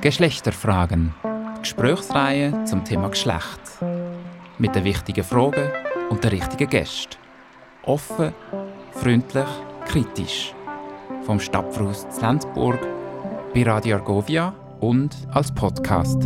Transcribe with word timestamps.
Geschlechterfragen. 0.00 1.12
Gesprächsreihe 1.60 2.64
zum 2.64 2.84
Thema 2.84 3.08
Geschlecht. 3.08 3.60
Mit 4.56 4.74
den 4.74 4.84
wichtigen 4.84 5.24
Fragen 5.24 5.72
und 6.08 6.22
den 6.22 6.30
richtigen 6.30 6.70
Gästen. 6.70 7.16
Offen, 7.82 8.32
freundlich, 8.92 9.48
kritisch. 9.86 10.54
Vom 11.22 11.40
Stadtfluss 11.40 12.06
Lenzburg 12.20 12.78
bei 13.52 13.64
Radio 13.64 13.96
Argovia 13.96 14.54
und 14.78 15.16
als 15.32 15.52
Podcast. 15.52 16.22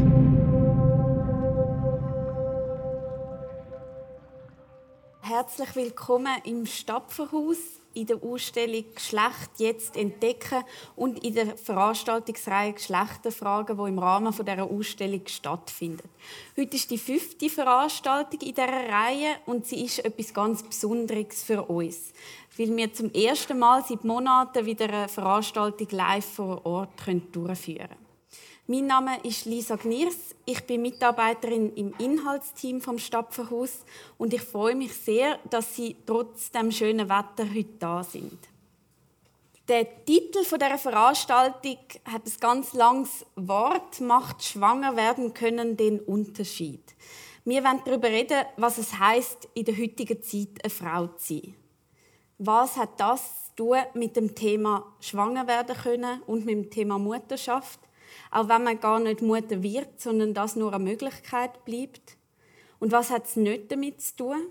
Herzlich 5.23 5.75
willkommen 5.75 6.37
im 6.45 6.67
Stapferhaus 6.67 7.82
in 7.95 8.07
der 8.07 8.23
Ausstellung 8.23 8.85
Geschlecht 8.95 9.51
jetzt 9.59 9.97
entdecken 9.97 10.65
und 10.97 11.25
in 11.25 11.35
der 11.35 11.57
Veranstaltungsreihe 11.57 12.73
Geschlechterfragen, 12.73 13.77
die 13.77 13.89
im 13.89 13.99
Rahmen 13.99 14.33
dieser 14.33 14.65
Ausstellung 14.65 15.23
stattfindet. 15.27 16.07
Heute 16.57 16.77
ist 16.77 16.91
die 16.91 16.99
fünfte 16.99 17.49
Veranstaltung 17.49 18.41
in 18.41 18.55
dieser 18.55 18.69
Reihe 18.69 19.37
und 19.47 19.67
sie 19.67 19.85
ist 19.85 20.05
etwas 20.05 20.33
ganz 20.35 20.63
Besonderes 20.63 21.43
für 21.43 21.63
uns, 21.63 22.13
weil 22.57 22.77
wir 22.77 22.93
zum 22.93 23.13
ersten 23.13 23.59
Mal 23.59 23.85
seit 23.85 24.05
Monaten 24.05 24.67
wieder 24.67 24.89
eine 24.89 25.09
Veranstaltung 25.09 25.89
live 25.91 26.25
vor 26.25 26.65
Ort 26.65 26.91
durchführen 27.33 27.89
können. 27.89 28.02
Mein 28.69 28.87
Name 28.87 29.19
ist 29.25 29.45
Lisa 29.45 29.75
Gniers. 29.75 30.37
Ich 30.45 30.65
bin 30.65 30.83
Mitarbeiterin 30.83 31.75
im 31.75 31.95
Inhaltsteam 31.99 32.81
vom 32.81 32.97
Stapferhaus 32.97 33.85
und 34.19 34.33
ich 34.33 34.43
freue 34.43 34.77
mich 34.77 34.95
sehr, 34.95 35.41
dass 35.51 35.75
Sie 35.75 35.97
trotz 36.07 36.53
dem 36.53 36.71
schönen 36.71 37.09
Wetter 37.09 37.53
heute 37.53 37.75
da 37.81 38.05
sind. 38.05 38.39
Der 39.67 40.05
Titel 40.05 40.45
dieser 40.45 40.79
Veranstaltung 40.79 41.79
hat 42.05 42.25
ein 42.25 42.33
ganz 42.39 42.73
langes 42.73 43.27
Wort, 43.35 44.01
macht 44.01 44.45
schwanger 44.45 44.95
werden 44.95 45.35
können 45.35 45.77
den 45.77 45.99
Unterschied. 45.99 46.95
Wir 47.45 47.65
wollen 47.65 47.83
darüber 47.85 48.09
reden, 48.09 48.45
was 48.59 48.79
es 48.79 48.97
heißt, 48.97 49.49
in 49.55 49.65
der 49.65 49.77
heutigen 49.77 50.23
Zeit 50.23 50.63
eine 50.63 50.71
Frau 50.71 51.09
zu 51.09 51.35
sein. 51.35 51.55
Was 52.39 52.77
hat 52.77 53.01
das 53.01 53.47
zu 53.57 53.57
tun 53.57 53.79
mit 53.95 54.15
dem 54.15 54.37
Thema 54.37 54.95
schwanger 55.01 55.49
werden 55.49 55.75
können 55.75 56.23
und 56.29 56.47
mit 56.47 56.55
dem 56.55 56.71
Thema 56.71 57.01
Mutterschaft? 57.01 57.81
Auch 58.33 58.49
wenn 58.49 58.65
man 58.65 58.81
gar 58.81 58.99
nicht 58.99 59.23
Mutter 59.23 59.63
wird, 59.63 60.01
sondern 60.01 60.35
das 60.35 60.57
nur 60.57 60.73
eine 60.73 60.83
Möglichkeit 60.83 61.65
bleibt? 61.65 62.17
Und 62.81 62.91
was 62.91 63.11
hat 63.11 63.27
es 63.27 63.37
nicht 63.37 63.71
damit 63.71 64.01
zu 64.01 64.17
tun? 64.17 64.43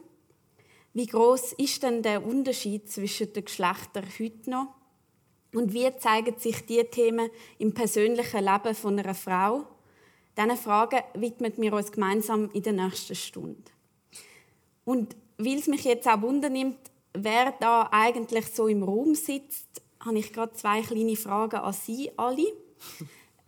Wie 0.94 1.08
groß 1.08 1.54
ist 1.54 1.84
denn 1.84 2.04
der 2.04 2.26
Unterschied 2.26 2.90
zwischen 2.90 3.34
den 3.34 3.44
Geschlechtern 3.44 4.06
heute 4.20 4.50
noch? 4.50 4.68
Und 5.54 5.74
wie 5.74 5.90
zeigen 5.98 6.38
sich 6.38 6.66
diese 6.66 6.90
Themen 6.90 7.30
im 7.58 7.74
persönlichen 7.74 8.46
Leben 8.46 8.76
von 8.76 9.00
einer 9.00 9.16
Frau? 9.16 9.66
Diesen 10.38 10.58
Fragen 10.58 11.02
widmen 11.16 11.54
wir 11.58 11.74
uns 11.74 11.92
gemeinsam 11.92 12.50
in 12.54 12.64
der 12.64 12.74
nächsten 12.74 13.16
Stunde. 13.16 13.72
Und 14.86 15.16
weil 15.38 15.58
es 15.58 15.68
mich 15.68 15.84
jetzt 15.84 16.08
auch 16.08 16.22
wundernimmt, 16.22 16.80
wer 17.14 17.54
da 17.59 17.90
eigentlich 17.92 18.48
so 18.48 18.68
im 18.68 18.84
Raum 18.84 19.16
sitzt, 19.16 19.82
habe 20.00 20.20
ich 20.20 20.32
gerade 20.32 20.54
zwei 20.54 20.82
kleine 20.82 21.16
Fragen 21.16 21.58
an 21.58 21.74
Sie 21.74 22.12
alle. 22.16 22.54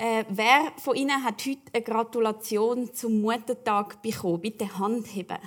Äh, 0.04 0.26
wer 0.28 0.74
von 0.80 0.98
Ihnen 0.98 1.24
hat 1.24 1.46
heute 1.46 1.62
eine 1.72 1.82
Gratulation 1.82 2.94
zum 2.94 3.22
Muttertag 3.22 4.02
bekommen? 4.02 4.42
Bitte 4.42 4.78
Hand 4.78 5.08
heben. 5.16 5.38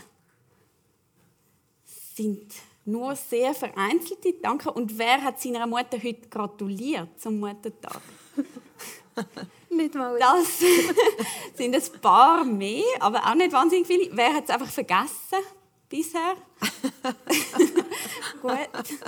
Es 1.85 2.17
sind 2.17 2.55
nur 2.87 3.15
sehr 3.17 3.53
vereinzelte. 3.53 4.33
Danke. 4.41 4.73
Und 4.73 4.97
wer 4.97 5.23
hat 5.23 5.43
seiner 5.43 5.67
Mutter 5.67 6.03
heute 6.03 6.27
gratuliert 6.31 7.21
zum 7.21 7.39
Muttertag? 7.39 8.01
nicht 9.69 9.95
mal. 9.95 10.19
Das 10.19 10.59
sind 11.55 11.75
ein 11.75 12.01
paar 12.01 12.43
mehr, 12.47 12.83
aber 13.01 13.27
auch 13.27 13.35
nicht 13.35 13.53
wahnsinnig 13.53 13.87
viele. 13.87 14.09
Wer 14.17 14.33
hat 14.33 14.45
es 14.45 14.51
einfach 14.51 14.71
vergessen 14.71 15.45
bisher? 15.87 16.35
Gut. 18.41 18.99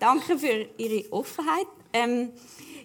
Danke 0.00 0.36
für 0.36 0.68
Ihre 0.76 1.12
Offenheit. 1.12 1.68
Ähm, 1.92 2.32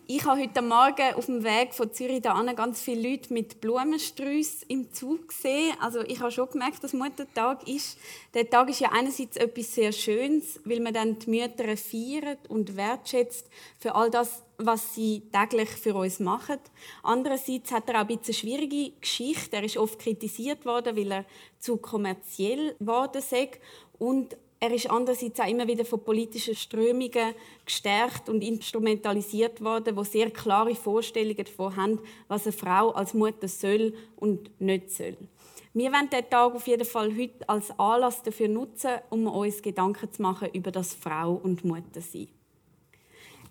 ich 0.06 0.25
habe 0.25 0.41
heute 0.41 0.62
Morgen 0.62 1.16
auf 1.16 1.28
dem 1.28 1.44
Weg 1.44 1.74
von 1.74 1.91
Zürich 1.94 2.22
da 2.22 2.41
ganz 2.53 2.81
viele 2.81 3.09
Leute 3.09 3.34
mit 3.34 3.62
Blumensträußen 3.62 4.68
im 4.68 4.91
Zug 4.91 5.30
gesehen. 5.30 5.74
Also 5.80 6.02
ich 6.02 6.19
habe 6.19 6.31
schon 6.31 6.50
gemerkt, 6.50 6.84
dass 6.84 6.94
Muttertag 6.94 7.68
ist. 7.68 7.97
Der 8.34 8.50
Tag 8.50 8.69
ist 8.69 8.81
ja 8.81 8.90
einerseits 8.92 9.38
etwas 9.38 9.74
sehr 9.74 9.94
Schönes, 9.94 10.59
weil 10.66 10.81
man 10.81 10.94
dann 10.94 11.19
die 11.19 11.30
Mütter 11.30 11.78
feiert 11.78 12.50
und 12.50 12.75
wertschätzt 12.75 13.50
für 13.80 13.96
all 13.96 14.09
das, 14.09 14.44
was 14.58 14.94
sie 14.94 15.24
täglich 15.31 15.69
für 15.69 15.96
uns 15.96 16.19
machen. 16.19 16.59
Andererseits 17.02 17.72
hat 17.72 17.90
er 17.90 17.96
auch 18.02 18.09
ein 18.09 18.18
bisschen 18.18 18.34
schwierige 18.34 18.92
Geschichte. 19.00 19.56
Er 19.56 19.63
ist 19.63 19.78
oft 19.78 20.00
kritisiert 20.00 20.66
worden, 20.66 20.97
weil 20.97 21.12
er 21.12 21.25
zu 21.59 21.78
kommerziell 21.78 22.75
geworden 22.78 23.19
ist. 23.19 23.59
Und 24.00 24.36
er 24.63 24.72
ist 24.72 24.90
andererseits 24.90 25.41
auch 25.41 25.47
immer 25.47 25.68
wieder 25.68 25.84
von 25.84 26.01
politischen 26.01 26.56
Strömungen 26.56 27.35
gestärkt 27.66 28.29
und 28.29 28.41
instrumentalisiert 28.41 29.62
worden, 29.62 29.94
wo 29.97 30.06
sehr 30.06 30.31
klare 30.31 30.74
Vorstellungen 30.74 31.44
davon 31.44 31.75
haben, 31.75 32.00
was 32.29 32.46
eine 32.46 32.53
Frau 32.53 32.91
als 32.91 33.13
Mutter 33.13 33.50
soll 33.50 33.94
und 34.16 34.50
nicht 34.62 34.90
soll. 34.90 35.18
Wir 35.74 35.91
wollen 35.91 36.09
diesen 36.09 36.29
Tag 36.29 36.56
auf 36.56 36.66
jeden 36.66 36.85
Fall 36.85 37.13
heute 37.13 37.50
als 37.50 37.78
Anlass 37.78 38.24
dafür 38.24 38.47
nutzen, 38.47 38.91
um 39.09 39.28
uns 39.28 39.62
Gedanken 39.62 40.09
zu 40.13 40.22
machen 40.22 40.47
über 40.53 40.72
das 40.72 40.94
Frau 40.94 41.34
und 41.44 41.66
Mutter 41.66 42.00
sein. 42.00 42.30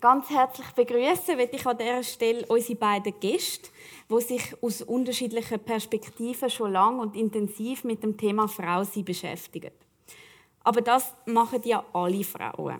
Ganz 0.01 0.31
herzlich 0.31 0.71
begrüßen 0.71 1.37
möchte 1.37 1.57
ich 1.57 1.67
an 1.67 1.77
dieser 1.77 2.01
Stelle 2.01 2.43
unsere 2.47 2.75
beiden 2.75 3.13
Gäste, 3.19 3.69
die 4.09 4.21
sich 4.21 4.55
aus 4.63 4.81
unterschiedlichen 4.81 5.59
Perspektiven 5.59 6.49
schon 6.49 6.71
lang 6.71 6.97
und 6.97 7.15
intensiv 7.15 7.83
mit 7.83 8.01
dem 8.01 8.17
Thema 8.17 8.47
Frau 8.47 8.83
sein 8.83 9.05
beschäftigen. 9.05 9.82
Aber 10.63 10.81
das 10.81 11.13
machen 11.25 11.61
ja 11.65 11.83
alle 11.93 12.23
Frauen. 12.23 12.79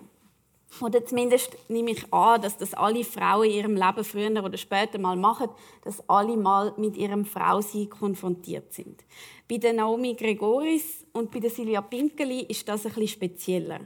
Oder 0.81 1.05
zumindest 1.05 1.55
nehme 1.69 1.91
ich 1.91 2.11
an, 2.11 2.41
dass 2.41 2.57
das 2.57 2.73
alle 2.73 3.03
Frauen 3.03 3.45
in 3.45 3.51
ihrem 3.51 3.75
Leben 3.75 4.03
früher 4.03 4.43
oder 4.43 4.57
später 4.57 4.97
mal 4.97 5.15
machen, 5.15 5.49
dass 5.83 6.07
alle 6.09 6.35
mal 6.35 6.73
mit 6.77 6.97
ihrem 6.97 7.25
Frausein 7.25 7.89
konfrontiert 7.89 8.73
sind. 8.73 9.03
Bei 9.47 9.57
der 9.57 9.73
Naomi 9.73 10.15
Gregoris 10.15 11.05
und 11.13 11.29
bei 11.29 11.39
der 11.39 11.51
Silvia 11.51 11.81
Pinkeli 11.81 12.41
ist 12.41 12.67
das 12.67 12.83
bisschen 12.83 13.07
spezieller. 13.07 13.81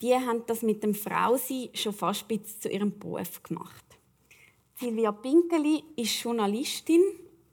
Die 0.00 0.14
haben 0.14 0.42
das 0.46 0.62
mit 0.62 0.82
dem 0.82 0.94
Frausein 0.94 1.68
schon 1.74 1.92
fast 1.92 2.26
bis 2.26 2.58
zu 2.58 2.68
ihrem 2.68 2.98
Beruf 2.98 3.40
gemacht. 3.42 3.84
Silvia 4.74 5.12
Pinkeli 5.12 5.84
ist 5.94 6.20
Journalistin 6.24 7.02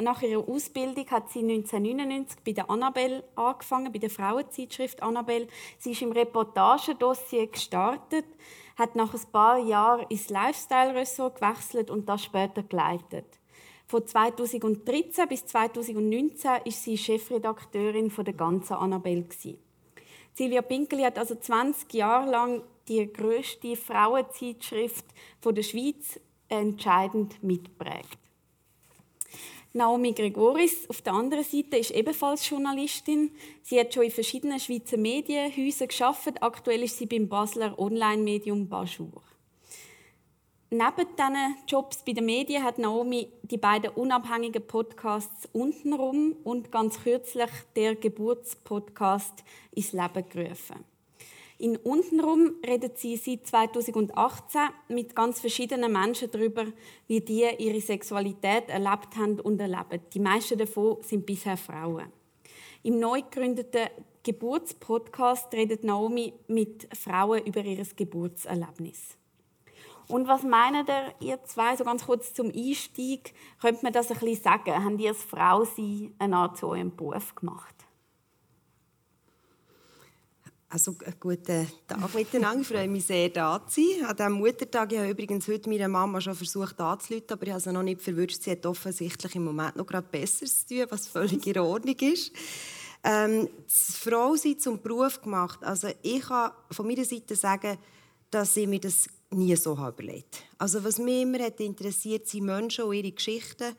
nach 0.02 0.22
ihrer 0.22 0.48
Ausbildung 0.48 1.06
hat 1.12 1.30
sie 1.30 1.40
1999 1.40 2.40
bei 2.46 2.54
der 2.54 2.70
Annabelle 2.70 3.24
angefangen, 3.36 3.92
bei 3.92 4.00
der 4.00 4.10
Frauenzeitschrift 4.10 5.04
Annabelle. 5.04 5.48
Sie 5.78 5.92
ist 5.92 6.02
im 6.02 6.12
Reportagedossier 6.12 7.48
gestartet, 7.48 8.26
hat 8.78 8.96
nach 8.96 9.14
ein 9.14 9.32
paar 9.32 9.58
Jahren 9.58 10.06
ins 10.10 10.30
Lifestyle-Ressort 10.30 11.42
gewechselt 11.42 11.90
und 11.90 12.08
das 12.08 12.24
später 12.24 12.64
geleitet. 12.64 13.26
Von 13.88 14.06
2013 14.06 15.28
bis 15.28 15.46
2019 15.48 16.52
ist 16.64 16.84
sie 16.84 16.98
Chefredakteurin 16.98 18.10
der 18.10 18.34
ganzen 18.34 18.74
Annabelle. 18.74 19.26
Silvia 20.34 20.62
Pinkeli 20.62 21.04
hat 21.04 21.18
also 21.18 21.36
20 21.36 21.94
Jahre 21.94 22.30
lang 22.30 22.64
die 22.88 23.12
grösste 23.12 23.76
Frauenzeitschrift 23.76 25.06
der 25.44 25.64
Schweiz 25.64 26.20
entscheidend 26.48 27.44
mitprägt. 27.44 28.29
Naomi 29.72 30.14
Gregoris 30.14 30.90
auf 30.90 31.02
der 31.04 31.14
anderen 31.14 31.44
Seite 31.44 31.78
ist 31.78 31.92
ebenfalls 31.92 32.50
Journalistin. 32.50 33.32
Sie 33.62 33.80
hat 33.80 33.94
schon 33.94 34.04
in 34.04 34.12
verschiedenen 34.12 34.60
Schweizer 34.60 34.98
Medienhäusern 34.98 35.88
geschafft. 35.88 36.42
Aktuell 36.42 36.82
ist 36.82 36.98
sie 36.98 37.06
beim 37.06 37.30
Basler 37.30 37.78
Online-Medium 37.78 38.68
Bajour. 38.68 39.22
Neben 40.72 41.08
diesen 41.18 41.56
Jobs 41.68 42.04
bei 42.04 42.14
den 42.14 42.26
Medien 42.26 42.64
hat 42.64 42.80
Naomi 42.80 43.28
die 43.44 43.58
beiden 43.58 43.92
unabhängigen 43.92 44.66
Podcasts 44.66 45.48
Untenrum 45.52 46.36
und 46.44 46.72
ganz 46.72 47.02
kürzlich 47.02 47.50
der 47.76 47.96
Geburtspodcast 47.96 49.44
ins 49.72 49.94
Leben 49.94 50.30
gerufen. 50.30 50.86
In 51.62 51.76
Untenrum 51.76 52.56
redet 52.66 52.98
sie 53.00 53.18
seit 53.18 53.46
2018 53.46 54.62
mit 54.88 55.14
ganz 55.14 55.42
verschiedenen 55.42 55.92
Menschen 55.92 56.32
darüber, 56.32 56.66
wie 57.08 57.20
die 57.20 57.46
ihre 57.58 57.82
Sexualität 57.82 58.70
erlebt 58.70 59.18
haben 59.18 59.42
und 59.42 59.60
erleben. 59.60 60.00
Die 60.14 60.22
meisten 60.22 60.58
davon 60.58 61.00
sind 61.02 61.26
bisher 61.26 61.58
Frauen. 61.58 62.14
Im 62.84 62.98
neu 63.00 63.24
gegründeten 63.24 63.90
Geburtspodcast 64.24 65.54
redet 65.54 65.84
Naomi 65.84 66.32
mit 66.48 66.88
Frauen 66.98 67.46
über 67.46 67.60
ihr 67.60 67.86
Geburtserlebnis. 67.94 69.18
Und 70.08 70.30
was 70.30 70.44
meinen 70.44 70.88
ihr, 71.20 71.44
zwei, 71.44 71.76
so 71.76 71.84
ganz 71.84 72.06
kurz 72.06 72.34
zum 72.34 72.54
Einstieg, 72.56 73.34
könnte 73.60 73.84
man 73.84 73.92
das 73.92 74.10
ein 74.10 74.18
bisschen 74.18 74.42
sagen? 74.42 74.82
Haben 74.82 74.98
ihr 74.98 75.10
als 75.10 75.26
Frau 75.26 75.66
sie 75.66 76.14
eine 76.20 76.38
Art 76.38 76.58
zu 76.58 76.70
eurem 76.70 76.96
Beruf 76.96 77.36
gemacht? 77.36 77.79
Also, 80.72 80.96
guten 81.20 81.68
Tag 81.88 82.14
miteinander. 82.14 82.62
Ich 82.62 82.68
freue 82.68 82.88
mich 82.88 83.04
sehr, 83.04 83.30
da 83.30 83.60
zu 83.66 83.82
sein. 83.82 84.06
An 84.06 84.16
diesem 84.16 84.34
Muttertag 84.34 84.92
ich 84.92 85.00
habe 85.00 85.10
übrigens 85.10 85.48
heute 85.48 85.68
meiner 85.68 85.88
Mama 85.88 86.22
schon 86.22 86.36
versucht 86.36 86.80
anzurufen, 86.80 87.26
aber 87.32 87.48
ich 87.48 87.52
habe 87.54 87.62
sie 87.62 87.74
noch 87.74 87.82
nicht 87.82 88.04
verwünscht. 88.04 88.44
Sie 88.44 88.52
hat 88.52 88.64
offensichtlich 88.68 89.36
im 89.36 89.46
Moment 89.46 89.78
noch 89.78 89.88
gerade 89.88 90.06
Besseres 90.12 90.68
zu 90.68 90.76
tun, 90.76 90.86
was 90.90 91.08
völlig 91.08 91.48
in 91.48 91.58
Ordnung 91.58 91.96
ist. 92.00 92.32
Ähm, 93.04 93.50
das 93.66 93.98
Frausein 93.98 94.60
zum 94.60 94.80
Beruf 94.80 95.20
gemacht. 95.20 95.64
Also 95.64 95.88
ich 96.04 96.22
kann 96.22 96.52
von 96.70 96.86
meiner 96.86 97.06
Seite 97.06 97.36
sagen, 97.36 97.80
dass 98.30 98.56
ich 98.56 98.68
mir 98.68 98.80
das 98.80 99.08
nie 99.32 99.56
so 99.56 99.74
überlegt 99.74 100.44
Also 100.60 100.84
was 100.84 101.00
mich 101.00 101.24
immer 101.24 101.40
hat 101.40 101.60
interessiert, 101.60 102.28
sind 102.28 102.46
Menschen 102.46 102.86
und 102.86 102.94
ihre 102.94 103.12
Geschichten. 103.12 103.76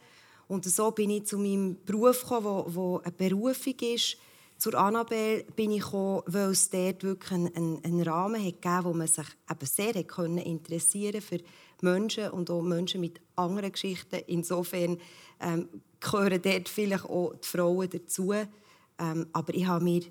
Und 0.48 0.64
so 0.64 0.90
bin 0.90 1.10
ich 1.10 1.26
zu 1.26 1.38
meinem 1.38 1.76
Beruf 1.84 2.22
gekommen, 2.22 2.64
wo 2.66 2.98
eine 2.98 3.12
Berufung 3.12 3.76
ist, 3.78 4.16
zur 4.60 4.74
Annabelle 4.74 5.44
bin 5.56 5.72
ich 5.72 5.82
gekommen, 5.82 6.22
weil 6.26 6.50
es 6.50 6.68
dort 6.68 7.02
wirklich 7.02 7.32
einen, 7.32 7.82
einen 7.82 8.02
Rahmen 8.02 8.44
hat 8.44 8.60
gegeben 8.60 8.84
wo 8.84 8.92
man 8.92 9.06
sich 9.06 9.26
eben 9.50 9.66
sehr 9.66 10.04
können 10.04 10.38
interessieren 10.38 11.22
für 11.22 11.38
Menschen 11.80 12.30
und 12.30 12.50
auch 12.50 12.60
Menschen 12.60 13.00
mit 13.00 13.20
anderen 13.36 13.72
Geschichten. 13.72 14.20
Insofern 14.26 14.98
ähm, 15.40 15.68
gehören 15.98 16.42
dort 16.42 16.68
vielleicht 16.68 17.06
auch 17.06 17.34
die 17.42 17.48
Frauen 17.48 17.88
dazu. 17.88 18.32
Ähm, 18.32 19.26
aber 19.32 19.54
ich 19.54 19.66
habe 19.66 19.82
mir 19.82 20.02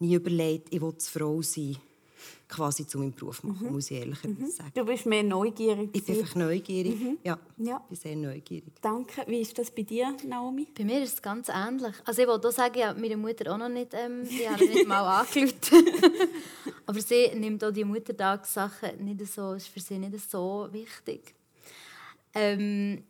nie 0.00 0.14
überlegt, 0.14 0.72
ich 0.72 0.82
will 0.82 0.94
Frau 1.00 1.40
sein 1.40 1.78
quasi 2.48 2.86
zu 2.86 2.98
meinem 2.98 3.12
Beruf 3.12 3.42
machen, 3.42 3.66
mhm. 3.66 3.72
muss 3.72 3.90
ich 3.90 3.98
ehrlich 3.98 4.22
mhm. 4.24 4.46
sagen. 4.50 4.72
Du 4.74 4.84
bist 4.84 5.06
mehr 5.06 5.22
neugierig. 5.22 5.90
Ich 5.92 6.04
bin 6.04 6.18
einfach 6.18 6.34
neugierig, 6.34 6.98
mhm. 6.98 7.18
ja. 7.22 7.38
ja. 7.58 7.80
Ich 7.84 7.88
bin 7.88 7.96
sehr 7.96 8.16
neugierig. 8.16 8.72
Danke. 8.80 9.24
Wie 9.26 9.40
ist 9.40 9.58
das 9.58 9.70
bei 9.70 9.82
dir, 9.82 10.16
Naomi? 10.26 10.66
Bei 10.76 10.84
mir 10.84 11.02
ist 11.02 11.14
es 11.14 11.22
ganz 11.22 11.48
ähnlich. 11.48 11.94
Also 12.04 12.22
ich 12.22 12.28
wollte 12.28 12.48
auch 12.48 12.52
sagen, 12.52 12.78
ich 12.78 12.84
habe 12.84 13.00
meine 13.00 13.16
Mutter 13.16 13.52
auch 13.52 13.58
noch 13.58 13.68
nicht, 13.68 13.92
ähm, 13.92 14.22
ich 14.28 14.48
habe 14.48 14.64
nicht 14.64 14.86
mal 14.86 15.06
angerufen. 15.20 15.54
Aber 16.86 17.00
sie 17.00 17.30
nimmt 17.34 17.62
auch 17.62 17.70
die 17.70 17.84
Muttertagssachen 17.84 19.04
nicht 19.04 19.26
so, 19.26 19.52
ist 19.52 19.68
für 19.68 19.80
sie 19.80 19.98
nicht 19.98 20.30
so 20.30 20.68
wichtig. 20.72 21.34
Ähm, 22.34 23.04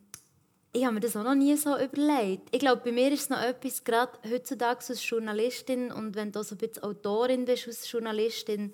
ich 0.71 0.83
habe 0.83 0.95
mir 0.95 0.99
das 0.99 1.15
auch 1.15 1.23
noch 1.23 1.35
nie 1.35 1.55
so 1.55 1.77
überlegt. 1.77 2.49
Ich 2.51 2.59
glaube, 2.59 2.81
bei 2.83 2.91
mir 2.91 3.11
ist 3.11 3.21
es 3.21 3.29
noch 3.29 3.41
etwas, 3.41 3.83
gerade 3.83 4.11
heutzutage 4.29 4.85
als 4.87 5.09
Journalistin 5.09 5.91
und 5.91 6.15
wenn 6.15 6.31
du 6.31 6.43
so 6.43 6.55
ein 6.55 6.59
bisschen 6.59 6.83
Autorin 6.83 7.45
bist 7.45 7.67
als 7.67 7.91
Journalistin, 7.91 8.73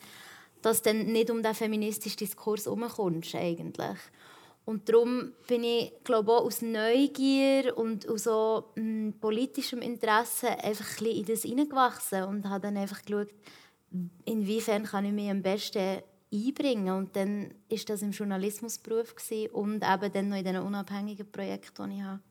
dass 0.66 0.82
du 0.82 0.94
nicht 0.94 1.30
um 1.30 1.44
den 1.44 1.54
feministischen 1.54 2.18
Diskurs 2.18 2.66
herumkommst 2.66 3.36
eigentlich. 3.36 4.00
Und 4.66 4.90
darum 4.90 5.34
bin 5.48 5.64
ich, 5.64 5.94
glaube 6.04 6.32
auch 6.32 6.46
aus 6.46 6.64
Neugier 6.64 7.78
und 7.78 8.10
aus 8.10 8.24
so, 8.24 8.72
m, 8.76 8.84
hm, 8.84 9.14
politischem 9.20 9.82
Interesse 9.82 10.50
einfach 10.64 11.02
ein 11.02 11.06
in 11.06 11.26
das 11.26 11.44
hineingewachsen 11.44 12.24
und 12.24 12.50
habe 12.50 12.62
dann 12.62 12.78
einfach 12.78 13.06
geschaut, 13.06 13.30
inwiefern 14.26 14.86
kann 14.86 15.06
ich 15.06 15.12
mich 15.12 15.30
am 15.30 15.44
besten 15.44 16.02
einbringen 16.34 16.98
und 16.98 17.16
dann 17.16 17.54
war 17.70 17.80
das 17.86 18.02
im 18.02 18.12
Journalismusberuf 18.12 19.14
und 19.54 19.84
eben 19.84 20.14
dann 20.14 20.30
noch 20.30 20.38
in 20.38 20.44
diesen 20.44 20.62
unabhängigen 20.62 21.32
Projekten, 21.32 21.92
die 21.92 21.98
ich 21.98 22.02
habe, 22.02 22.22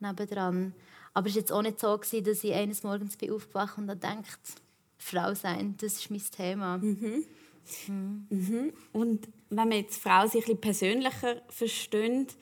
nebendran. 0.00 0.74
Aber 1.12 1.28
es 1.28 1.34
war 1.34 1.40
jetzt 1.40 1.52
auch 1.52 1.62
nicht 1.62 1.78
so, 1.78 1.94
dass 1.96 2.12
ich 2.44 2.54
eines 2.54 2.82
Morgens 2.82 3.18
bin 3.18 3.32
aufgewacht 3.32 3.76
und 3.76 3.86
dachte, 3.88 4.24
Frau 4.96 5.34
sein, 5.34 5.76
das 5.78 5.98
ist 5.98 6.10
mein 6.10 6.22
Thema. 6.34 6.78
Mhm. 6.78 7.26
Mhm. 7.88 8.26
Mhm. 8.30 8.72
Und 8.92 9.28
wenn 9.50 9.68
man 9.68 9.78
jetzt 9.78 10.02
Frau 10.02 10.26
sich 10.26 10.48
ein 10.48 10.60
persönlicher 10.60 11.42
versteht, 11.48 12.36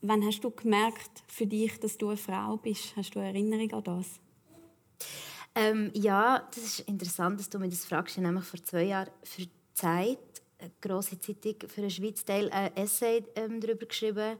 wann 0.00 0.24
hast 0.24 0.40
du 0.40 0.50
gemerkt 0.50 1.22
für 1.28 1.46
dich, 1.46 1.78
dass 1.80 1.96
du 1.96 2.08
eine 2.08 2.16
Frau 2.16 2.56
bist? 2.56 2.94
Hast 2.96 3.14
du 3.14 3.20
eine 3.20 3.28
Erinnerung 3.28 3.72
an 3.72 3.84
das? 3.84 4.20
Ähm, 5.54 5.90
ja, 5.94 6.48
das 6.54 6.64
ist 6.64 6.80
interessant, 6.80 7.38
dass 7.38 7.50
du 7.50 7.58
mir 7.58 7.68
das 7.68 7.84
fragst. 7.84 8.12
Ich 8.12 8.18
habe 8.18 8.28
nämlich 8.28 8.48
vor 8.48 8.62
zwei 8.62 8.84
Jahren 8.84 9.10
für 9.22 9.42
die 9.42 9.50
Zeit, 9.74 10.18
eine 10.58 10.70
grosse 10.80 11.18
Zeitung 11.18 11.68
für 11.68 11.82
den 11.82 11.90
Schweiz 11.90 12.24
Teil, 12.24 12.50
ein 12.50 12.74
Essay 12.76 13.24
ähm, 13.34 13.60
darüber 13.60 13.86
geschrieben, 13.86 14.36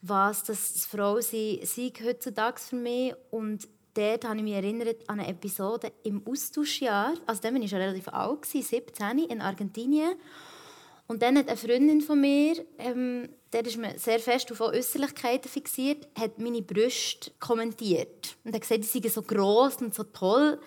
was 0.00 0.44
das 0.44 0.86
Frausein 0.86 1.58
sei 1.64 1.92
heutzutage 2.02 2.60
für 2.60 2.76
mich. 2.76 3.14
Und 3.30 3.68
dort 3.98 4.24
habe 4.24 4.36
ich 4.36 4.42
mich 4.42 4.54
erinnert 4.54 5.08
an 5.08 5.18
eine 5.18 5.28
Episode 5.28 5.92
im 6.04 6.22
Austauschjahr. 6.24 7.14
Also 7.26 7.42
dann 7.42 7.54
war 7.54 7.60
ich 7.60 7.70
schon 7.70 7.80
relativ 7.80 8.08
alt, 8.08 8.46
17, 8.46 9.18
in 9.18 9.40
Argentinien. 9.40 10.12
Und 11.08 11.22
dann 11.22 11.36
hat 11.38 11.48
eine 11.48 11.56
Freundin 11.56 12.00
von 12.00 12.20
mir, 12.20 12.64
ähm, 12.78 13.28
der 13.52 13.64
ist 13.64 13.78
mir 13.78 13.98
sehr 13.98 14.20
fest 14.20 14.52
auf 14.52 14.60
Äußerlichkeiten 14.60 15.50
fixiert, 15.50 16.06
hat 16.18 16.38
meine 16.38 16.62
Brüste 16.62 17.30
kommentiert. 17.40 18.36
Und 18.44 18.54
hat 18.54 18.60
gesagt, 18.60 18.84
sie 18.84 19.00
seien 19.00 19.10
so 19.10 19.22
gross 19.22 19.76
und 19.76 19.94
so 19.94 20.04
toll. 20.04 20.60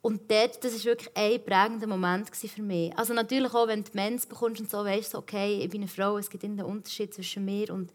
Und 0.00 0.30
dort, 0.30 0.64
das 0.64 0.72
war 0.78 0.84
wirklich 0.92 1.10
ein 1.14 1.44
prägender 1.44 1.86
Moment 1.86 2.34
für 2.34 2.62
mich. 2.62 2.96
Also 2.96 3.12
natürlich 3.12 3.52
auch, 3.52 3.66
wenn 3.66 3.84
du 3.84 3.90
Mens 3.92 4.26
bekommst 4.26 4.60
und 4.60 4.70
so, 4.70 4.78
weißt 4.78 5.12
du, 5.12 5.18
okay, 5.18 5.60
ich 5.62 5.68
bin 5.68 5.82
eine 5.82 5.88
Frau, 5.88 6.16
es 6.16 6.30
gibt 6.30 6.44
einen 6.44 6.62
Unterschied 6.62 7.12
zwischen 7.12 7.44
mir 7.44 7.70
und 7.74 7.92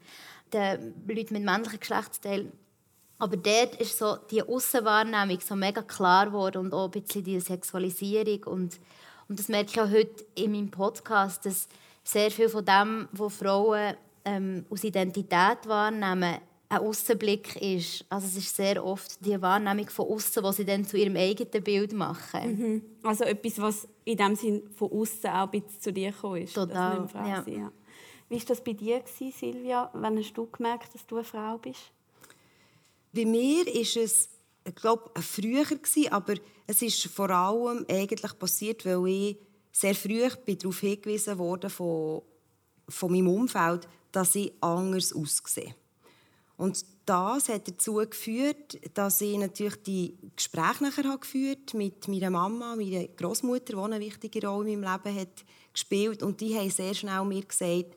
den 0.52 0.94
Leuten 1.08 1.34
mit 1.34 1.42
männlichen 1.42 1.80
Geschlechtsteilen. 1.80 2.52
Aber 3.18 3.36
dort 3.36 3.76
ist 3.76 3.98
so 3.98 4.16
die 4.30 4.42
Aussenwahrnehmung 4.42 5.40
so 5.40 5.56
mega 5.56 5.82
klar 5.82 6.26
geworden 6.26 6.66
und 6.66 6.74
auch 6.74 6.86
ein 6.86 7.02
bisschen 7.02 7.24
die 7.24 7.40
Sexualisierung. 7.40 8.44
Und, 8.44 8.78
und 9.28 9.38
das 9.38 9.48
merke 9.48 9.70
ich 9.70 9.80
auch 9.80 9.90
heute 9.90 10.24
in 10.34 10.52
meinem 10.52 10.70
Podcast, 10.70 11.46
dass 11.46 11.68
sehr 12.04 12.30
viel 12.30 12.48
von 12.48 12.64
dem, 12.64 13.08
was 13.12 13.36
Frauen 13.36 13.94
ähm, 14.24 14.66
aus 14.68 14.84
Identität 14.84 15.66
wahrnehmen, 15.66 16.38
ein 16.68 16.78
Außenblick 16.78 17.56
ist. 17.62 18.04
Also 18.10 18.26
es 18.26 18.36
ist 18.36 18.56
sehr 18.56 18.84
oft 18.84 19.24
die 19.24 19.40
Wahrnehmung 19.40 19.88
von 19.88 20.08
außen, 20.08 20.42
was 20.42 20.56
sie 20.56 20.64
dann 20.64 20.84
zu 20.84 20.96
ihrem 20.96 21.16
eigenen 21.16 21.62
Bild 21.62 21.92
machen. 21.92 22.40
Mhm. 22.58 22.82
Also 23.02 23.24
etwas, 23.24 23.60
was 23.60 23.88
in 24.04 24.16
dem 24.16 24.34
Sinn 24.34 24.68
von 24.74 24.90
außen 24.90 25.30
auch 25.30 25.44
ein 25.44 25.62
bisschen 25.62 25.80
zu 25.80 25.92
dir 25.92 26.10
gekommen 26.10 26.42
ist. 26.42 26.54
Total. 26.54 27.08
Ja. 27.14 27.44
ja. 27.46 27.72
Wie 28.28 28.38
war 28.38 28.46
das 28.46 28.62
bei 28.62 28.72
dir, 28.72 29.02
Silvia? 29.06 29.90
Wann 29.92 30.18
hast 30.18 30.34
du 30.34 30.46
gemerkt, 30.46 30.92
dass 30.92 31.06
du 31.06 31.16
eine 31.16 31.24
Frau 31.24 31.58
bist? 31.58 31.92
Bei 33.16 33.24
mir 33.24 33.66
ist 33.74 33.96
es, 33.96 34.28
ich 34.62 34.74
glaube, 34.74 35.10
früher 35.22 35.64
gewesen, 35.64 36.12
aber 36.12 36.34
es 36.66 36.82
ist 36.82 37.06
vor 37.06 37.30
allem 37.30 37.86
eigentlich 37.88 38.38
passiert, 38.38 38.84
weil 38.84 39.06
ich 39.06 39.38
sehr 39.72 39.94
früh 39.94 40.28
darauf 40.28 40.80
hingewiesen 40.80 41.38
wurde 41.38 41.70
von, 41.70 42.20
von 42.86 43.10
meinem 43.10 43.28
Umfeld, 43.28 43.88
dass 44.12 44.34
ich 44.34 44.52
anders 44.60 45.14
aussehe. 45.14 45.74
Und 46.58 46.84
das 47.06 47.48
hat 47.48 47.68
dazu 47.68 47.94
geführt, 47.94 48.78
dass 48.92 49.22
ich 49.22 49.38
natürlich 49.38 49.76
die 49.82 50.14
Gespräche 50.34 50.84
nachher 50.84 51.16
geführt 51.16 51.72
mit 51.72 52.08
meiner 52.08 52.30
Mama, 52.30 52.76
meiner 52.76 53.06
Großmutter, 53.08 53.76
die 53.76 53.78
eine 53.78 54.00
wichtige 54.00 54.46
Rolle 54.46 54.72
in 54.72 54.80
meinem 54.80 54.92
Leben 54.92 55.20
hat 55.20 55.44
gespielt 55.72 56.22
und 56.22 56.42
die 56.42 56.54
haben 56.54 56.70
sehr 56.70 56.92
schnell 56.92 57.24
mir 57.24 57.44
gesagt, 57.44 57.96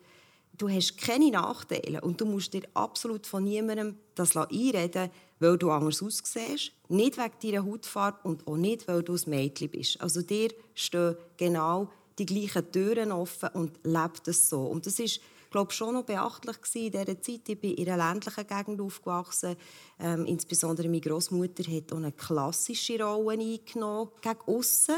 du 0.59 0.69
hast 0.69 0.97
keine 0.97 1.31
Nachteile 1.31 2.01
und 2.01 2.21
du 2.21 2.25
musst 2.25 2.53
dir 2.53 2.63
absolut 2.73 3.25
von 3.25 3.44
niemandem 3.44 3.97
das 4.13 4.35
einreden 4.35 5.09
weil 5.39 5.57
du 5.57 5.71
anders 5.71 6.04
aussiehst, 6.04 6.73
nicht 6.89 7.18
wegen 7.18 7.39
deiner 7.42 7.66
Hautfarbe 7.66 8.28
und 8.28 8.45
auch 8.47 8.57
nicht, 8.57 8.87
weil 8.87 9.04
du 9.04 9.13
ein 9.13 9.21
Mädchen 9.28 9.69
bist. 9.69 9.99
Also 10.01 10.21
dir 10.21 10.49
stehen 10.75 11.16
genau 11.37 11.89
die 12.18 12.25
gleichen 12.25 12.71
Türen 12.71 13.13
offen 13.13 13.49
und 13.54 13.80
lebt 13.83 14.28
es 14.28 14.49
so. 14.49 14.63
Und 14.63 14.85
das 14.85 14.99
ist 14.99 15.21
glaube 15.49 15.71
schon 15.71 15.94
noch 15.94 16.04
beachtlich 16.04 16.57
in 16.75 16.92
dieser 16.92 17.21
Zeit. 17.21 17.47
Ich 17.47 17.59
bin 17.59 17.73
in 17.73 17.89
einer 17.89 18.11
ländlichen 18.11 18.47
Gegend 18.47 18.81
aufgewachsen. 18.81 19.56
Ähm, 19.99 20.25
insbesondere 20.25 20.87
meine 20.87 21.01
Großmutter 21.01 21.63
hat 21.71 21.92
auch 21.92 21.97
eine 21.97 22.11
klassische 22.11 23.01
Rolle 23.01 23.31
eingenommen 23.31 24.11
gegen 24.21 24.42
aussen. 24.45 24.95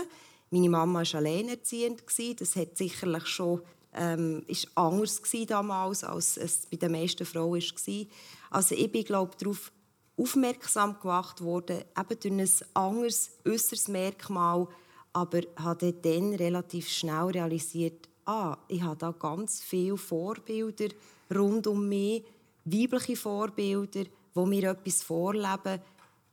Meine 0.49 0.69
Mama 0.69 1.03
war 1.03 1.15
alleinerziehend. 1.19 2.03
Das 2.39 2.55
hat 2.55 2.77
sicherlich 2.77 3.27
schon 3.27 3.61
ähm, 3.93 4.43
ist 4.47 4.67
anders 4.75 5.21
damals, 5.47 6.03
als 6.03 6.37
es 6.37 6.65
bei 6.67 6.77
den 6.77 6.91
meisten 6.91 7.25
Frauen 7.25 7.61
war. 7.61 8.05
Also 8.49 8.75
ich 8.75 8.91
bin 8.91 9.03
glaube 9.03 9.35
darauf 9.37 9.71
aufmerksam 10.17 10.99
gemacht 10.99 11.41
worden, 11.41 11.83
eben 11.97 12.19
durch 12.19 12.65
ein 12.65 12.67
anderes 12.75 13.31
äußeres 13.45 13.87
Merkmal, 13.87 14.67
aber 15.13 15.41
habe 15.57 15.93
dann 15.93 16.33
relativ 16.35 16.89
schnell 16.89 17.25
realisiert, 17.25 18.07
ah, 18.25 18.57
ich 18.67 18.81
habe 18.81 18.97
da 18.97 19.11
ganz 19.11 19.61
viele 19.61 19.97
Vorbilder 19.97 20.89
rund 21.33 21.67
um 21.67 21.87
mich, 21.87 22.23
weibliche 22.65 23.15
Vorbilder, 23.15 24.05
wo 24.33 24.45
mir 24.45 24.71
etwas 24.71 25.01
vorleben, 25.01 25.81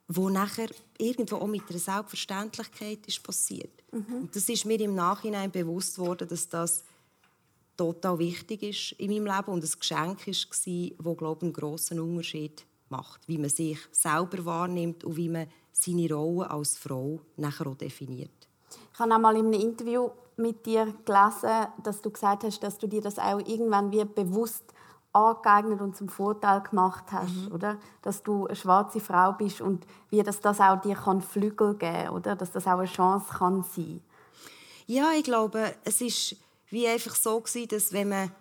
wo 0.08 0.28
nachher 0.28 0.68
irgendwo 0.96 1.36
auch 1.36 1.46
mit 1.46 1.68
einer 1.68 1.78
Selbstverständlichkeit 1.78 3.06
ist 3.06 3.22
passiert. 3.22 3.82
Mhm. 3.92 4.22
Und 4.22 4.36
das 4.36 4.48
ist 4.48 4.64
mir 4.64 4.80
im 4.80 4.94
Nachhinein 4.94 5.50
bewusst 5.50 5.98
worden, 5.98 6.28
dass 6.28 6.48
das 6.48 6.84
total 7.78 8.18
wichtig 8.18 8.62
ist 8.62 8.92
in 9.00 9.10
meinem 9.10 9.34
Leben 9.34 9.52
und 9.52 9.64
ein 9.64 9.78
Geschenk 9.78 10.26
war, 10.26 10.34
das, 10.34 11.16
glaube 11.16 11.38
ich, 11.38 11.42
einen 11.42 11.52
grossen 11.54 12.00
Unterschied 12.00 12.66
macht, 12.90 13.26
wie 13.26 13.38
man 13.38 13.48
sich 13.48 13.78
selber 13.92 14.44
wahrnimmt 14.44 15.04
und 15.04 15.16
wie 15.16 15.28
man 15.28 15.46
seine 15.72 16.12
Rolle 16.12 16.50
als 16.50 16.76
Frau 16.76 17.20
nachher 17.36 17.66
auch 17.66 17.76
definiert. 17.76 18.48
Ich 18.92 18.98
habe 18.98 19.14
einmal 19.14 19.36
in 19.36 19.46
einem 19.46 19.60
Interview 19.60 20.10
mit 20.36 20.66
dir 20.66 20.94
gelesen, 21.04 21.68
dass 21.82 22.02
du 22.02 22.10
gesagt 22.10 22.44
hast, 22.44 22.62
dass 22.62 22.78
du 22.78 22.86
dir 22.86 23.00
das 23.00 23.18
auch 23.18 23.38
irgendwann 23.38 23.90
wie 23.92 24.04
bewusst 24.04 24.64
angeeignet 25.12 25.80
und 25.80 25.96
zum 25.96 26.08
Vorteil 26.08 26.62
gemacht 26.62 27.04
hast, 27.12 27.34
mhm. 27.34 27.52
oder? 27.52 27.78
Dass 28.02 28.22
du 28.22 28.46
eine 28.46 28.56
schwarze 28.56 29.00
Frau 29.00 29.32
bist 29.32 29.60
und 29.60 29.86
wie 30.10 30.22
das, 30.22 30.40
das 30.40 30.60
auch 30.60 30.80
dir 30.80 30.94
kann 30.94 31.22
Flügel 31.22 31.74
geben, 31.74 32.10
oder? 32.10 32.36
Dass 32.36 32.52
das 32.52 32.66
auch 32.66 32.78
eine 32.78 32.86
Chance 32.86 33.26
kann 33.38 33.64
sein. 33.64 34.00
Ja, 34.86 35.10
ich 35.16 35.24
glaube, 35.24 35.74
es 35.84 36.00
ist 36.00 36.36
wie 36.70 36.86
einfach 36.86 37.14
so 37.14 37.40
gewesen, 37.40 37.68
dass 37.68 37.92
wenn 37.92 38.08
man 38.08 38.32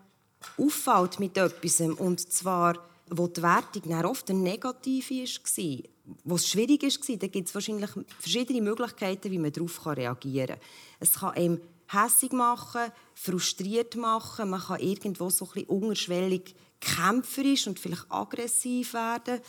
auffällt 0.57 1.19
mit 1.19 1.37
etwas 1.37 1.81
und 1.81 2.31
zwar 2.31 2.87
wo 3.09 3.27
die 3.27 3.41
Wertung 3.41 4.05
oft 4.05 4.29
eine 4.29 4.39
negative 4.39 5.23
war, 5.23 5.83
wo 6.23 6.35
es 6.35 6.47
schwierig 6.47 6.83
war, 6.83 7.17
dann 7.17 7.31
gibt 7.31 7.47
es 7.47 7.55
wahrscheinlich 7.55 7.89
verschiedene 8.19 8.61
Möglichkeiten, 8.61 9.31
wie 9.31 9.39
man 9.39 9.51
darauf 9.51 9.85
reagieren 9.85 10.47
kann. 10.47 10.59
Es 10.99 11.13
kann 11.13 11.35
einem 11.35 11.61
hässig 11.87 12.33
machen, 12.33 12.91
frustriert 13.13 13.95
machen, 13.95 14.49
man 14.49 14.61
kann 14.61 14.79
irgendwo 14.79 15.29
so 15.29 15.45
ein 15.45 15.51
bisschen 15.53 15.69
unterschwellig 15.69 16.55
kämpferisch 16.79 17.67
und 17.67 17.79
vielleicht 17.79 18.05
aggressiv 18.09 18.93
werden. 18.93 19.39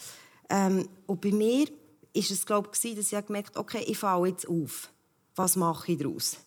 Ähm, 0.49 0.89
und 1.07 1.21
bei 1.21 1.33
mir 1.33 1.69
ist 2.13 2.31
es 2.31 2.47
glaube 2.47 2.71
ich, 2.73 2.95
dass 2.95 3.13
ich 3.13 3.27
gemerkt 3.27 3.57
habe, 3.57 3.61
okay, 3.61 3.85
ich 3.87 3.99
falle 3.99 4.29
jetzt 4.29 4.49
auf. 4.49 4.91
Was 5.35 5.57
mache 5.57 5.93
ich 5.93 5.99
daraus? 5.99 6.39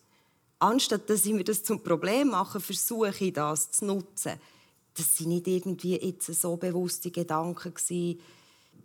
Anstatt 0.62 1.10
dass 1.10 1.26
ich 1.26 1.32
mir 1.32 1.42
das 1.42 1.64
zum 1.64 1.82
Problem 1.82 2.28
mache, 2.28 2.60
versuche 2.60 3.24
ich 3.24 3.32
das 3.32 3.72
zu 3.72 3.84
nutzen. 3.84 4.38
Das 4.94 5.20
waren 5.20 5.30
nicht 5.30 5.48
irgendwie 5.48 5.96
jetzt 5.96 6.32
so 6.40 6.56
bewusste 6.56 7.10
Gedanken, 7.10 7.74
die 7.88 8.20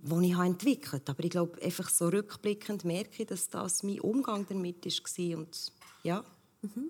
ich 0.02 0.38
entwickelt 0.40 1.08
habe. 1.08 1.12
Aber 1.12 1.24
ich 1.24 1.30
glaube, 1.30 1.62
einfach 1.62 1.88
so 1.90 2.08
rückblickend 2.08 2.84
merke 2.84 3.22
ich, 3.22 3.28
dass 3.28 3.50
das 3.50 3.84
mein 3.84 4.00
Umgang 4.00 4.48
damit 4.50 4.86
war. 4.86 5.38
Und, 5.38 5.72
ja. 6.02 6.24
Mhm. 6.64 6.90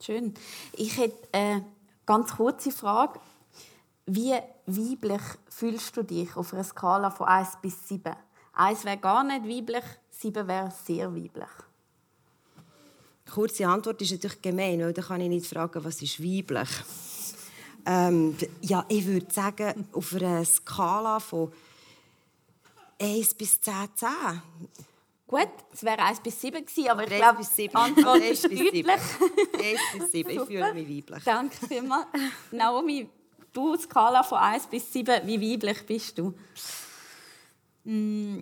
Schön. 0.00 0.32
Ich 0.72 0.96
hätte 0.96 1.28
eine 1.32 1.66
ganz 2.06 2.36
kurze 2.36 2.70
Frage. 2.70 3.20
Wie 4.06 4.32
weiblich 4.64 5.22
fühlst 5.50 5.94
du 5.94 6.02
dich 6.02 6.34
auf 6.36 6.54
einer 6.54 6.64
Skala 6.64 7.10
von 7.10 7.26
1 7.26 7.58
bis 7.60 7.86
7? 7.86 8.16
1 8.54 8.84
wäre 8.86 8.96
gar 8.96 9.24
nicht 9.24 9.44
weiblich, 9.44 9.84
7 10.08 10.48
wäre 10.48 10.72
sehr 10.86 11.14
weiblich. 11.14 11.50
Die 13.26 13.30
kurze 13.30 13.66
Antwort 13.66 14.00
ist 14.02 14.12
natürlich 14.12 14.40
gemein, 14.40 14.80
weil 14.80 14.92
da 14.92 15.02
kann 15.02 15.20
ich 15.20 15.28
nicht 15.28 15.46
fragen, 15.46 15.84
was 15.84 16.00
ist 16.00 16.22
weiblich. 16.22 16.68
Ähm, 17.84 18.36
ja, 18.62 18.84
ich 18.88 19.06
würde 19.06 19.32
sagen, 19.32 19.88
auf 19.92 20.14
einer 20.14 20.44
Skala 20.44 21.20
von 21.20 21.52
1 23.00 23.34
bis 23.34 23.60
10, 23.60 23.74
10. 23.94 24.08
Gut, 25.26 25.48
es 25.72 25.82
wäre 25.82 25.98
1 25.98 26.20
bis 26.20 26.40
7 26.40 26.64
gewesen, 26.64 26.88
aber 26.88 27.02
ich 27.02 27.16
glaube, 27.16 27.42
die 27.56 27.74
Antwort 27.74 28.22
ist 28.22 28.44
deutlich. 28.44 28.86
1 28.86 29.00
bis 29.98 30.12
7, 30.12 30.30
ich 30.30 30.40
fühle 30.42 30.74
mich 30.74 30.88
weiblich. 30.88 31.24
Danke 31.24 31.66
vielmals. 31.66 32.06
Naomi, 32.52 33.08
du, 33.52 33.76
Skala 33.76 34.22
von 34.22 34.38
1 34.38 34.66
bis 34.66 34.92
7, 34.92 35.26
wie 35.26 35.52
weiblich 35.52 35.84
bist 35.84 36.18
du? 36.18 36.32
Mm, 37.84 38.40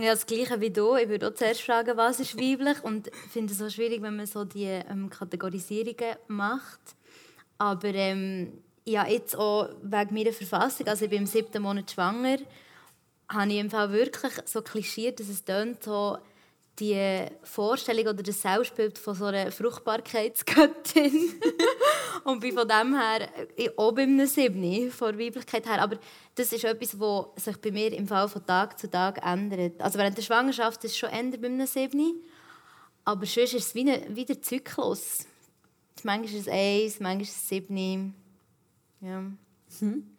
ja, 0.00 0.12
das 0.12 0.26
Gleiche 0.26 0.60
wie 0.60 0.70
du. 0.70 0.96
Ich 0.96 1.08
würde 1.08 1.28
auch 1.28 1.34
zuerst 1.34 1.62
fragen, 1.62 1.96
was 1.96 2.20
ist 2.20 2.36
weiblich 2.36 2.82
und 2.82 3.08
ich 3.08 3.32
finde 3.32 3.52
es 3.52 3.58
so 3.58 3.68
schwierig, 3.68 4.02
wenn 4.02 4.16
man 4.16 4.26
so 4.26 4.44
die 4.44 4.64
ähm, 4.64 5.10
Kategorisierungen 5.10 6.16
macht. 6.28 6.80
Aber 7.58 7.88
ähm, 7.88 8.62
ja, 8.84 9.06
jetzt 9.06 9.36
auch 9.36 9.68
wegen 9.82 10.14
meiner 10.14 10.32
Verfassung, 10.32 10.86
also 10.86 11.04
ich 11.04 11.10
bin 11.10 11.20
im 11.20 11.26
siebten 11.26 11.62
Monat 11.62 11.90
schwanger, 11.90 12.38
habe 13.28 13.52
ich 13.52 13.58
im 13.58 13.70
Fall 13.70 13.92
wirklich 13.92 14.32
so 14.46 14.62
klischiert, 14.62 15.20
dass 15.20 15.28
es 15.28 15.44
so 15.80 16.18
die 16.80 17.26
Vorstellung 17.42 18.06
oder 18.06 18.22
das 18.22 18.40
Selbstbild 18.40 18.98
von 18.98 19.14
so 19.14 19.26
einer 19.26 19.52
Fruchtbarkeitsgöttin. 19.52 21.40
und 22.24 22.40
bin 22.40 22.54
von 22.54 22.66
dem 22.66 22.98
her 22.98 23.28
auch 23.76 23.92
bei 23.92 24.02
einem 24.02 24.26
Siebni, 24.26 24.90
von 24.90 25.16
der 25.16 25.26
Weiblichkeit 25.26 25.66
her. 25.66 25.82
Aber 25.82 25.98
das 26.34 26.52
ist 26.52 26.64
etwas, 26.64 26.98
was 26.98 27.44
sich 27.44 27.56
bei 27.58 27.70
mir 27.70 27.92
im 27.92 28.08
Fall 28.08 28.28
von 28.28 28.44
Tag 28.44 28.78
zu 28.78 28.90
Tag 28.90 29.24
ändert. 29.24 29.80
Also 29.80 29.98
während 29.98 30.16
der 30.16 30.22
Schwangerschaft 30.22 30.82
ist 30.84 30.92
es 30.92 30.98
schon 30.98 31.10
ändert 31.10 31.42
bei 31.42 31.48
einem 31.48 31.66
Siebni. 31.66 32.14
Aber 33.04 33.26
sonst 33.26 33.54
ist 33.54 33.66
es 33.66 33.74
wie, 33.74 33.90
ein, 33.90 34.16
wie 34.16 34.24
der 34.24 34.40
Zyklus. 34.40 35.26
Manchmal 36.02 36.24
ist 36.24 36.46
es 36.46 36.48
eins, 36.48 37.00
manchmal 37.00 37.22
ist 37.22 37.36
es 37.36 37.48
sieben. 37.48 38.14
Ja. 39.00 39.22
Hm. 39.78 40.16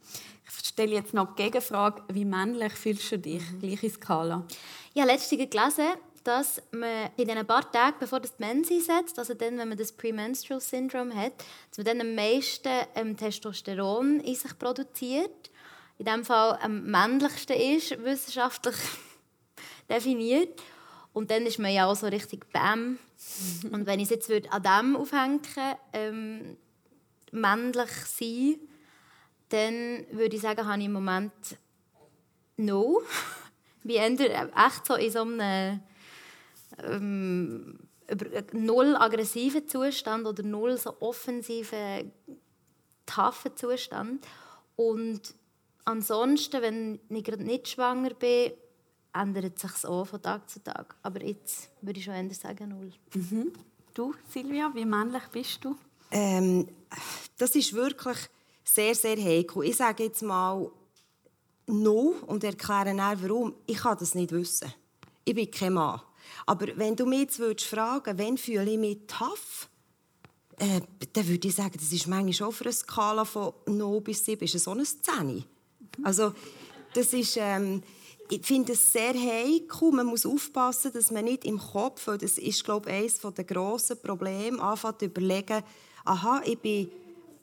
Ich 0.48 0.68
stelle 0.68 0.94
jetzt 0.94 1.13
noch 1.13 1.36
die 1.36 1.44
Gegenfrage, 1.44 2.03
wie 2.13 2.25
männlich 2.25 2.74
fühlst 2.74 3.12
du 3.12 3.20
dich? 3.20 3.41
Mhm. 3.51 3.60
Gleiche 3.60 3.89
Skala. 3.89 4.46
Ich 4.94 5.01
habe 5.01 5.12
letztens 5.12 5.50
gelesen, 5.50 5.88
dass 6.24 6.62
man 6.72 7.10
in 7.18 7.28
den 7.28 7.46
paar 7.46 7.70
Tagen, 7.72 7.98
bevor 8.00 8.20
das 8.20 8.36
die 8.36 8.44
Mense 8.44 8.75
einsetzt, 8.75 9.18
also 9.18 9.34
dann, 9.34 9.58
wenn 9.58 9.70
man 9.70 9.78
das 9.78 9.92
Premenstrual 9.92 10.60
Syndrome 10.60 11.16
hat, 11.16 11.34
dass 11.70 11.78
man 11.78 11.86
dann 11.86 12.01
am 12.01 12.16
meisten 12.16 12.70
ähm, 12.96 13.18
Testosteron 13.18 14.20
in 14.20 14.36
sich 14.36 14.58
produziert. 14.58 15.50
In 15.98 16.06
diesem 16.06 16.25
Fall 16.25 16.58
am 16.62 16.86
männlichsten 16.86 17.56
ist, 17.56 18.04
wissenschaftlich 18.04 18.75
definiert. 19.90 20.62
Und 21.13 21.30
dann 21.30 21.46
ist 21.46 21.60
man 21.60 21.74
ja 21.74 21.88
auch 21.88 21.96
so 21.96 22.08
richtig 22.08 22.51
Bäm. 22.51 22.98
Und 23.72 23.86
wenn 23.86 24.00
ich 24.00 24.10
es 24.10 24.28
jetzt 24.28 24.51
an 24.51 24.63
dem 24.63 24.96
aufhängen 24.96 25.42
ähm, 25.94 26.58
männlich 27.32 27.92
sein, 28.06 28.56
dann 29.50 30.06
würde 30.12 30.36
ich 30.36 30.42
sagen, 30.42 30.66
habe 30.66 30.80
ich 30.80 30.86
im 30.86 30.94
Moment 30.94 31.34
no. 32.58 33.01
Wie 33.84 33.98
echt 33.98 34.86
so 34.86 34.96
in 34.96 35.12
so 35.12 35.22
einem 35.22 35.82
ähm, 36.84 37.80
null 38.54 38.96
aggressiven 38.96 39.68
Zustand 39.68 40.26
oder 40.26 40.44
null 40.44 40.78
so 40.78 40.96
offensiven, 41.00 42.12
taffen 43.06 43.56
Zustand. 43.56 44.26
Und 44.76 45.34
ansonsten, 45.86 46.62
wenn 46.62 47.00
ich 47.10 47.24
gerade 47.24 47.44
nicht 47.44 47.70
schwanger 47.70 48.14
bin, 48.14 48.52
ändert 49.14 49.60
sich 49.60 49.86
auch 49.86 50.06
von 50.06 50.22
Tag 50.22 50.50
zu 50.50 50.64
Tag. 50.64 50.96
Aber 51.04 51.24
jetzt 51.24 51.70
würde 51.82 52.00
ich 52.00 52.06
schon 52.06 52.14
eher 52.14 52.34
sagen 52.34 52.70
null. 52.70 52.92
Mhm. 53.14 53.52
Du, 53.94 54.14
Silvia, 54.30 54.72
wie 54.74 54.86
männlich 54.86 55.28
bist 55.32 55.64
du? 55.66 55.76
Ähm, 56.12 56.68
das 57.38 57.56
ist 57.56 57.74
wirklich 57.74 58.18
sehr, 58.64 58.96
sehr 58.96 59.18
heikel. 59.18 59.66
Ich 59.66 59.78
sage 59.78 60.06
jetzt 60.06 60.22
mal 60.22 60.72
no 61.68 62.16
und 62.28 62.44
erkläre 62.44 62.96
dann, 62.96 63.22
warum. 63.22 63.56
Ich 63.66 63.78
kann 63.78 63.98
das 63.98 64.16
nicht 64.16 64.32
wissen. 64.32 64.74
Ich 65.26 65.36
bin 65.36 65.52
kein 65.52 65.74
Mann. 65.74 66.02
Aber 66.46 66.68
wenn 66.76 66.96
du 66.96 67.06
mich 67.06 67.22
jetzt 67.22 67.40
würdest 67.40 67.68
fragen, 67.68 68.18
wann 68.18 68.38
fühle 68.38 68.70
ich 68.70 68.78
mich 68.78 69.00
tough, 69.08 69.70
äh, 70.58 70.82
dann 71.14 71.28
würde 71.28 71.48
ich 71.48 71.56
sagen, 71.56 71.74
das 71.74 71.92
ist 71.92 72.08
manchmal 72.08 72.50
auch 72.50 72.54
für 72.54 72.66
eine 72.66 72.74
Skala 72.74 73.26
von 73.26 73.54
0 73.66 74.02
bis 74.02 74.26
7 74.26 74.44
ist 74.44 74.60
so 74.60 74.72
eine 74.72 74.84
10. 74.84 75.44
Also, 76.04 76.34
das 76.94 77.14
ist, 77.14 77.38
ähm, 77.38 77.82
ich 78.30 78.46
finde 78.46 78.74
es 78.74 78.94
sehr 78.94 79.14
heikel. 79.14 79.92
Man 79.92 80.06
muss 80.06 80.26
aufpassen, 80.26 80.92
dass 80.94 81.12
man 81.12 81.26
nicht 81.26 81.46
im 81.46 81.58
Kopf, 81.58 82.08
weil 82.08 82.18
das 82.18 82.38
ist, 82.38 82.64
glaube 82.64 82.90
ich, 82.90 82.96
eines 82.96 83.20
der 83.20 83.44
grossen 83.44 84.00
Probleme, 84.02 84.62
anfängt 84.62 85.00
zu 85.00 85.06
überlegen, 85.06 85.64
aha, 86.06 86.42
ich 86.46 86.60
bin 86.60 86.92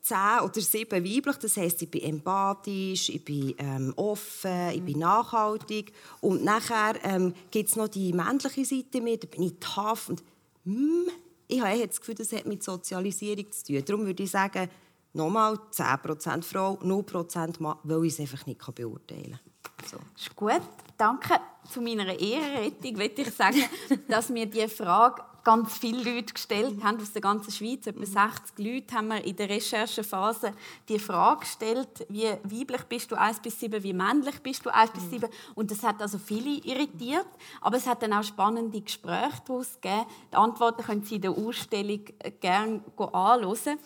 zehn 0.09 0.41
oder 0.43 0.61
sieben 0.61 1.05
weiblich. 1.05 1.37
Das 1.37 1.57
heisst, 1.57 1.83
ich 1.83 1.91
bin 1.91 2.03
empathisch, 2.03 3.11
ich 3.11 3.25
bin 3.25 3.55
ähm, 3.59 3.93
offen, 3.97 4.71
ich 4.71 4.83
bin 4.83 4.99
nachhaltig. 4.99 5.93
Und 6.21 6.45
nachher 6.45 6.95
ähm, 7.05 7.35
gibt 7.51 7.69
es 7.69 7.77
noch 7.77 7.89
die 7.89 8.13
männliche 8.13 8.65
Seite 8.65 9.01
mir, 9.01 9.19
da 9.19 9.27
bin 9.27 9.43
ich 9.43 9.55
tough. 9.61 10.09
Und, 10.09 10.23
mm, 10.65 11.09
ich 11.49 11.61
habe 11.61 11.87
das 11.87 12.01
Gefühl, 12.01 12.15
das 12.15 12.33
hat 12.33 12.47
mit 12.47 12.63
Sozialisierung 12.63 13.51
zu 13.53 13.65
tun. 13.65 13.85
Darum 13.85 14.07
würde 14.07 14.23
ich 14.23 14.31
sagen, 14.31 14.69
nochmal 15.13 15.59
10% 15.73 16.43
Frau, 16.43 16.75
0% 16.83 17.63
Mann, 17.63 17.79
weil 17.85 18.05
ich 18.05 18.15
es 18.15 18.21
einfach 18.21 18.47
nicht 18.47 18.61
beurteilen 18.75 19.39
kann. 19.63 19.89
So. 19.89 19.99
ist 20.17 20.35
gut. 20.35 20.61
Danke. 20.97 21.35
Zu 21.71 21.81
meiner 21.81 22.19
Ehrenrettung 22.19 22.97
möchte 22.97 23.23
ich 23.23 23.31
sagen, 23.31 23.63
dass 24.09 24.29
mir 24.29 24.47
die 24.47 24.67
Frage 24.69 25.23
ganz 25.45 25.79
viele 25.79 26.15
Leute 26.15 26.35
gestellt 26.35 26.83
haben 26.83 27.01
aus 27.01 27.13
der 27.13 27.23
ganzen 27.23 27.51
Schweiz. 27.51 27.87
Etwa 27.87 28.05
60 28.05 28.59
Leute 28.59 28.95
haben 28.95 29.09
wir 29.09 29.25
in 29.25 29.37
der 29.37 29.49
Recherchephase 29.49 30.53
die 30.89 30.99
Frage 30.99 31.41
gestellt, 31.41 32.07
wie 32.09 32.29
weiblich 32.45 32.83
bist 32.85 33.11
du 33.11 33.17
1 33.17 33.41
bis 33.41 33.59
7, 33.61 33.83
wie 33.83 33.93
männlich 33.93 34.41
bist 34.41 34.65
du 34.67 34.75
1 34.75 34.91
bis 34.93 35.11
7. 35.11 35.29
Und 35.55 35.71
das 35.71 35.83
hat 35.83 36.01
also 36.03 36.19
viele 36.19 36.51
irritiert. 36.65 37.27
Aber 37.61 37.77
es 37.77 37.87
hat 37.87 38.03
dann 38.03 38.13
auch 38.13 38.23
spannende 38.23 38.81
Gespräche 38.81 39.43
daraus 39.47 39.81
gegeben. 39.81 40.07
Die 40.33 40.37
Antworten 40.37 40.83
können 40.83 41.03
Sie 41.05 41.17
in 41.17 41.23
der 41.23 41.31
Ausstellung 41.31 42.01
äh, 42.19 42.31
gerne 42.31 42.83
anschauen. 42.97 43.79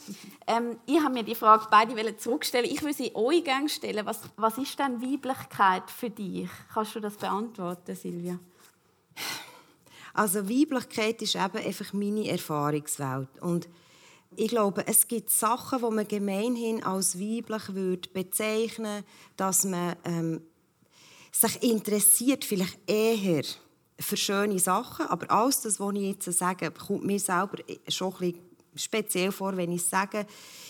Ähm, 0.47 0.77
ich 0.87 1.01
habe 1.01 1.15
mir 1.15 1.23
die 1.23 1.35
Frage 1.35 1.67
beide 1.71 2.17
zurückstellen. 2.17 2.71
Ich 2.71 2.83
würde 2.83 2.95
sie 2.95 3.15
euch 3.15 3.45
gerne 3.45 3.69
stellen. 3.69 4.05
Was, 4.07 4.21
was 4.37 4.59
ist 4.59 4.79
denn 4.79 5.01
Weiblichkeit 5.01 5.91
für 5.91 6.11
dich? 6.11 6.51
Kannst 6.73 6.95
du 6.95 7.01
das 7.01 7.17
beantworten, 7.17 7.95
Silvia? 7.95 8.39
Also 10.15 10.49
Weiblichkeit 10.49 11.23
ist 11.23 11.37
eben 11.37 11.59
einfach 11.59 11.93
meine 11.93 12.29
Erfahrungswelt. 12.29 13.29
Und 13.41 13.69
ich 14.37 14.49
glaube, 14.49 14.87
es 14.87 15.09
gibt 15.09 15.31
Sachen, 15.31 15.81
die 15.81 15.95
man 15.95 16.09
gemeinhin 16.09 16.83
als 16.83 17.19
weiblich 17.19 17.75
würde 17.75 18.09
bezeichnen 18.13 19.05
dass 19.37 19.65
man 19.65 19.97
ähm, 20.05 20.43
sich 21.31 21.63
interessiert, 21.63 22.45
vielleicht 22.45 22.79
eher 22.87 23.45
für 23.99 24.17
schöne 24.17 24.59
Sachen. 24.59 25.07
Aber 25.07 25.31
alles 25.31 25.63
das, 25.63 25.81
was 25.81 25.95
ich 25.95 26.03
jetzt 26.03 26.33
sage, 26.33 26.71
kommt 26.71 27.05
mir 27.05 27.19
selber 27.19 27.59
schon 27.89 28.13
ein 28.15 28.19
bisschen 28.19 28.52
speziell 28.75 29.33
vor, 29.33 29.57
wenn 29.57 29.73
ich 29.73 29.85
sage, 29.85 30.27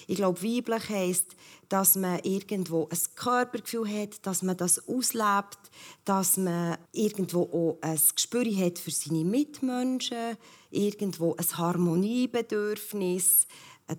ich 0.06 0.16
glaube, 0.16 0.42
weiblich 0.42 0.88
heisst, 0.88 1.36
dass 1.68 1.96
man 1.96 2.20
irgendwo 2.20 2.88
ein 2.90 2.98
Körpergefühl 3.14 3.88
hat, 3.88 4.26
dass 4.26 4.42
man 4.42 4.56
das 4.56 4.88
auslebt, 4.88 5.58
dass 6.04 6.36
man 6.36 6.76
irgendwo 6.92 7.42
auch 7.42 7.78
ein 7.80 8.00
Gespür 8.14 8.44
hat 8.44 8.78
für 8.78 8.90
seine 8.90 9.24
Mitmenschen, 9.24 10.36
irgendwo 10.70 11.34
ein 11.36 11.58
Harmoniebedürfnis. 11.58 13.46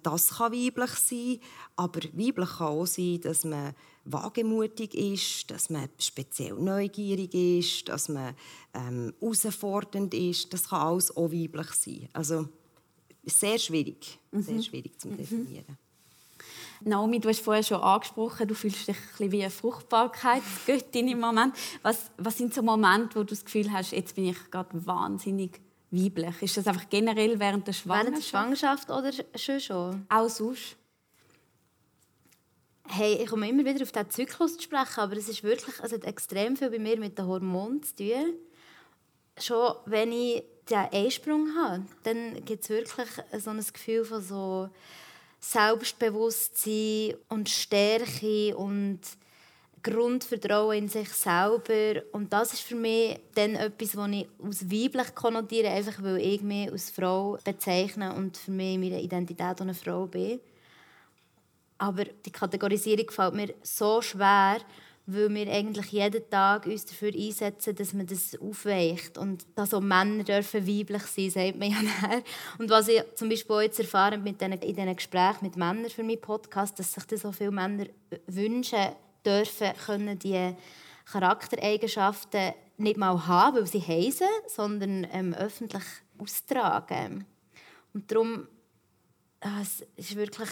Das 0.02 0.38
kann 0.38 0.54
weiblich 0.54 0.92
sein, 0.92 1.40
aber 1.76 2.02
weiblich 2.14 2.50
kann 2.58 2.68
auch 2.68 2.86
sein, 2.86 3.22
dass 3.22 3.44
man 3.44 3.74
wagemutig 4.06 4.94
ist, 4.96 5.50
dass 5.50 5.70
man 5.70 5.90
speziell 5.98 6.54
neugierig 6.56 7.34
ist, 7.34 7.88
dass 7.90 8.10
man 8.10 8.36
ähm, 8.74 9.14
herausfordernd 9.20 10.14
ist. 10.14 10.54
Das 10.54 10.70
kann 10.70 10.82
alles 10.82 11.16
auch 11.16 11.32
weiblich 11.32 11.72
sein. 11.72 12.10
Also 12.14 12.48
sehr 13.26 13.58
schwierig, 13.58 14.20
mhm. 14.32 14.42
sehr 14.42 14.62
schwierig 14.62 15.00
zu 15.00 15.10
mhm. 15.10 15.18
definieren. 15.18 15.78
Naomi, 16.86 17.20
du 17.20 17.30
hast 17.30 17.40
vorher 17.40 17.64
schon 17.64 17.82
angesprochen, 17.82 18.48
du 18.48 18.56
fühlst 18.56 18.88
dich 18.88 18.98
ein 18.98 19.08
bisschen 19.10 19.32
wie 19.32 19.42
eine 19.42 19.50
Fruchtbarkeitsgöttin 19.50 21.08
im 21.08 21.20
Moment. 21.20 21.56
Was, 21.82 22.12
was 22.18 22.38
sind 22.38 22.54
so 22.54 22.62
Momente, 22.62 23.16
wo 23.16 23.20
du 23.20 23.28
das 23.28 23.46
Gefühl 23.46 23.72
hast, 23.72 23.92
jetzt 23.92 24.16
bin 24.16 24.26
ich 24.26 24.52
gerade 24.52 24.86
wahnsinnig 24.86 25.62
weiblich? 25.92 26.42
Ist 26.42 26.58
das 26.58 26.68
einfach 26.68 26.90
generell 26.90 27.40
während 27.40 27.68
der 27.68 27.74
Schwangerschaft? 27.74 28.06
Während 28.06 28.18
der 28.18 28.30
Schwangerschaft 28.30 28.90
oder 28.90 29.12
schon 29.36 29.60
schon? 29.60 30.06
Auch 30.10 30.30
sonst? 30.30 30.76
Hey, 32.86 33.14
ich 33.24 33.28
komme 33.28 33.48
immer 33.48 33.64
wieder 33.64 33.82
auf 33.82 33.92
diesen 33.94 34.10
Zyklus 34.10 34.58
zu 34.58 34.64
sprechen, 34.64 35.00
aber 35.00 35.16
es 35.16 35.30
ist 35.30 35.42
wirklich, 35.44 35.76
es 35.82 35.94
hat 35.94 36.04
extrem 36.04 36.58
viel 36.58 36.70
bei 36.70 36.80
mir 36.80 37.00
mit 37.00 37.18
den 37.18 37.26
Hormonen 37.26 37.82
zu 37.82 37.96
tun. 37.96 38.34
Schon 39.40 39.76
wenn 39.86 40.12
ich 40.12 40.44
den 40.70 40.88
Einsprung 40.92 41.50
habe, 41.56 41.84
dann 42.04 42.44
gibt 42.46 42.64
es 42.64 42.70
wirklich 42.70 43.08
so 43.40 43.50
ein 43.50 43.58
Gefühl 43.58 44.06
von 44.06 44.22
so 44.22 44.70
Selbstbewusstsein 45.40 47.16
und 47.30 47.50
Stärke 47.50 48.56
und 48.56 49.00
Grundvertrauen 49.84 50.78
in 50.78 50.88
sich 50.88 51.10
selber. 51.10 52.02
Und 52.14 52.32
das 52.32 52.54
ist 52.54 52.62
für 52.62 52.76
mich 52.76 53.20
dann 53.36 53.56
etwas, 53.56 53.98
was 53.98 54.10
ich 54.10 54.28
aus 54.42 54.72
weiblich 54.72 55.14
konnotiere, 55.14 55.70
einfach 55.70 56.02
weil 56.02 56.20
ich 56.20 56.42
mich 56.42 56.72
als 56.72 56.90
Frau 56.90 57.38
bezeichne 57.44 58.14
und 58.14 58.38
für 58.38 58.52
mich 58.52 58.78
meine 58.78 59.02
Identität 59.02 59.60
eine 59.60 59.74
Frau 59.74 60.06
bin. 60.06 60.40
Aber 61.78 62.06
die 62.06 62.32
Kategorisierung 62.32 63.06
gefällt 63.06 63.34
mir 63.34 63.54
so 63.62 64.02
schwer, 64.02 64.62
weil 65.06 65.34
wir 65.34 65.52
eigentlich 65.52 65.92
jeden 65.92 66.30
Tag 66.30 66.66
uns 66.66 66.86
dafür 66.86 67.14
einsetzen, 67.14 67.76
dass 67.76 67.94
man 67.94 68.08
das 68.08 68.40
aufweicht 68.40 69.18
und 69.18 69.46
dass 69.56 69.74
auch 69.74 69.82
Männer 69.82 70.24
dürfen 70.24 70.66
weiblich 70.66 71.04
sein, 71.04 71.30
sagt 71.30 71.60
man 71.60 71.72
ja 71.72 71.82
nachher. 71.82 72.24
Und 72.58 72.70
was 72.70 72.88
ich 72.88 73.04
zum 73.16 73.30
Beispiel 73.30 73.56
auch 73.56 73.62
jetzt 73.62 73.80
erfahre 73.80 74.18
mit 74.18 74.40
den, 74.40 74.54
in 74.54 74.76
diesen 74.76 74.96
Gesprächen 74.96 75.40
mit 75.42 75.58
Männern 75.58 75.90
für 75.90 76.04
meinen 76.04 76.22
Podcast, 76.22 76.80
dass 76.80 76.94
sich 76.94 77.04
das 77.06 77.22
so 77.22 77.32
viele 77.32 77.52
Männer 77.52 77.86
wünschen 78.28 78.94
dürfen, 79.26 79.72
können 79.86 80.20
die 80.20 80.56
Charaktereigenschaften 81.12 82.54
nicht 82.78 82.98
mal 82.98 83.28
haben, 83.28 83.58
weil 83.58 83.68
sie 83.68 83.82
heisen, 83.82 84.28
sondern 84.48 85.06
ähm, 85.12 85.34
öffentlich 85.34 85.84
austragen. 86.18 87.26
Und 87.94 88.10
darum 88.10 88.48
äh, 89.42 89.62
es 89.62 89.86
ist 89.96 90.16
wirklich 90.16 90.50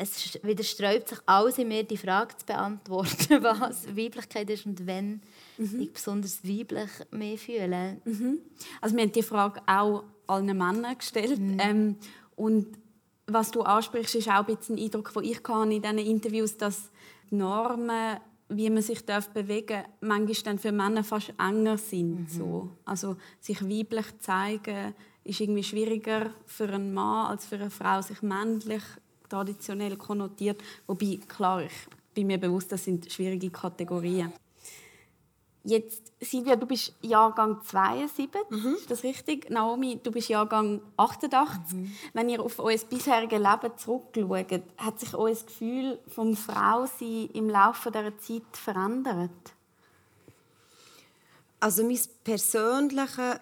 es 0.00 0.38
widerstrebt 0.42 1.10
sich 1.10 1.18
alles 1.26 1.58
in 1.58 1.68
mir, 1.68 1.84
die 1.84 1.98
Frage 1.98 2.34
zu 2.34 2.46
beantworten, 2.46 3.42
was 3.42 3.86
Weiblichkeit 3.94 4.48
ist 4.48 4.64
und 4.64 4.86
wenn 4.86 5.20
mhm. 5.58 5.80
ich 5.80 5.92
besonders 5.92 6.42
weiblich 6.42 6.88
mehr 7.10 7.36
fühle. 7.36 8.00
Mhm. 8.06 8.38
Also 8.80 8.96
wir 8.96 9.02
haben 9.02 9.12
die 9.12 9.22
Frage 9.22 9.60
auch 9.66 10.04
allen 10.26 10.46
Männern 10.46 10.96
gestellt. 10.96 11.38
Mhm. 11.38 11.58
Ähm, 11.60 11.96
und 12.34 12.78
was 13.26 13.50
du 13.50 13.60
ansprichst, 13.60 14.14
ist 14.14 14.28
auch 14.28 14.46
ein 14.48 14.56
bisschen 14.56 14.76
ein 14.76 14.84
Eindruck, 14.84 15.12
den 15.12 15.24
ich 15.24 15.46
in 15.46 15.82
diesen 15.82 15.98
Interviews 15.98 16.56
dass 16.56 16.90
die 17.30 17.34
Normen, 17.34 18.18
wie 18.48 18.70
man 18.70 18.82
sich 18.82 19.04
darf 19.04 19.28
bewegen 19.28 19.82
darf, 19.82 19.86
manchmal 20.00 20.42
dann 20.44 20.58
für 20.58 20.72
Männer 20.72 21.04
fast 21.04 21.34
enger 21.38 21.76
sind. 21.76 22.20
Mhm. 22.20 22.28
So. 22.28 22.70
Also 22.86 23.16
sich 23.38 23.62
weiblich 23.62 24.06
zeigen 24.20 24.94
ist 25.24 25.40
irgendwie 25.40 25.62
schwieriger 25.62 26.30
für 26.46 26.70
einen 26.70 26.94
Mann 26.94 27.26
als 27.26 27.44
für 27.44 27.56
eine 27.56 27.70
Frau, 27.70 28.00
sich 28.00 28.22
männlich 28.22 28.82
traditionell 29.30 29.96
konnotiert. 29.96 30.62
Wobei, 30.86 31.18
klar, 31.26 31.62
ich 31.62 31.72
bin 32.12 32.26
mir 32.26 32.38
bewusst, 32.38 32.70
das 32.72 32.84
sind 32.84 33.10
schwierige 33.10 33.50
Kategorien. 33.50 34.32
Jetzt, 35.62 36.12
Silvia, 36.18 36.56
du 36.56 36.66
bist 36.66 36.94
Jahrgang 37.02 37.60
72, 37.62 38.30
mhm. 38.48 38.74
ist 38.78 38.90
das 38.90 39.02
richtig? 39.02 39.50
Naomi, 39.50 40.00
du 40.02 40.10
bist 40.10 40.30
Jahrgang 40.30 40.80
88. 40.96 41.74
Mhm. 41.74 41.92
Wenn 42.14 42.28
ihr 42.30 42.42
auf 42.42 42.58
euer 42.58 42.78
bisheriges 42.78 43.38
Leben 43.38 43.76
zurückschaut, 43.76 44.62
hat 44.78 45.00
sich 45.00 45.14
euer 45.14 45.34
Gefühl 45.34 45.98
vom 46.08 46.34
Frausein 46.34 47.28
im 47.34 47.50
Laufe 47.50 47.90
dieser 47.90 48.18
Zeit 48.18 48.56
verändert? 48.56 49.30
Also 51.60 51.84
mein 51.84 51.98
persönliches 52.24 53.40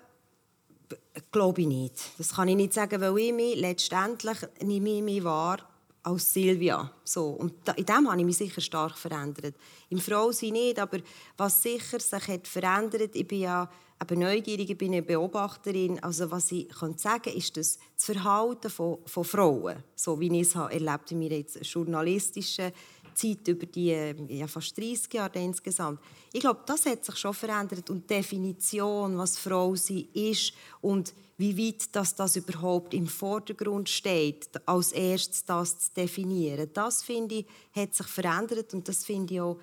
glaube 1.30 1.60
ich 1.60 1.68
nicht. 1.68 2.18
Das 2.18 2.34
kann 2.34 2.48
ich 2.48 2.56
nicht 2.56 2.72
sagen, 2.72 3.00
weil 3.00 3.16
ich 3.18 3.32
mich 3.32 3.56
letztendlich 3.56 4.38
nehme 4.60 4.90
ich 4.90 5.02
mich 5.02 5.22
wahr 5.22 5.58
als 6.02 6.32
Silvia. 6.32 6.92
So. 7.04 7.28
Und 7.30 7.54
in 7.76 7.84
dem 7.84 8.08
habe 8.08 8.18
ich 8.18 8.26
mich 8.26 8.36
sicher 8.36 8.60
stark 8.60 8.96
verändert. 8.96 9.54
Im 9.90 9.98
Frausein 9.98 10.52
nicht, 10.52 10.78
aber 10.78 10.98
was 11.36 11.62
sicher 11.62 12.00
sich 12.00 12.28
hat 12.28 12.46
verändert, 12.46 13.14
ich 13.14 13.26
bin 13.26 13.40
ja 13.40 13.68
eben 14.00 14.20
neugierig, 14.20 14.70
ich 14.70 14.78
bin 14.78 14.92
eine 14.92 15.02
Beobachterin. 15.02 16.02
Also 16.02 16.30
was 16.30 16.52
ich 16.52 16.68
kann 16.68 16.96
sagen 16.96 17.34
ist 17.34 17.56
das, 17.56 17.78
das 17.96 18.04
Verhalten 18.04 18.70
von, 18.70 18.98
von 19.06 19.24
Frauen, 19.24 19.82
so 19.94 20.18
wie 20.20 20.40
ich 20.40 20.48
es 20.48 20.56
habe 20.56 20.72
erlebt 20.72 21.10
in 21.10 21.18
meiner 21.18 21.42
journalistischen 21.62 22.72
Zeit 23.18 23.48
über 23.48 23.66
die 23.66 24.14
ja, 24.28 24.46
fast 24.46 24.76
30 24.76 25.12
Jahre 25.12 25.38
insgesamt. 25.38 26.00
Ich 26.32 26.40
glaube, 26.40 26.60
das 26.66 26.86
hat 26.86 27.04
sich 27.04 27.16
schon 27.16 27.34
verändert 27.34 27.90
und 27.90 28.08
die 28.08 28.14
Definition, 28.14 29.18
was 29.18 29.38
Frau 29.38 29.74
sein 29.74 30.08
ist 30.12 30.52
und 30.80 31.14
wie 31.36 31.56
weit 31.56 31.94
dass 31.94 32.14
das 32.14 32.36
überhaupt 32.36 32.94
im 32.94 33.06
Vordergrund 33.06 33.88
steht, 33.88 34.48
als 34.66 34.92
erstes 34.92 35.44
das 35.44 35.78
zu 35.78 35.90
definieren. 35.96 36.70
Das, 36.72 37.02
finde 37.02 37.36
ich, 37.36 37.46
hat 37.74 37.94
sich 37.94 38.06
verändert 38.06 38.74
und 38.74 38.88
das 38.88 39.04
finde 39.04 39.34
ich 39.34 39.40
auch 39.40 39.56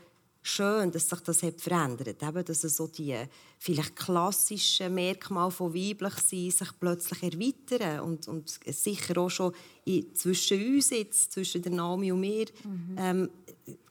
schön, 0.45 0.91
dass 0.91 1.09
sich 1.09 1.19
das 1.21 1.43
hat 1.43 1.59
verändert 1.59 2.21
hat. 2.21 2.49
Dass 2.49 2.61
so 2.61 2.87
die 2.87 3.17
vielleicht 3.57 3.95
klassischen 3.95 4.93
Merkmale 4.93 5.51
von 5.51 5.73
weiblich 5.73 6.13
sein 6.13 6.51
sich 6.51 6.79
plötzlich 6.79 7.23
erweitern 7.23 8.01
und, 8.01 8.27
und 8.27 8.59
sicher 8.67 9.17
auch 9.17 9.29
schon 9.29 9.53
in, 9.85 10.13
zwischen 10.13 10.75
uns 10.75 10.91
jetzt, 10.91 11.31
zwischen 11.33 11.61
der 11.61 11.71
Nami 11.71 12.11
und 12.11 12.19
mir, 12.19 12.45
mhm. 12.63 12.95
ähm, 12.97 13.29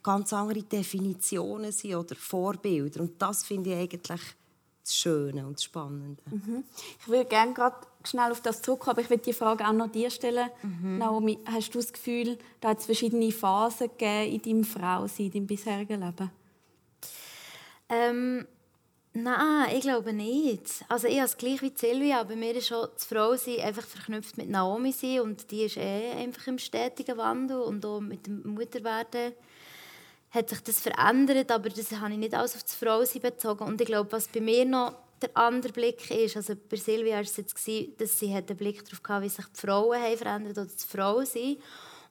ganz 0.03 0.33
andere 0.33 0.63
Definitionen 0.63 1.73
sind 1.73 1.95
oder 1.95 2.15
Vorbilder. 2.15 3.01
Und 3.01 3.21
das 3.21 3.45
finde 3.45 3.71
ich 3.71 3.77
eigentlich 3.77 4.21
das 4.85 4.95
Schöne 4.95 5.47
und 5.47 5.57
das 5.57 5.65
Spannende. 5.65 6.23
Mhm. 6.31 6.65
Ich 7.01 7.09
würde 7.09 7.29
gerne 7.29 7.55
gerade 7.55 7.77
schnell 8.05 8.31
auf 8.31 8.43
das 8.43 8.61
zurückkommen, 8.61 8.93
aber 8.93 9.01
ich 9.01 9.11
würde 9.11 9.23
die 9.23 9.33
Frage 9.33 9.67
auch 9.67 9.73
noch 9.73 9.91
dir 9.91 10.11
stellen. 10.11 10.51
Mhm. 10.63 10.99
Naomi, 10.99 11.39
hast 11.47 11.75
du 11.75 11.79
das 11.79 11.93
Gefühl, 11.93 12.39
da 12.61 12.71
hat 12.71 12.81
es 12.81 12.87
verschiedene 12.87 13.33
Phasen 13.33 13.89
gegeben 13.89 14.33
in 14.35 14.43
deinem 14.43 14.65
Frausein, 14.65 15.27
in 15.27 15.33
deinem 15.33 15.47
bisherigen 15.47 16.01
Leben? 16.01 16.31
Ähm, 17.89 18.47
nein, 19.15 19.75
ich 19.75 19.81
glaube 19.81 20.13
nicht. 20.13 20.85
Also 20.89 21.09
ich 21.09 21.17
habe 21.17 21.27
es 21.27 21.37
gleich 21.39 21.63
wie 21.63 21.73
Silvia, 21.75 22.21
aber 22.21 22.37
mir 22.37 22.55
ist 22.55 22.69
schon 22.69 22.87
das 22.93 23.07
Frausein 23.07 23.61
einfach 23.61 23.87
verknüpft 23.87 24.37
mit 24.37 24.51
Naomi 24.51 24.93
sein 24.93 25.21
und 25.21 25.51
die 25.51 25.63
ist 25.63 25.79
eh 25.79 26.13
einfach 26.13 26.47
im 26.47 26.59
stetigen 26.59 27.17
Wandel 27.17 27.61
und 27.63 27.87
auch 27.87 28.01
mit 28.01 28.27
dem 28.27 28.43
Mutterwerden 28.55 29.33
hat 30.35 30.49
sich 30.49 30.61
das 30.61 30.81
verändert, 30.81 31.51
aber 31.53 31.69
das 31.69 31.93
habe 31.93 32.13
ich 32.13 32.19
nicht 32.19 32.35
alles 32.35 32.57
auf 32.57 32.65
das 32.65 32.75
Frausein 32.75 33.23
bezogen. 33.23 33.65
Und 33.65 33.81
ich 33.81 33.87
glaube, 33.87 34.11
was 34.13 34.27
bei 34.29 34.41
mir 34.41 34.65
noch 34.65 34.95
der 35.23 35.31
andere 35.37 35.73
Blick 35.73 36.11
ist, 36.11 36.37
also 36.37 36.55
bei 36.69 36.77
Silvia 36.77 37.15
war 37.15 37.23
es 37.23 37.37
jetzt, 37.37 37.55
dass 37.99 38.19
sie 38.19 38.35
einen 38.35 38.57
Blick 38.57 38.85
darauf 38.85 39.01
hatte, 39.09 39.25
wie 39.25 39.29
sich 39.29 39.45
die 39.47 39.61
Frauen 39.61 40.01
haben 40.01 40.19
verändert 40.19 40.59
oder 40.59 40.67
das 40.67 40.85
Frausein. 40.85 41.57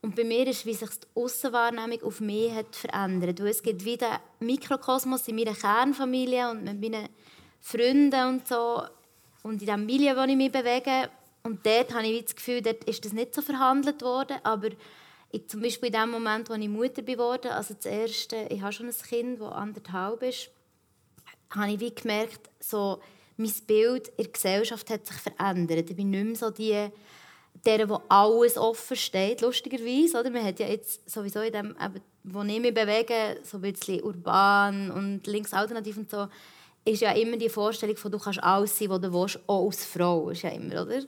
Und 0.02 0.16
bei 0.16 0.24
mir 0.24 0.48
ist, 0.48 0.66
wie 0.66 0.74
sich 0.74 0.90
die 0.90 1.08
Aussenwahrnehmung 1.16 2.02
auf 2.04 2.20
mich 2.20 2.52
hat 2.54 2.76
verändert. 2.76 3.40
Weil 3.40 3.48
es 3.48 3.64
gibt 3.64 3.86
wie 3.86 3.98
den 3.98 4.18
Mikrokosmos 4.40 5.28
in 5.28 5.36
meiner 5.36 5.54
Kernfamilie 5.54 6.50
und 6.50 6.64
mit 6.64 6.82
meinen 6.82 7.10
Freunden 7.62 8.28
und 8.28 8.48
so 8.48 8.84
und 9.44 9.62
in 9.62 9.68
dem 9.68 9.86
Milieu, 9.86 10.16
wo 10.16 10.24
ich 10.24 10.36
mich 10.36 10.52
bewege. 10.52 11.10
Und 11.44 11.66
dort 11.66 11.94
habe 11.94 12.08
ich 12.08 12.24
das 12.24 12.36
Gefühl, 12.36 12.62
dort 12.62 12.84
ist 12.86 13.04
das 13.06 13.14
nicht 13.14 13.34
so 13.34 13.42
verhandelt 13.42 14.02
worden, 14.02 14.38
aber 14.44 14.70
ich, 15.34 15.50
zum 15.50 15.62
Beispiel 15.62 15.88
in 15.88 15.94
dem 15.94 16.12
Moment, 16.12 16.50
als 16.50 16.62
ich 16.62 16.70
Mutter 16.70 17.02
geworden 17.02 17.52
also 17.52 17.74
das 17.74 17.88
erste, 17.88 18.48
ich 18.50 18.62
habe 18.62 18.72
schon 18.72 18.88
ein 18.88 18.94
Kind, 18.94 19.42
das 19.42 19.52
anderthalb 19.52 20.22
ist, 20.22 20.52
habe 21.50 21.72
ich 21.72 21.80
wie 21.80 21.94
gemerkt, 21.94 22.52
so, 22.60 23.02
mein 23.36 23.52
Bild 23.66 24.10
in 24.10 24.26
der 24.26 24.32
Gesellschaft 24.32 24.90
hat 24.92 25.08
sich 25.08 25.18
verändert. 25.18 25.90
Ich 25.90 25.96
bin 25.96 26.12
nicht 26.12 26.24
mehr 26.24 26.36
so 26.36 26.52
die, 26.52 26.88
der, 27.66 27.90
wo 27.90 28.02
alles 28.10 28.58
offen 28.58 28.96
steht, 28.96 29.42
lustigerweise. 29.42 30.20
Oder? 30.20 30.30
Man 30.30 30.46
hat 30.46 30.60
ja 30.60 30.68
jetzt 30.68 31.10
sowieso 31.10 31.42
in 31.42 31.52
dem, 31.52 31.76
wo 32.24 32.44
ich 32.44 32.60
mich 32.60 32.74
bewege, 32.74 33.40
so 33.42 33.58
ein 33.58 33.62
bisschen 33.62 34.04
urban 34.04 34.92
und 34.92 35.26
linksalternativ 35.26 35.98
und 35.98 36.12
so, 36.12 36.28
ist 36.86 37.02
ja 37.02 37.12
immer 37.14 37.38
die 37.38 37.50
Vorstellung 37.50 37.96
von, 37.96 38.12
du 38.12 38.20
kannst 38.20 38.44
alles 38.44 38.78
sein, 38.78 38.90
was 38.90 39.02
du 39.02 39.12
willst, 39.12 39.40
auch 39.48 39.66
als 39.66 39.84
Frau, 39.84 40.30
ist 40.30 40.44
ja 40.44 40.50
immer, 40.50 40.84
oder? 40.84 41.02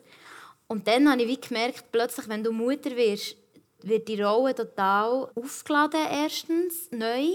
Und 0.68 0.88
dann 0.88 1.12
habe 1.12 1.22
ich 1.22 1.28
wie 1.28 1.48
gemerkt, 1.48 1.92
plötzlich, 1.92 2.28
wenn 2.28 2.44
du 2.44 2.52
Mutter 2.52 2.96
wirst, 2.96 3.36
wird 3.84 4.08
die 4.08 4.22
Rolle 4.22 4.56
total 4.56 5.30
aufgeladen 5.36 6.02
erstens, 6.12 6.90
neu 6.92 7.28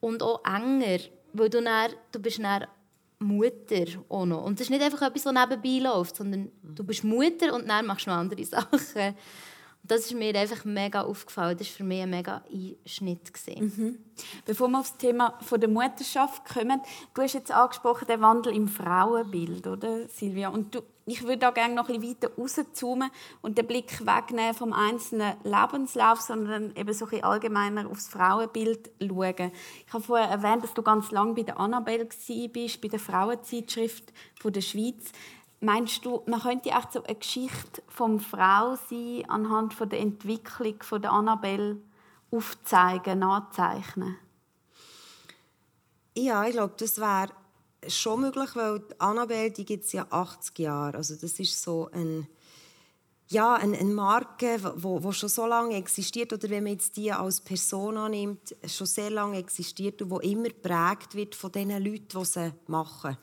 und 0.00 0.22
auch 0.22 0.42
enger, 0.44 1.00
weil 1.32 1.50
du, 1.50 1.62
dann, 1.62 1.92
du 2.12 2.20
bist 2.20 2.42
dann 2.42 2.66
Mutter 3.20 3.84
auch 4.08 4.24
noch. 4.24 4.44
Und 4.44 4.58
das 4.58 4.66
ist 4.66 4.70
nicht 4.70 4.82
einfach 4.82 5.02
etwas, 5.02 5.22
das 5.22 5.32
nebenbei 5.32 5.88
läuft, 5.88 6.16
sondern 6.16 6.50
du 6.62 6.82
bist 6.84 7.04
Mutter 7.04 7.54
und 7.54 7.68
dann 7.68 7.86
machst 7.86 8.06
du 8.06 8.10
noch 8.10 8.16
andere 8.16 8.44
Sachen. 8.46 9.14
Und 9.82 9.90
das 9.90 10.00
ist 10.06 10.14
mir 10.14 10.34
einfach 10.34 10.64
mega 10.64 11.02
aufgefallen. 11.02 11.56
Das 11.56 11.68
war 11.68 11.76
für 11.76 11.84
mich 11.84 12.02
ein 12.02 12.10
mega 12.10 12.42
Einschnitt. 12.50 13.32
Mhm. 13.58 13.98
Bevor 14.44 14.68
wir 14.68 14.80
auf 14.80 14.90
das 14.90 14.98
Thema 14.98 15.38
der 15.50 15.68
Mutterschaft 15.68 16.44
kommen, 16.44 16.80
du 17.14 17.22
hast 17.22 17.34
jetzt 17.34 17.50
angesprochen, 17.50 18.06
den 18.06 18.20
Wandel 18.20 18.54
im 18.54 18.68
Frauenbild, 18.68 19.66
oder 19.66 20.08
Silvia? 20.08 20.48
Und 20.48 20.74
du, 20.74 20.80
ich 21.10 21.22
würde 21.24 21.38
da 21.38 21.50
gerne 21.50 21.74
noch 21.74 21.88
ein 21.88 22.00
bisschen 22.00 22.16
weiter 22.22 22.34
rauszoomen 22.36 23.10
und 23.42 23.58
den 23.58 23.66
Blick 23.66 24.06
wegnehmen 24.06 24.54
vom 24.54 24.72
einzelnen 24.72 25.34
Lebenslauf, 25.42 26.20
sondern 26.20 26.74
eben 26.76 26.92
so 26.92 27.06
ein 27.10 27.24
allgemeiner 27.24 27.90
aufs 27.90 28.08
Frauenbild 28.08 28.90
schauen. 29.00 29.50
Ich 29.86 29.92
habe 29.92 30.04
vorher 30.04 30.28
erwähnt, 30.28 30.62
dass 30.62 30.74
du 30.74 30.82
ganz 30.82 31.10
lange 31.10 31.34
bei 31.34 31.42
der 31.42 31.58
Annabelle 31.58 32.04
bist, 32.04 32.80
bei 32.80 32.88
der 32.88 33.00
Frauenzeitschrift 33.00 34.12
der 34.44 34.60
Schweiz. 34.60 35.10
Meinst 35.60 36.04
du, 36.04 36.22
man 36.26 36.40
könnte 36.40 36.70
echt 36.70 36.92
so 36.92 37.02
eine 37.02 37.16
Geschichte 37.16 37.82
vom 37.88 38.20
Frau 38.20 38.76
sein 38.88 39.24
anhand 39.28 39.74
von 39.74 39.88
der 39.88 40.00
Entwicklung 40.00 40.82
von 40.82 41.02
der 41.02 41.12
Annabelle 41.12 41.78
aufzeigen, 42.30 43.18
nachzeichnen? 43.18 44.16
Ja, 46.16 46.44
ich 46.44 46.52
glaube, 46.52 46.74
das 46.78 46.98
wäre 46.98 47.28
schon 47.88 48.20
möglich, 48.22 48.50
weil 48.54 48.82
Annabelle, 48.98 49.50
die 49.50 49.64
gibt 49.64 49.84
es 49.84 49.92
ja 49.92 50.06
80 50.10 50.58
Jahre. 50.58 50.96
Also 50.96 51.14
das 51.14 51.38
ist 51.38 51.62
so 51.62 51.88
ein 51.92 52.26
ja, 53.30 53.54
eine, 53.54 53.78
eine 53.78 53.94
Marke, 53.94 54.58
die 54.58 55.12
schon 55.12 55.28
so 55.28 55.46
lange 55.46 55.76
existiert, 55.76 56.32
oder 56.32 56.50
wenn 56.50 56.64
man 56.64 56.72
jetzt 56.72 56.96
die 56.96 57.12
als 57.12 57.40
Person 57.40 57.96
annimmt, 57.96 58.56
schon 58.66 58.88
sehr 58.88 59.10
lange 59.10 59.38
existiert 59.38 60.02
und 60.02 60.22
die 60.22 60.32
immer 60.32 60.48
geprägt 60.48 61.14
wird 61.14 61.36
von 61.36 61.52
den 61.52 61.70
Leuten, 61.70 62.08
die 62.08 62.24
sie 62.24 62.52
machen. 62.66 63.16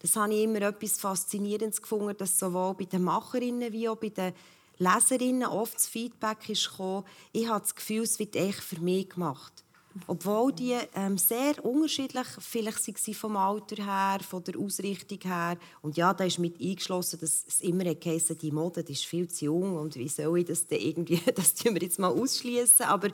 Das 0.00 0.16
habe 0.16 0.34
ich 0.34 0.42
immer 0.42 0.62
etwas 0.62 0.98
Faszinierendes 0.98 1.80
gefunden, 1.80 2.16
dass 2.18 2.40
sowohl 2.40 2.74
bei 2.74 2.86
den 2.86 3.04
Macherinnen 3.04 3.72
wie 3.72 3.88
auch 3.88 3.96
bei 3.96 4.08
den 4.08 4.32
Leserinnen 4.78 5.44
oft 5.44 5.76
das 5.76 5.86
Feedback 5.86 6.48
ist 6.48 6.68
gekommen, 6.68 7.04
ich 7.30 7.46
habe 7.46 7.60
das 7.60 7.76
Gefühl, 7.76 8.02
es 8.02 8.18
wird 8.18 8.34
echt 8.34 8.60
für 8.60 8.80
mich 8.80 9.10
gemacht. 9.10 9.61
Obwohl 10.06 10.52
die 10.52 10.76
ähm, 10.94 11.18
sehr 11.18 11.64
unterschiedlich 11.64 12.26
vielleicht 12.38 12.86
waren 12.86 13.14
vom 13.14 13.36
Alter 13.36 13.84
her, 13.84 14.20
von 14.20 14.42
der 14.44 14.58
Ausrichtung 14.58 15.18
her. 15.22 15.58
Und 15.82 15.96
ja, 15.96 16.14
da 16.14 16.24
ist 16.24 16.38
mit 16.38 16.60
eingeschlossen, 16.60 17.20
dass 17.20 17.44
es 17.46 17.60
immer 17.60 17.84
geheißen, 17.94 18.38
die 18.38 18.50
Mode 18.50 18.82
die 18.84 18.92
ist 18.92 19.04
viel 19.04 19.28
zu 19.28 19.46
jung 19.46 19.76
und 19.76 19.96
wie 19.96 20.08
soll 20.08 20.40
ich 20.40 20.46
das 20.46 20.66
denn 20.66 20.80
irgendwie, 20.80 21.20
das 21.34 21.54
tun 21.54 21.74
wir 21.74 21.82
jetzt 21.82 21.98
mal 21.98 22.08
ausschließen. 22.08 22.86
Aber 22.86 23.08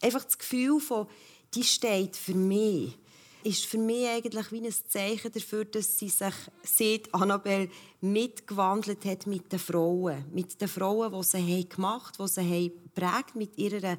einfach 0.00 0.24
das 0.24 0.38
Gefühl 0.38 0.80
von, 0.80 1.06
die 1.54 1.64
steht 1.64 2.16
für 2.16 2.34
mich 2.34 2.96
ist 3.42 3.64
für 3.64 3.78
mich 3.78 4.06
eigentlich 4.06 4.52
wie 4.52 4.66
ein 4.66 4.74
Zeichen 4.88 5.32
dafür, 5.32 5.64
dass 5.64 5.98
sie 5.98 6.08
sich, 6.08 6.34
seit 6.62 7.14
Annabelle, 7.14 7.70
mitgewandelt 8.00 9.04
hat 9.04 9.26
mit 9.26 9.50
den 9.50 9.58
Frauen. 9.58 10.24
Mit 10.32 10.60
den 10.60 10.68
Frauen, 10.68 11.12
die 11.12 11.22
sie 11.22 11.68
gemacht 11.68 12.18
haben, 12.18 12.26
die 12.26 12.32
sie 12.32 12.40
haben 12.40 12.72
geprägt 12.94 13.34
mit 13.34 13.56
ihrer 13.56 13.96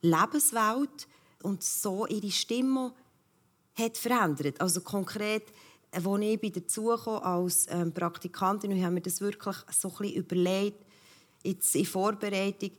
Lebenswelt 0.00 1.08
und 1.44 1.62
so 1.62 2.06
ihre 2.06 2.30
Stimme 2.30 2.92
hat 3.78 3.96
verändert. 3.96 4.60
Also 4.60 4.80
konkret, 4.80 5.44
als 5.92 6.04
ich 6.20 6.40
bei 6.40 6.48
dazu 6.48 6.90
als 6.90 7.66
ähm, 7.68 7.92
Praktikantin, 7.92 8.72
und 8.72 8.82
haben 8.82 8.94
wir 8.94 9.02
das 9.02 9.20
wirklich 9.20 9.56
so 9.70 9.88
ein 9.88 9.94
bisschen 9.96 10.16
überlegt, 10.16 10.84
jetzt 11.42 11.74
in 11.74 11.86
Vorbereitung, 11.86 12.70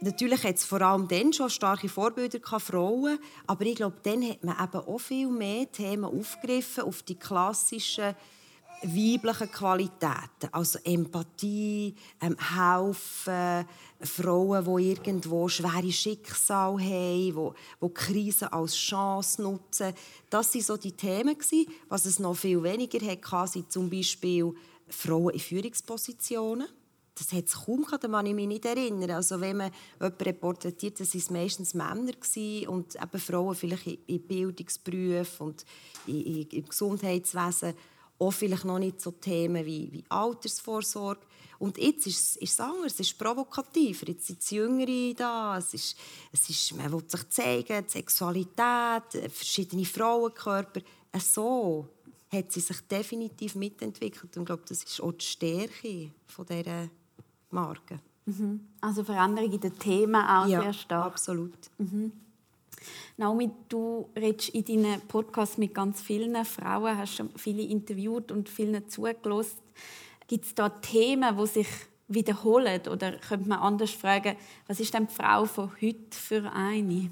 Natürlich 0.00 0.42
hat 0.44 0.56
es 0.56 0.64
vor 0.64 0.82
allem 0.82 1.08
dann 1.08 1.32
schon 1.32 1.48
starke 1.48 1.88
Vorbilder 1.88 2.38
gehabt, 2.38 2.64
Frauen, 2.64 3.18
aber 3.46 3.64
ich 3.64 3.76
glaube, 3.76 3.96
dann 4.02 4.28
hat 4.28 4.44
man 4.44 4.62
eben 4.62 4.86
auch 4.86 4.98
viel 4.98 5.28
mehr 5.28 5.70
Themen 5.70 6.04
aufgegriffen 6.04 6.84
auf 6.84 7.02
die 7.04 7.14
klassischen 7.14 8.14
weiblichen 8.84 9.50
Qualitäten, 9.50 10.48
also 10.52 10.78
Empathie, 10.84 11.94
ähm, 12.20 12.36
helfen, 12.38 13.66
Frauen, 14.00 14.64
die 14.64 14.90
irgendwo 14.90 15.48
schwere 15.48 15.90
Schicksale 15.90 16.82
haben, 16.82 17.54
die, 17.82 17.86
die 17.86 17.94
Krisen 17.94 18.48
als 18.48 18.76
Chance 18.76 19.42
nutzen. 19.42 19.94
Das 20.28 20.54
waren 20.54 20.62
so 20.62 20.76
die 20.76 20.92
Themen. 20.92 21.36
Was 21.88 22.06
es 22.06 22.18
noch 22.18 22.36
viel 22.36 22.62
weniger 22.62 23.00
hatte, 23.06 23.52
sind 23.52 23.72
zum 23.72 23.88
Beispiel 23.88 24.52
Frauen 24.88 25.32
in 25.32 25.40
Führungspositionen 25.40 26.68
das 27.16 27.32
hat 27.32 27.46
es 27.46 27.54
kaum 27.64 27.84
gehabt, 27.84 28.02
kann 28.02 28.26
ich 28.26 28.34
mich 28.34 28.48
nicht 28.48 28.64
erinnern. 28.64 29.12
Also 29.12 29.40
wenn 29.40 29.58
man 29.58 29.70
jemanden 30.00 30.40
porträtiert, 30.40 30.98
das 30.98 31.14
waren 31.14 31.40
meistens 31.40 31.74
Männer 31.74 32.12
und 32.68 32.96
eben 32.96 33.20
Frauen 33.20 33.54
vielleicht 33.54 33.86
in 33.86 34.26
Bildungsberufen 34.26 35.46
und 35.46 35.64
im 36.06 36.68
Gesundheitswesen 36.68 37.74
auch 38.18 38.32
vielleicht 38.32 38.64
noch 38.64 38.78
nicht 38.78 39.00
so 39.00 39.12
Themen 39.12 39.64
wie, 39.64 39.90
wie 39.92 40.04
Altersvorsorge. 40.08 41.20
Und 41.58 41.78
jetzt 41.78 42.06
ist, 42.06 42.36
ist 42.36 42.52
es 42.52 42.60
anders, 42.60 42.94
es 42.94 43.00
ist 43.00 43.18
provokativer. 43.18 44.08
Jetzt 44.08 44.26
sind 44.26 44.50
die 44.50 44.56
Jüngere 44.56 45.14
da, 45.14 45.58
es 45.58 45.74
ist, 45.74 45.96
es 46.32 46.50
ist, 46.50 46.76
man 46.76 46.92
will 46.92 47.02
sich 47.06 47.28
zeigen, 47.30 47.84
die 47.86 47.90
Sexualität, 47.90 49.32
verschiedene 49.32 49.84
Frauenkörper. 49.84 50.80
So 51.18 51.88
hat 52.30 52.52
sie 52.52 52.60
sich 52.60 52.80
definitiv 52.82 53.54
mitentwickelt. 53.54 54.36
Und 54.36 54.42
ich 54.42 54.46
glaube, 54.46 54.64
das 54.68 54.82
ist 54.82 55.00
auch 55.00 55.12
die 55.12 55.24
Stärke 55.24 56.10
von 56.26 56.46
dieser 56.46 56.88
Marke. 57.50 58.00
Mhm. 58.26 58.68
Also 58.80 59.04
Veränderung 59.04 59.52
in 59.52 59.60
den 59.60 59.78
Themen 59.78 60.16
auch 60.16 60.46
ja, 60.46 60.62
sehr 60.62 60.72
stark. 60.72 61.06
absolut. 61.06 61.70
Mhm. 61.78 62.12
Naomi, 63.16 63.50
du 63.68 64.08
redest 64.16 64.50
in 64.50 64.64
deinen 64.64 65.00
Podcast 65.02 65.58
mit 65.58 65.74
ganz 65.74 66.02
vielen 66.02 66.44
Frauen, 66.44 66.96
hast 66.96 67.16
schon 67.16 67.30
viele 67.36 67.62
interviewt 67.62 68.32
und 68.32 68.48
vielen 68.48 68.88
zugelassen. 68.88 69.58
Gibt 70.26 70.44
es 70.46 70.54
da 70.54 70.68
Themen, 70.68 71.36
die 71.36 71.46
sich 71.46 71.68
wiederholen? 72.08 72.80
Oder 72.88 73.18
könnte 73.18 73.48
man 73.48 73.58
anders 73.58 73.90
fragen, 73.90 74.36
was 74.66 74.80
ist 74.80 74.94
denn 74.94 75.06
die 75.06 75.14
Frau 75.14 75.44
von 75.44 75.70
heute 75.80 75.98
für 76.10 76.50
eine? 76.52 77.10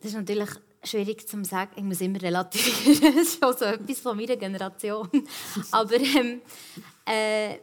Das 0.00 0.12
ist 0.12 0.16
natürlich 0.16 0.50
schwierig 0.84 1.28
zu 1.28 1.42
sagen. 1.44 1.72
Ich 1.76 1.82
muss 1.82 2.00
immer 2.00 2.20
relativieren. 2.20 3.14
das 3.16 3.34
ist 3.34 3.44
auch 3.44 3.56
so 3.56 3.64
etwas 3.64 4.00
von 4.00 4.16
meiner 4.16 4.36
Generation. 4.36 5.08
Aber 5.70 5.96
ähm, 5.96 6.40
äh, 7.04 7.56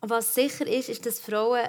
was 0.00 0.34
sicher 0.34 0.66
ist, 0.66 0.88
ist, 0.88 1.04
dass 1.06 1.20
Frauen, 1.20 1.68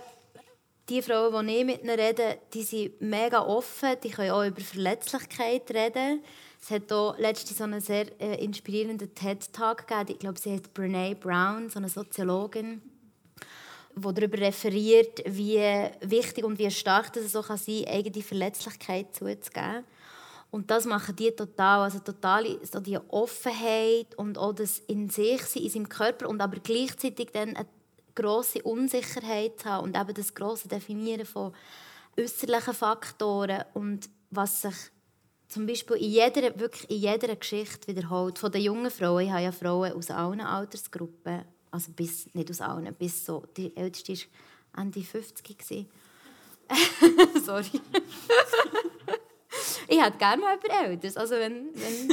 die 0.89 1.01
Frauen, 1.01 1.47
die 1.47 1.57
ich 1.57 1.65
mit 1.65 1.83
ihnen 1.83 1.99
rede, 1.99 2.39
die 2.53 2.63
sind 2.63 2.99
mega 3.01 3.45
offen, 3.45 3.95
die 4.03 4.09
können 4.09 4.31
auch 4.31 4.43
über 4.43 4.61
Verletzlichkeit 4.61 5.69
reden. 5.71 6.23
Es 6.61 6.71
hat 6.71 6.91
auch 6.91 7.17
letztens 7.17 7.57
so 7.57 7.63
einen 7.63 7.79
sehr 7.79 8.07
äh, 8.19 8.43
inspirierenden 8.43 9.13
TED-Talk 9.13 9.87
gegeben. 9.87 10.11
Ich 10.11 10.19
glaube, 10.19 10.39
sie 10.39 10.51
heißt 10.51 10.73
Brene 10.73 11.15
Brown, 11.15 11.69
so 11.69 11.79
eine 11.79 11.89
Soziologin, 11.89 12.81
die 13.95 14.13
darüber 14.13 14.39
referiert, 14.39 15.21
wie 15.25 15.59
wichtig 16.01 16.43
und 16.43 16.59
wie 16.59 16.69
stark 16.71 17.15
es 17.15 17.31
so 17.31 17.41
kann 17.41 17.57
sein 17.57 17.85
kann, 17.85 17.93
eigene 17.93 18.23
Verletzlichkeit 18.23 19.15
zuzugeben. 19.15 19.85
Und 20.51 20.71
das 20.71 20.85
machen 20.85 21.15
die 21.15 21.31
total, 21.31 21.81
also 21.81 21.99
total 21.99 22.57
so 22.63 22.79
die 22.79 22.97
Offenheit 23.09 24.15
und 24.17 24.37
auch 24.39 24.53
das 24.53 24.79
in 24.79 25.07
sich 25.09 25.43
sein, 25.43 25.63
in 25.63 25.69
seinem 25.69 25.89
Körper 25.89 26.27
und 26.27 26.41
aber 26.41 26.57
gleichzeitig 26.57 27.29
dann 27.31 27.55
eine 27.55 27.67
grosse 28.19 28.61
Unsicherheit 28.63 29.65
haben 29.65 29.85
und 29.85 29.97
eben 29.97 30.13
das 30.13 30.33
grosse 30.33 30.67
Definieren 30.67 31.25
von 31.25 31.53
äußerlichen 32.17 32.73
Faktoren 32.73 33.63
und 33.73 34.09
was 34.29 34.61
sich 34.61 34.75
zum 35.47 35.65
Beispiel 35.65 35.97
in 35.97 36.11
jeder, 36.11 36.59
wirklich 36.59 36.89
in 36.89 36.97
jeder 36.97 37.35
Geschichte 37.35 37.87
wiederholt. 37.87 38.37
Von 38.37 38.51
den 38.51 38.61
jungen 38.61 38.91
Frauen, 38.91 39.25
ich 39.25 39.31
habe 39.31 39.43
ja 39.43 39.51
Frauen 39.51 39.93
aus 39.93 40.11
allen 40.11 40.41
Altersgruppen, 40.41 41.43
also 41.71 41.91
bis, 41.91 42.33
nicht 42.33 42.49
aus 42.51 42.61
allen, 42.61 42.93
bis 42.93 43.25
so, 43.25 43.43
die 43.57 43.75
älteste 43.75 44.13
war 44.13 44.83
Ende 44.83 45.01
50 45.01 45.87
Sorry. 47.43 47.65
ich 49.87 49.99
hätte 49.99 50.17
gerne 50.19 50.41
mal 50.41 50.59
jemand 50.61 50.89
Älteres. 50.89 51.17
Also 51.17 51.35
wenn, 51.35 51.69
wenn 51.73 52.09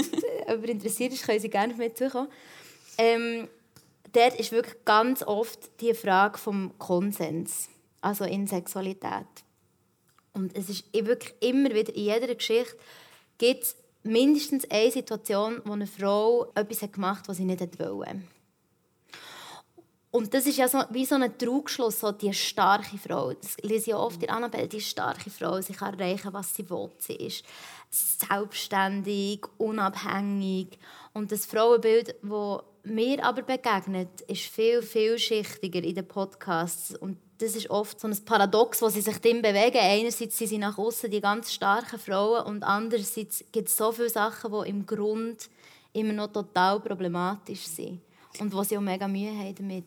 jemand 0.48 0.68
interessiert 0.68 1.12
ist, 1.12 1.26
können 1.26 1.40
Sie 1.40 1.50
gerne 1.50 1.74
mit 1.74 1.98
zukommen. 1.98 2.28
Ähm, 2.96 3.48
dort 4.16 4.34
ist 4.40 4.52
wirklich 4.52 4.84
ganz 4.84 5.22
oft 5.22 5.80
die 5.80 5.94
Frage 5.94 6.38
vom 6.38 6.76
Konsens, 6.78 7.68
also 8.00 8.24
in 8.24 8.46
Sexualität. 8.46 9.26
Und 10.32 10.56
es 10.56 10.68
ist 10.68 10.92
wirklich 10.92 11.34
immer 11.40 11.70
wieder 11.70 11.94
in 11.94 12.04
jeder 12.04 12.34
Geschichte 12.34 12.76
gibt 13.38 13.64
es 13.64 13.76
mindestens 14.02 14.70
eine 14.70 14.90
Situation, 14.90 15.60
wo 15.64 15.72
eine 15.72 15.86
Frau 15.86 16.50
etwas 16.54 16.90
gemacht 16.90 17.20
hat, 17.20 17.28
was 17.28 17.36
sie 17.36 17.44
nicht 17.44 17.60
wollte. 17.78 18.22
Und 20.10 20.32
das 20.32 20.46
ist 20.46 20.56
ja 20.56 20.66
so, 20.66 20.82
wie 20.90 21.04
so 21.04 21.16
ein 21.16 21.36
Trugschluss, 21.36 22.00
so 22.00 22.10
die 22.10 22.32
starke 22.32 22.96
Frau. 22.96 23.34
Das 23.34 23.58
lese 23.60 23.90
ich 23.90 23.94
oft 23.94 24.22
in 24.22 24.30
Annabelle, 24.30 24.66
die 24.66 24.80
starke 24.80 25.28
Frau. 25.28 25.60
Sie 25.60 25.74
kann 25.74 25.98
erreichen, 25.98 26.32
was 26.32 26.54
sie 26.54 26.70
will. 26.70 26.90
Sie 26.98 27.16
ist 27.16 27.44
selbstständig, 27.90 29.44
unabhängig. 29.58 30.78
Und 31.12 31.32
das 31.32 31.44
Frauenbild, 31.44 32.14
das 32.22 32.62
mir 32.86 33.24
aber 33.24 33.42
begegnet, 33.42 34.20
ist 34.22 34.42
viel 34.42 34.82
vielschichtiger 34.82 35.82
in 35.82 35.94
den 35.94 36.06
Podcasts 36.06 36.94
und 36.96 37.18
das 37.38 37.54
ist 37.54 37.68
oft 37.68 38.00
so 38.00 38.08
ein 38.08 38.24
Paradox, 38.24 38.80
wo 38.80 38.88
sie 38.88 39.02
sich 39.02 39.18
drin 39.18 39.42
bewegen. 39.42 39.78
Einerseits 39.78 40.38
sind 40.38 40.48
sie 40.48 40.58
nach 40.58 40.78
außen 40.78 41.10
die 41.10 41.20
ganz 41.20 41.52
starken 41.52 41.98
Frauen 41.98 42.46
und 42.46 42.62
andererseits 42.62 43.44
gibt 43.52 43.68
es 43.68 43.76
so 43.76 43.92
viele 43.92 44.08
Sachen, 44.08 44.52
die 44.52 44.70
im 44.70 44.86
Grund 44.86 45.50
immer 45.92 46.12
noch 46.12 46.32
total 46.32 46.80
problematisch 46.80 47.66
sind 47.66 48.00
und 48.40 48.54
wo 48.54 48.62
sie 48.62 48.78
auch 48.78 48.82
mega 48.82 49.06
Mühe 49.06 49.36
haben 49.36 49.54
damit. 49.54 49.86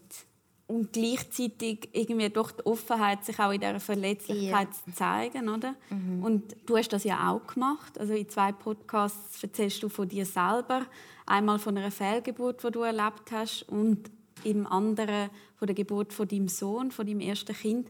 Und 0.70 0.94
gleichzeitig 0.94 1.90
irgendwie 1.94 2.30
durch 2.30 2.52
die 2.52 2.66
Offenheit 2.68 3.26
sich 3.26 3.40
auch 3.40 3.52
in 3.52 3.60
dieser 3.60 3.80
Verletzlichkeit 3.80 4.68
ja. 4.68 4.72
zu 4.86 4.94
zeigen, 4.94 5.50
oder? 5.50 5.74
Mhm. 5.90 6.24
Und 6.24 6.56
du 6.68 6.78
hast 6.78 6.90
das 6.90 7.04
ja 7.04 7.32
auch 7.32 7.46
gemacht. 7.48 7.98
Also 7.98 8.14
in 8.14 8.30
zwei 8.30 8.52
Podcasts 8.52 9.42
erzählst 9.42 9.82
du 9.82 9.90
von 9.90 10.08
dir 10.08 10.28
selber. 10.28 10.86
Einmal 11.26 11.58
von 11.58 11.76
einer 11.76 11.90
Fehlgeburt, 11.90 12.64
die 12.64 12.70
du 12.70 12.82
erlebt 12.82 13.32
hast 13.32 13.64
und 13.64 14.12
im 14.44 14.68
anderen 14.68 15.32
von 15.56 15.66
der 15.66 15.76
Geburt 15.76 16.14
von 16.14 16.28
deinem 16.28 16.48
Sohn, 16.48 16.92
von 16.92 17.08
deinem 17.08 17.22
ersten 17.22 17.56
Kind. 17.56 17.90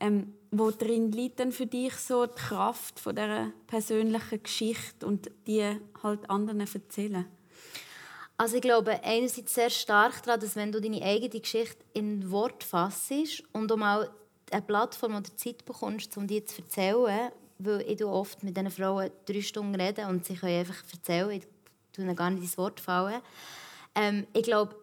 Ähm, 0.00 0.32
wo 0.50 0.70
drin 0.70 1.12
liegt 1.12 1.40
denn 1.40 1.52
für 1.52 1.66
dich 1.66 1.94
so 1.94 2.24
die 2.24 2.34
Kraft 2.34 2.98
von 3.00 3.14
dieser 3.14 3.52
persönlichen 3.66 4.42
Geschichte 4.42 5.06
und 5.06 5.30
die 5.46 5.62
halt 6.02 6.30
anderen 6.30 6.60
erzählen? 6.60 7.26
Also 8.36 8.56
ich 8.56 8.62
glaube 8.62 9.00
einerseits 9.04 9.54
sehr 9.54 9.70
stark 9.70 10.22
daran, 10.24 10.40
dass 10.40 10.56
wenn 10.56 10.72
du 10.72 10.80
deine 10.80 11.02
eigene 11.02 11.40
Geschichte 11.40 11.84
in 11.92 12.30
Wort 12.30 12.64
fassst 12.64 13.12
und 13.52 13.70
um 13.70 13.82
auch 13.82 14.06
eine 14.50 14.62
Plattform 14.62 15.16
oder 15.16 15.36
Zeit 15.36 15.64
bekommst, 15.64 16.16
um 16.16 16.26
dir 16.26 16.44
zu 16.44 16.62
erzählen, 16.62 17.30
weil 17.58 17.82
ich 17.82 18.04
oft 18.04 18.42
mit 18.42 18.56
diesen 18.56 18.70
Frauen 18.70 19.10
drei 19.26 19.40
Stunden 19.40 19.80
rede 19.80 20.06
und 20.06 20.24
sie 20.24 20.34
können 20.34 20.58
einfach 20.58 20.82
erzählen, 20.92 21.30
ich 21.30 21.46
tue 21.92 22.04
ihnen 22.04 22.16
gar 22.16 22.30
nicht 22.30 22.42
ins 22.42 22.58
Wort 22.58 22.80
fallen. 22.80 23.20
Ähm, 23.94 24.26
ich 24.32 24.42
glaube, 24.42 24.74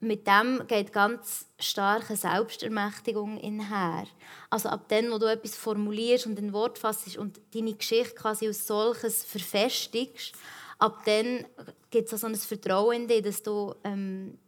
mit 0.00 0.26
dem 0.26 0.62
geht 0.68 0.92
ganz 0.92 1.46
starke 1.58 2.14
Selbstermächtigung 2.14 3.42
einher. 3.42 4.06
Also 4.50 4.68
ab 4.68 4.88
dem, 4.88 5.10
wo 5.10 5.18
du 5.18 5.26
etwas 5.26 5.56
formulierst 5.56 6.26
und 6.26 6.38
in 6.38 6.52
Wort 6.52 6.78
fassst 6.78 7.16
und 7.16 7.40
deine 7.54 7.74
Geschichte 7.74 8.14
quasi 8.14 8.46
als 8.46 8.66
solches 8.66 9.24
verfestigst, 9.24 10.34
ab 10.78 11.02
dann 11.04 11.44
gibt 11.90 12.12
es 12.12 12.20
so 12.20 12.26
ein 12.26 12.34
Vertrauen 12.34 13.02
in 13.02 13.08
dich, 13.08 13.22
dass 13.22 13.42
du 13.42 13.74
ähm, 13.84 14.38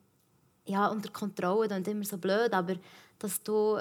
ja, 0.65 0.89
unter 0.89 1.11
Kontrolle, 1.11 1.69
das 1.69 1.87
immer 1.87 2.05
so 2.05 2.19
blöd, 2.19 2.53
aber 2.53 2.77
dass 3.19 3.43
du 3.43 3.81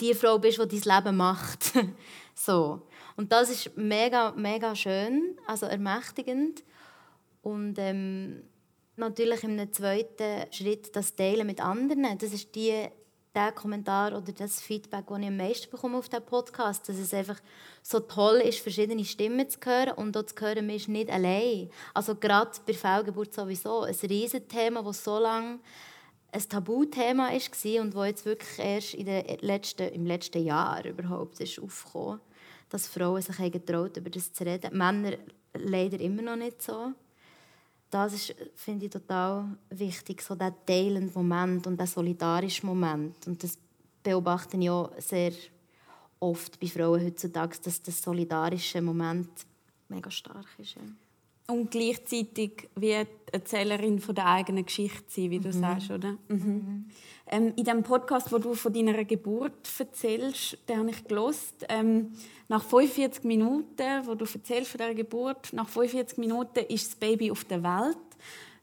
die 0.00 0.14
Frau 0.14 0.38
bist, 0.38 0.58
die 0.58 0.80
dein 0.80 0.96
Leben 0.96 1.16
macht. 1.16 1.72
so. 2.34 2.82
Und 3.16 3.32
das 3.32 3.50
ist 3.50 3.76
mega, 3.76 4.32
mega 4.32 4.76
schön, 4.76 5.36
also 5.46 5.66
ermächtigend. 5.66 6.62
Und 7.42 7.76
ähm, 7.78 8.44
natürlich 8.96 9.42
im 9.42 9.72
zweiten 9.72 10.52
Schritt 10.52 10.94
das 10.94 11.16
Teilen 11.16 11.46
mit 11.46 11.60
anderen. 11.60 12.18
Das 12.18 12.32
ist 12.32 12.54
die, 12.54 12.88
der 13.38 13.52
Kommentar 13.52 14.16
oder 14.16 14.32
das 14.32 14.60
Feedback, 14.60 15.06
das 15.06 15.18
ich 15.20 15.26
am 15.26 15.36
meisten 15.36 15.70
bekomme 15.70 15.98
auf 15.98 16.08
diesem 16.08 16.24
Podcast. 16.24 16.88
Dass 16.88 16.96
es 16.96 17.14
einfach 17.14 17.38
so 17.82 18.00
toll 18.00 18.38
ist, 18.38 18.58
verschiedene 18.58 19.04
Stimmen 19.04 19.48
zu 19.48 19.60
hören 19.64 19.92
und 19.92 20.16
auch 20.16 20.26
zu 20.26 20.34
hören, 20.40 20.66
man 20.66 20.74
ist 20.74 20.88
nicht 20.88 21.08
allein. 21.08 21.70
Also 21.94 22.16
gerade 22.16 22.50
bei 22.66 22.74
Fehlgeburt 22.74 23.32
sowieso 23.32 23.82
ein 23.82 23.94
Riesenthema, 23.94 24.82
das 24.82 25.04
so 25.04 25.18
lange 25.18 25.60
ein 26.32 26.48
Tabuthema 26.48 27.30
war 27.30 27.80
und 27.80 27.94
das 27.94 28.06
jetzt 28.06 28.26
wirklich 28.26 28.58
erst 28.58 28.94
in 28.94 29.06
den 29.06 29.38
letzten, 29.40 29.88
im 29.88 30.04
letzten 30.04 30.44
Jahr 30.44 30.84
überhaupt 30.84 31.38
ist 31.40 31.60
aufgekommen, 31.60 32.20
dass 32.70 32.88
Frauen 32.88 33.22
sich 33.22 33.52
getraut 33.52 33.96
über 33.96 34.10
das 34.10 34.32
zu 34.32 34.44
reden. 34.44 34.76
Männer 34.76 35.12
leider 35.54 36.00
immer 36.00 36.22
noch 36.22 36.36
nicht 36.36 36.60
so 36.60 36.92
das 37.90 38.12
ist, 38.12 38.34
finde 38.54 38.86
ich 38.86 38.92
total 38.92 39.56
wichtig, 39.70 40.22
so 40.22 40.34
der 40.34 40.54
teilende 40.66 41.12
Moment 41.14 41.66
und 41.66 41.78
der 41.78 41.86
solidarische 41.86 42.66
Moment. 42.66 43.26
Und 43.26 43.42
das 43.42 43.58
beobachte 44.02 44.56
ich 44.56 44.70
auch 44.70 44.92
sehr 44.98 45.32
oft 46.20 46.58
bei 46.60 46.66
Frauen 46.66 47.04
heutzutage, 47.04 47.58
dass 47.62 47.82
das 47.82 48.02
solidarische 48.02 48.82
Moment 48.82 49.30
mega 49.88 50.10
stark 50.10 50.46
ist. 50.58 50.74
Ja. 50.74 50.82
Und 51.50 51.70
gleichzeitig 51.70 52.68
wie 52.76 52.94
Erzählerin 53.32 54.00
von 54.00 54.14
der 54.14 54.26
eigenen 54.26 54.66
Geschichte 54.66 55.04
sein, 55.08 55.30
wie 55.30 55.38
du 55.38 55.48
mhm. 55.48 55.52
sagst, 55.52 55.90
oder? 55.90 56.10
Mhm. 56.28 56.36
Mhm. 56.36 56.84
Ähm, 57.26 57.52
in 57.56 57.64
dem 57.64 57.82
Podcast, 57.82 58.30
wo 58.32 58.38
du 58.38 58.54
von 58.54 58.72
deiner 58.72 59.04
Geburt 59.04 59.68
erzählst, 59.78 60.58
den 60.68 60.78
habe 60.78 60.90
ich 60.90 61.04
gelost. 61.04 61.64
Ähm, 61.68 62.12
nach 62.48 62.62
45 62.62 63.24
Minuten, 63.24 64.06
wo 64.06 64.14
du 64.14 64.24
erzählst 64.24 64.70
von 64.70 64.78
der 64.78 64.94
Geburt, 64.94 65.52
nach 65.52 65.68
45 65.68 66.18
Minuten 66.18 66.60
ist 66.68 66.88
das 66.88 66.96
Baby 66.96 67.30
auf 67.30 67.44
der 67.44 67.62
Welt. 67.62 67.96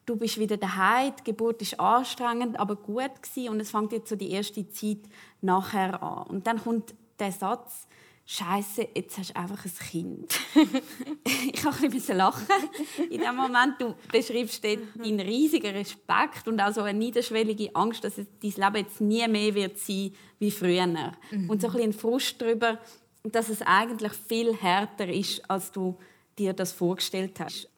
Du 0.05 0.15
bist 0.15 0.39
wieder 0.39 0.57
daheim. 0.57 1.13
Die 1.19 1.23
Geburt 1.23 1.61
ist 1.63 1.79
anstrengend, 1.79 2.59
aber 2.59 2.75
gut 2.75 3.21
gewesen. 3.21 3.49
und 3.49 3.59
es 3.59 3.71
fängt 3.71 3.91
jetzt 3.91 4.09
so 4.09 4.15
die 4.15 4.31
erste 4.31 4.67
Zeit 4.69 4.99
nachher 5.41 6.01
an. 6.01 6.27
Und 6.27 6.45
dann 6.45 6.61
kommt 6.61 6.93
der 7.19 7.31
Satz 7.31 7.87
Scheiße, 8.27 8.87
jetzt 8.95 9.19
hast 9.19 9.29
du 9.29 9.35
einfach 9.35 9.63
ein 9.63 9.71
Kind. 9.87 10.39
ich 11.53 11.63
habe 11.63 11.77
ein 11.83 11.91
bisschen 11.91 12.17
lachen. 12.17 12.47
In 13.11 13.21
dem 13.21 13.35
Moment, 13.35 13.79
du 13.79 13.93
beschreibst 14.11 14.63
deinen 14.63 15.19
riesigen 15.19 15.75
Respekt 15.75 16.47
und 16.47 16.59
auch 16.59 16.73
so 16.73 16.81
eine 16.81 16.97
niederschwellige 16.97 17.75
Angst, 17.75 18.03
dass 18.03 18.15
dein 18.15 18.25
Leben 18.41 18.75
jetzt 18.77 18.99
nie 18.99 19.27
mehr 19.27 19.53
wird 19.53 19.77
sein 19.77 20.11
wie 20.39 20.49
früher. 20.49 20.87
Mhm. 20.87 21.49
Und 21.49 21.61
so 21.61 21.67
ein 21.67 21.73
bisschen 21.73 21.93
Frust 21.93 22.41
darüber, 22.41 22.79
dass 23.23 23.49
es 23.49 23.61
eigentlich 23.61 24.13
viel 24.13 24.55
härter 24.55 25.07
ist, 25.07 25.47
als 25.47 25.71
du 25.71 25.95
dir 26.39 26.53
das 26.53 26.71
vorgestellt 26.71 27.39
hast. 27.39 27.69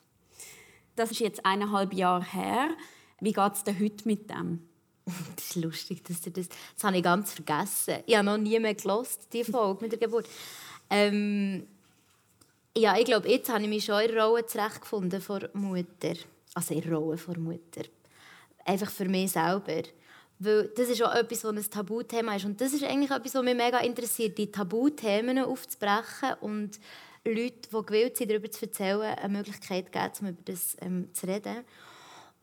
Das 0.96 1.12
ist 1.12 1.20
jetzt 1.20 1.46
eineinhalb 1.46 1.94
Jahre 1.94 2.24
her. 2.24 2.70
Wie 3.20 3.34
geht 3.34 3.54
es 3.54 3.66
dir 3.66 3.78
heute 3.78 4.08
mit 4.08 4.30
dem? 4.30 4.68
Das 5.36 5.46
ist 5.46 5.56
lustig, 5.56 6.04
dass 6.04 6.22
du 6.22 6.32
das... 6.32 6.50
Das 6.50 6.84
habe 6.84 6.98
ich 6.98 7.04
ganz 7.04 7.34
vergessen. 7.34 8.04
Ich 8.06 8.16
habe 8.16 8.26
noch 8.26 8.38
nie 8.38 8.60
mehr 8.60 8.76
gelost, 8.76 9.28
die 9.34 9.44
Folge 9.44 9.84
mit 9.84 9.92
der 9.92 10.00
Geburt. 10.00 10.28
Ähm, 10.90 11.68
ja, 12.78 12.98
ich 12.98 13.06
glaube, 13.06 13.30
jetzt 13.30 13.50
habe 13.50 13.64
ich 13.64 13.70
mich 13.70 13.86
schon 13.86 14.02
in 14.02 14.12
der 14.12 14.24
Rolle 14.24 14.46
zurechtgefunden 14.46 15.22
vor 15.22 15.42
Mutter. 15.54 16.14
Also 16.54 16.74
in 16.74 16.82
der 16.82 16.94
Rolle 16.94 17.18
vor 17.18 17.38
Mutter. 17.38 17.84
Einfach 18.66 18.92
für 18.92 19.06
mich 19.06 19.32
selber. 19.32 19.84
Weil 20.40 20.68
das 20.76 20.90
ist 20.90 21.02
auch 21.02 21.14
etwas, 21.16 21.42
das 21.42 21.52
ein 21.52 21.72
Tabuthema 21.72 22.36
ist. 22.36 22.46
Und 22.46 22.62
das 22.62 22.74
ist 22.74 22.84
eigentlich 22.84 23.10
etwas, 23.10 23.34
was 23.34 23.44
mich 23.44 23.56
mega 23.56 23.80
interessiert, 23.80 24.38
die 24.38 24.52
Tabuthemen 24.52 25.40
aufzubrechen 25.40 26.36
und 26.42 26.80
Leute, 27.26 27.70
die 27.72 27.86
gewillt 27.86 28.18
sind, 28.18 28.30
darüber 28.30 28.50
zu 28.52 28.66
erzählen, 28.66 29.16
eine 29.16 29.38
Möglichkeit 29.38 29.92
geben, 29.92 30.12
um 30.22 30.28
über 30.28 30.42
das 30.46 30.78
ähm, 30.82 31.10
zu 31.14 31.26
reden. 31.28 31.66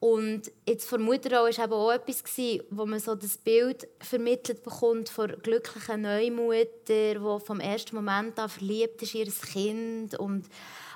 Und 0.05 0.53
jetzt 0.67 0.87
vor 0.87 0.99
Mutterrolle 0.99 1.57
war 1.57 1.73
auch 1.73 1.91
etwas, 1.91 2.23
wo 2.69 2.85
man 2.85 3.01
so 3.01 3.15
das 3.15 3.39
Bild 3.39 3.89
vermittelt 4.01 4.63
bekommt 4.63 5.09
von 5.09 5.35
glücklichen 5.43 6.03
Neumutter, 6.03 7.15
die 7.15 7.41
vom 7.43 7.59
ersten 7.59 7.97
Moment 7.97 8.39
an 8.39 8.51
verliebt 8.51 9.01
ist 9.01 9.15
in 9.15 9.25
ihr 9.25 9.33
Kind 9.33 10.15
und 10.19 10.45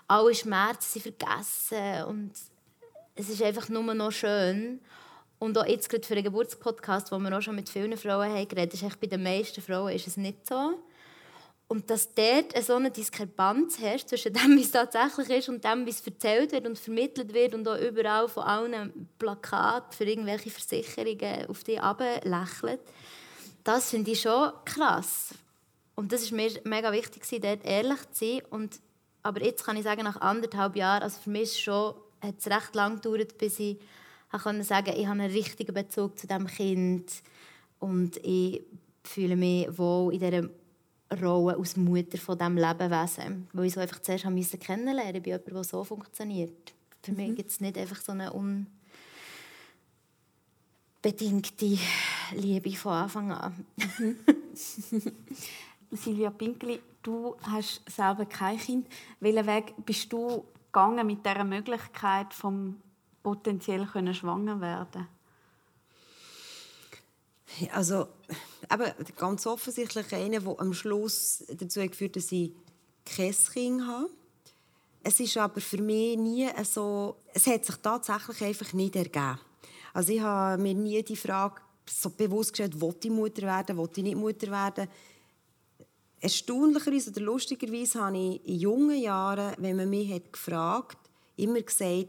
alle 0.09 0.35
Schmerzen 0.35 1.01
sind 1.01 1.17
vergessen 1.17 2.05
und 2.07 2.33
es 3.15 3.31
ist 3.31 3.43
einfach 3.43 3.71
nur 3.71 3.95
noch 3.95 4.13
schön. 4.13 4.79
Und 5.39 5.57
auch 5.57 5.65
jetzt 5.65 5.89
gerade 5.89 6.07
für 6.07 6.13
einen 6.13 6.25
Geburtspodcast, 6.25 7.11
wo 7.11 7.19
wir 7.19 7.35
auch 7.35 7.41
schon 7.41 7.57
mit 7.57 7.71
vielen 7.71 7.97
Frauen 7.97 8.31
haben 8.31 8.47
geredet, 8.47 8.75
ist 8.75 9.01
bei 9.01 9.07
den 9.07 9.23
meisten 9.23 9.63
Frauen 9.63 9.95
ist 9.95 10.07
es 10.07 10.19
nicht 10.19 10.47
so. 10.47 10.75
Und 11.69 11.91
dass 11.91 12.15
dort 12.15 12.57
so 12.65 12.77
eine 12.77 12.91
Diskrepanz 12.91 13.79
herrscht 13.79 14.09
zwischen 14.09 14.33
dem, 14.35 14.57
wie 14.57 14.63
es 14.63 14.71
tatsächlich 14.71 15.29
ist 15.29 15.49
und 15.51 15.63
dem, 15.63 15.85
wie 15.85 15.91
es 15.91 16.05
erzählt 16.07 16.53
wird 16.53 16.67
und 16.67 16.79
vermittelt 16.79 17.35
wird 17.35 17.55
und 17.55 17.69
auch 17.69 17.79
überall 17.79 18.27
von 18.29 18.45
allen 18.45 19.09
Plakaten 19.19 19.93
für 19.93 20.05
irgendwelche 20.05 20.51
Versicherungen 20.51 21.47
auf 21.47 21.63
die 21.65 21.79
lächelt, 22.25 22.81
das 23.65 23.91
finde 23.91 24.13
ich 24.13 24.23
schon 24.23 24.51
krass. 24.65 25.35
Und 25.95 26.13
das 26.13 26.23
ist 26.23 26.33
mir 26.33 26.51
mega 26.65 26.91
wichtig, 26.91 27.23
dort 27.43 27.65
ehrlich 27.65 28.01
zu 28.13 28.25
sein. 28.25 28.43
Und, 28.49 28.81
aber 29.23 29.45
jetzt 29.45 29.65
kann 29.65 29.77
ich 29.77 29.83
sagen, 29.83 30.05
nach 30.05 30.21
anderthalb 30.21 30.75
Jahren, 30.75 31.03
also 31.03 31.21
für 31.21 31.31
mich 31.31 31.61
schon, 31.61 31.95
hat 32.23 32.37
es 32.39 32.47
recht 32.47 32.75
lang 32.75 33.01
gedauert, 33.01 33.37
bis 33.37 33.59
ich 33.59 33.79
konnte 34.31 34.65
sagen, 34.65 34.95
ich 34.97 35.07
habe 35.07 35.21
einen 35.21 35.33
richtigen 35.33 35.75
Bezug 35.75 36.19
zu 36.19 36.27
diesem 36.27 36.47
Kind 36.47 37.11
und 37.79 38.17
ich 38.19 38.63
fühle 39.03 39.37
mich 39.37 39.77
wohl 39.77 40.15
in 40.15 40.21
dieser 40.21 40.49
Rolle 41.11 41.57
als 41.57 41.77
Mutter 41.77 42.19
von 42.19 42.39
diesem 42.39 42.57
Lebewesen. 42.57 43.49
Weil 43.53 43.67
ich 43.67 43.75
so 43.75 43.81
einfach 43.81 44.01
zuerst 44.01 44.25
musste 44.27 44.59
kennenlernen 44.59 45.23
bei 45.23 45.31
jemandem, 45.31 45.55
der 45.55 45.65
so 45.65 45.83
funktioniert. 45.85 46.75
Für 47.03 47.13
mhm. 47.13 47.17
mich 47.17 47.37
gibt 47.37 47.51
es 47.51 47.61
nicht 47.61 47.79
einfach 47.79 48.01
so 48.01 48.13
eine 48.13 48.33
unbedingte 48.33 48.69
Liebe 52.35 52.73
von 52.73 52.93
Anfang 52.93 53.33
an. 53.33 53.65
Mhm. 53.77 54.17
Silvia 55.91 56.31
Pinkli, 56.31 56.81
du 57.03 57.35
hast 57.43 57.83
selber 57.91 58.27
kein 58.27 58.59
Kind. 58.59 58.87
Welchen 59.21 59.47
Weg 59.47 59.75
bist 59.87 60.13
du 60.13 60.45
gegangen 60.67 61.07
mit 61.07 61.25
dieser 61.25 61.45
Möglichkeit, 61.45 62.35
vom 62.35 62.77
potenziell 63.23 63.87
schwanger 63.87 64.61
werden? 64.61 65.09
Also, 67.73 68.09
eben, 68.73 68.93
ganz 69.17 69.47
offensichtlich 69.47 70.13
einer, 70.13 70.41
der 70.41 70.61
am 70.61 70.75
Schluss 70.75 71.45
dazu 71.49 71.81
geführt 71.81 72.17
hat, 72.17 72.17
dass 72.17 72.33
ich 72.33 72.53
kein 73.05 73.35
Kind 73.53 73.87
habe. 73.87 74.11
Es 75.03 75.21
ist 75.21 75.37
aber 75.37 75.61
für 75.61 75.81
mich 75.81 76.19
nie 76.19 76.49
so... 76.65 77.17
Es 77.33 77.47
hat 77.47 77.65
sich 77.65 77.77
tatsächlich 77.77 78.43
einfach 78.43 78.73
nicht 78.73 78.97
ergeben. 78.97 79.39
Also 79.95 80.13
ich 80.13 80.21
habe 80.21 80.61
mir 80.61 80.75
nie 80.75 81.03
die 81.03 81.17
Frage 81.17 81.61
so 81.89 82.11
bewusst 82.11 82.53
gestellt, 82.53 82.81
will 82.81 82.95
ich 83.03 83.11
Mutter 83.11 83.43
werden, 83.43 83.79
will 83.79 83.89
ich 83.97 84.03
nicht 84.03 84.17
Mutter 84.17 84.51
werden. 84.51 84.89
Erstaunlicherweise 86.21 87.11
oder 87.11 87.21
lustigerweise 87.21 88.01
habe 88.01 88.19
ich 88.19 88.47
in 88.47 88.59
jungen 88.59 89.01
Jahren, 89.01 89.55
wenn 89.59 89.77
man 89.77 89.89
mich 89.89 90.13
hat 90.13 90.33
gefragt 90.33 90.99
immer 91.39 91.63
gesagt, 91.63 92.09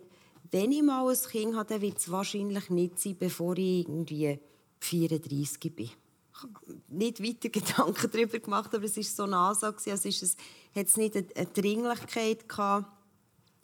wenn 0.51 0.71
ich 0.71 0.81
mal 0.81 1.07
ein 1.07 1.29
Kind 1.29 1.55
habe, 1.55 1.69
dann 1.69 1.81
wird 1.81 1.99
es 1.99 2.11
wahrscheinlich 2.11 2.69
nicht 2.69 2.99
sein, 2.99 3.15
bevor 3.17 3.57
ich 3.57 3.87
irgendwie 3.87 4.39
34 4.79 5.75
bin. 5.75 5.85
Ich 5.85 6.41
habe 6.41 6.53
nicht 6.87 7.21
weiter 7.21 7.49
Gedanken 7.49 8.11
darüber 8.11 8.39
gemacht, 8.39 8.73
aber 8.73 8.85
es 8.85 8.97
war 8.97 9.03
so 9.03 9.25
nah 9.27 9.53
so. 9.53 9.67
Also 9.67 9.91
es 9.91 10.05
ist, 10.05 10.39
hat 10.75 10.87
es 10.87 10.97
nicht 10.97 11.15
eine 11.15 11.45
Dringlichkeit 11.47 12.47
gehabt. 12.47 12.87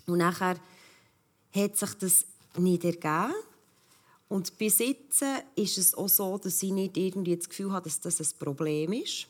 Und 0.08 0.18
nachher 0.18 0.58
hat 1.54 1.78
sich 1.78 1.94
das 1.96 2.26
nicht 2.58 2.84
ergeben. 2.84 3.34
Und 4.28 4.58
bis 4.58 4.80
jetzt 4.80 5.24
ist 5.56 5.78
es 5.78 5.94
auch 5.94 6.10
so, 6.10 6.38
dass 6.38 6.62
ich 6.64 6.72
nicht 6.72 6.98
irgendwie 6.98 7.38
das 7.38 7.48
Gefühl 7.48 7.72
habe, 7.72 7.86
dass 7.86 8.00
das 8.00 8.20
ein 8.20 8.40
Problem 8.40 8.94
ist. 8.94 9.28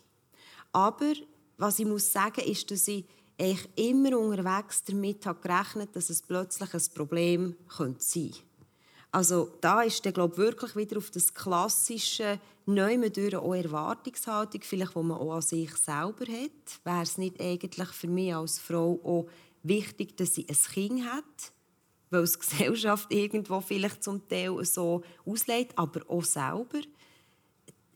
Aber 0.71 1.13
was 1.57 1.79
ich 1.79 1.85
muss 1.85 2.11
sagen, 2.11 2.41
ist, 2.45 2.71
dass 2.71 2.87
ich 2.87 3.05
immer 3.75 4.17
unterwegs 4.17 4.83
damit 4.85 5.25
habe 5.25 5.41
gerechnet, 5.41 5.95
dass 5.95 6.09
es 6.09 6.21
plötzlich 6.21 6.73
ein 6.73 6.83
Problem 6.93 7.55
sein 7.67 7.95
könnte. 7.95 8.39
Also 9.15 9.49
da 9.61 9.81
ist 9.81 10.03
der 10.03 10.11
glaube 10.11 10.35
wirklich 10.35 10.75
wieder 10.75 10.97
auf 10.97 11.09
das 11.09 11.33
klassische 11.33 12.37
Neume 12.65 13.09
durch 13.11 13.33
auch 13.33 13.53
Erwartungshaltung, 13.53 14.59
vielleicht, 14.61 14.93
wo 14.93 15.03
man 15.03 15.17
auch 15.17 15.35
an 15.35 15.41
sich 15.41 15.73
selber 15.77 16.25
hat. 16.25 16.81
Wäre 16.83 17.03
es 17.03 17.17
nicht 17.17 17.39
eigentlich 17.39 17.87
für 17.91 18.09
mich 18.09 18.35
als 18.35 18.59
Frau 18.59 18.99
auch 19.05 19.29
wichtig, 19.63 20.17
dass 20.17 20.35
sie 20.35 20.45
ein 20.49 20.57
Kind 20.57 21.05
hat? 21.05 21.23
Weil 22.09 22.23
es 22.23 22.33
die 22.33 22.39
Gesellschaft 22.57 23.09
irgendwo 23.13 23.61
vielleicht 23.61 24.03
zum 24.03 24.27
Teil 24.27 24.65
so 24.65 25.01
auslegt, 25.25 25.77
aber 25.77 26.01
auch 26.09 26.25
selber 26.25 26.81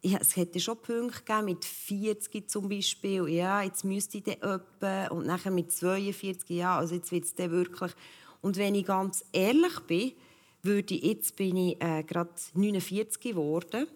ja, 0.02 0.20
es 0.22 0.38
hätte 0.38 0.62
schon 0.62 0.78
Punkte 0.78 1.20
gegeben, 1.20 1.44
mit 1.44 1.66
40 1.66 2.50
zum 2.50 2.70
Beispiel, 2.70 3.28
ja, 3.28 3.62
jetzt 3.64 3.84
müsste 3.84 4.20
ich 4.20 4.24
dann 4.24 4.36
etwa, 4.36 5.08
und 5.08 5.28
nachher 5.28 5.52
mit 5.52 5.74
42, 5.74 6.50
ja, 6.52 6.78
also 6.78 6.96
jetzt 6.96 7.12
wird 7.12 7.26
es 7.26 7.36
dann 7.36 7.52
wirklich. 7.52 7.92
Und 8.40 8.56
wenn 8.56 8.76
ich 8.76 8.86
ganz 8.86 9.26
ehrlich 9.34 9.78
bin, 9.82 10.14
würde 10.64 10.96
jetzt 10.96 11.36
bin 11.36 11.58
ich 11.58 11.82
äh, 11.82 12.04
gerade 12.04 12.34
49 12.54 13.22
geworden 13.22 13.88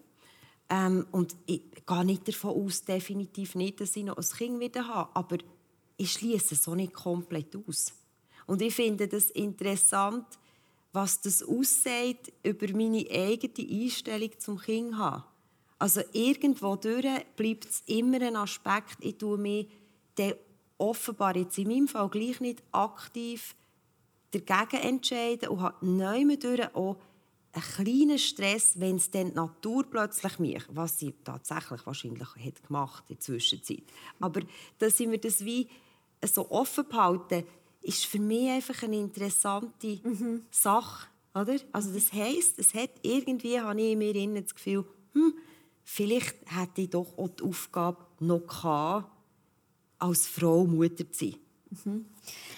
ähm, 0.69 1.06
und 1.12 1.36
ich 1.45 1.62
gehe 1.86 2.06
nicht 2.06 2.28
davon 2.28 2.65
aus, 2.65 2.84
definitiv 2.84 3.56
nicht, 3.56 3.82
dass 3.82 3.95
ich 3.95 4.04
noch 4.04 4.17
ein 4.17 4.38
Kind 4.38 4.60
wieder 4.60 4.88
habe, 4.88 5.10
aber 5.15 5.38
ich 5.97 6.13
schließe 6.13 6.56
es 6.56 6.67
auch 6.67 6.76
nicht 6.76 6.93
komplett 6.93 7.56
aus. 7.56 7.93
Und 8.45 8.62
ich 8.62 8.73
finde 8.73 9.08
das 9.08 9.30
interessant, 9.32 10.26
was 10.91 11.21
das 11.21 11.43
aussagt 11.43 12.32
über 12.43 12.67
meine 12.73 13.06
eigene 13.10 13.84
Einstellung 13.84 14.32
zum 14.38 14.60
Kind 14.60 14.97
haben. 14.97 15.23
Also 15.80 16.02
irgendwo 16.13 16.76
durch 16.76 17.08
bleibt 17.36 17.65
es 17.65 17.84
immer 17.88 18.21
ein 18.21 18.36
Aspekt, 18.36 18.97
ich 19.02 19.17
tue 19.17 19.38
mich 19.38 19.67
offenbar 20.78 21.36
jetzt 21.36 21.58
in 21.58 21.67
meinem 21.67 21.88
Fall 21.88 22.10
gleich 22.10 22.39
nicht 22.39 22.63
aktiv 22.71 23.56
dagegen 24.39 24.82
entscheiden 24.84 25.50
und 25.50 25.62
habe 25.62 25.86
neu 25.86 26.36
durch 26.38 26.76
auch 26.76 26.98
einen 27.54 27.63
kleinen 27.63 28.17
Stress, 28.17 28.80
wenn 28.80 28.96
es 28.96 29.12
dann 29.12 29.30
die 29.30 29.36
Natur 29.36 29.86
plötzlich 29.89 30.39
mich, 30.39 30.63
was 30.69 31.00
sie 31.00 31.13
tatsächlich 31.24 31.86
wahrscheinlich 31.86 32.28
hat 32.28 32.63
gemacht 32.67 33.04
in 33.10 33.15
der 33.15 33.19
Zwischenzeit. 33.19 33.84
Aber 34.19 34.41
dass 34.80 34.98
sie 34.98 35.08
mir 35.08 35.19
das 35.19 35.46
wie 35.46 35.67
so 36.26 36.50
offen 36.50 36.88
behalten, 36.88 37.43
ist 37.82 38.06
für 38.06 38.19
mich 38.19 38.50
einfach 38.50 38.82
eine 38.84 38.98
interessante 38.98 40.00
mhm. 40.04 40.46
Sache. 40.50 41.08
Oder? 41.36 41.58
Also 41.72 41.91
das 41.91 42.12
heisst, 42.13 42.60
es 42.60 42.74
hat 42.74 42.91
irgendwie, 43.02 43.60
habe 43.60 43.80
ich 43.82 43.91
in 43.91 44.00
mir 44.00 44.41
das 44.41 44.56
Gefühl, 44.56 44.86
hm, 45.13 45.34
vielleicht 45.84 46.36
hätte 46.46 46.82
ich 46.82 46.89
doch 46.89 47.17
auch 47.17 47.30
die 47.30 47.43
Aufgabe 47.43 48.06
noch 48.19 48.48
gehabt, 48.48 49.12
als 50.00 50.28
Frau 50.28 50.65
Mutter 50.65 51.12
zu 51.12 51.26
sein. 51.26 51.36
Mhm. 51.86 52.06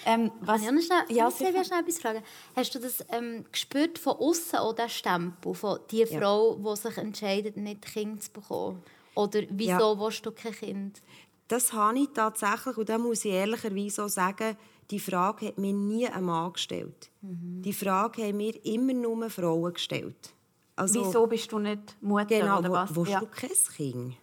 Ähm, 0.04 0.30
was 0.40 0.62
ich 0.62 0.68
schnell, 0.68 1.04
ja, 1.08 1.28
ich 1.28 1.36
schnell 1.36 1.54
etwas 1.54 1.98
fragen. 1.98 2.22
Hast 2.54 2.74
du 2.74 2.78
das 2.78 3.04
ähm, 3.10 3.44
gespürt 3.50 3.98
von 3.98 4.16
außen 4.16 4.60
oder 4.60 4.84
den 4.84 4.88
Stempel 4.90 5.54
von 5.54 5.80
die 5.90 6.06
Frau, 6.06 6.56
ja. 6.56 6.74
die 6.74 6.80
sich 6.80 6.96
entscheidet, 6.98 7.56
nicht 7.56 7.82
Kind 7.82 8.22
zu 8.22 8.32
bekommen? 8.32 8.82
Oder 9.14 9.42
wieso 9.50 9.94
ja. 9.94 10.00
willst 10.00 10.24
du 10.26 10.30
kein 10.30 10.52
Kind? 10.52 11.02
Das 11.48 11.72
habe 11.72 11.98
ich 11.98 12.08
tatsächlich, 12.12 12.76
und 12.76 12.88
da 12.88 12.98
muss 12.98 13.24
ich 13.24 13.32
ehrlicherweise 13.32 14.04
auch 14.04 14.08
sagen, 14.08 14.56
die 14.90 15.00
Frage 15.00 15.48
hat 15.48 15.58
mir 15.58 15.72
nie 15.72 16.06
ein 16.06 16.24
Mann 16.24 16.52
gestellt. 16.52 17.10
Mhm. 17.22 17.62
Die 17.62 17.72
Frage 17.72 18.22
haben 18.22 18.36
mir 18.36 18.64
immer 18.64 18.92
nur 18.92 19.28
Frauen 19.30 19.72
gestellt. 19.72 20.32
Also, 20.76 21.04
wieso 21.06 21.26
bist 21.26 21.50
du 21.50 21.58
nicht 21.58 21.96
Mutter 22.00 22.26
genau, 22.26 22.58
oder 22.58 22.70
was? 22.70 22.94
Wo, 22.94 23.04
ja. 23.04 23.20
du 23.20 23.26
kein 23.26 23.50
Kind? 23.76 24.14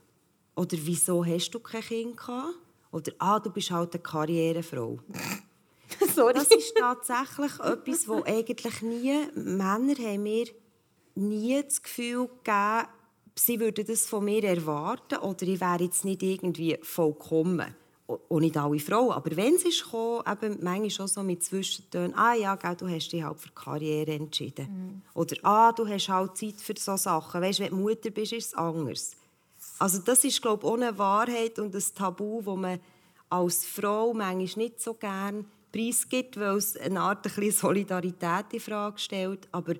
Oder 0.56 0.78
wieso 0.82 1.26
hast 1.26 1.50
du 1.50 1.60
kein 1.60 1.82
Kind 1.82 2.16
gehabt? 2.16 2.54
Oder 2.94 3.12
ah, 3.18 3.40
du 3.40 3.50
bist 3.50 3.72
halt 3.72 3.94
eine 3.94 4.04
Karrierefrau. 4.04 5.00
Sorry. 6.16 6.34
Das 6.34 6.48
ist 6.48 6.76
tatsächlich 6.78 7.60
etwas, 7.60 8.08
wo 8.08 8.24
eigentlich 8.24 8.82
nie 8.82 9.28
Männer 9.36 9.96
haben 9.96 10.24
mir 10.24 10.46
nie 11.16 11.62
das 11.62 11.82
Gefühl 11.82 12.28
gegeben, 12.28 12.88
sie 13.36 13.60
würden 13.60 13.86
das 13.86 14.06
von 14.06 14.24
mir 14.26 14.44
erwarten 14.44 15.18
oder 15.18 15.44
ich 15.44 15.60
wäre 15.60 15.84
jetzt 15.84 16.06
nicht 16.06 16.24
irgendwie 16.24 16.78
vollkommen 16.82 17.76
auch 18.08 18.40
nicht 18.40 18.58
alle 18.58 18.80
Frauen, 18.80 19.12
aber 19.12 19.36
wenn 19.36 19.58
sie 19.58 19.70
ist 19.70 19.86
gekommen, 19.86 20.24
eben 20.30 20.58
manchmal 20.62 20.90
schon 20.90 21.08
so 21.08 21.24
mit 21.24 21.44
Zwischentönen, 21.44 22.14
ah 22.16 22.34
ja, 22.34 22.56
gell, 22.56 22.76
du 22.76 22.88
hast 22.88 23.10
dich 23.10 23.24
halt 23.24 23.40
für 23.40 23.50
Karriere 23.52 24.14
entschieden. 24.14 24.68
Mhm. 24.68 25.02
Oder 25.14 25.36
ah, 25.44 25.72
du 25.72 25.88
hast 25.88 26.10
halt 26.10 26.38
Zeit 26.38 26.56
für 26.60 26.74
so 26.78 26.98
Sachen. 26.98 27.42
Weißt, 27.42 27.60
wenn 27.62 27.70
du 27.70 27.78
Mutter 27.78 28.10
bist, 28.10 28.34
ist 28.34 28.48
es 28.48 28.54
anders. 28.54 29.16
Also 29.80 30.00
das 30.00 30.24
ist, 30.24 30.42
glaube 30.42 30.68
ich, 30.68 30.74
eine 30.74 30.98
Wahrheit 30.98 31.60
und 31.60 31.76
ein 31.76 31.84
Tabu, 31.96 32.42
das 32.44 32.56
man 32.56 32.80
als 33.30 33.66
Frau 33.66 34.14
manchmal 34.14 34.66
nicht 34.66 34.82
so 34.82 34.94
gerne 34.94 35.46
preisgibt, 35.72 36.40
weil 36.40 36.58
es 36.58 36.78
eine 36.78 37.02
Art 37.02 37.26
ein 37.26 37.52
Solidarität 37.52 38.46
in 38.52 38.60
Frage 38.60 39.00
stellt. 39.00 39.48
Aber 39.52 39.74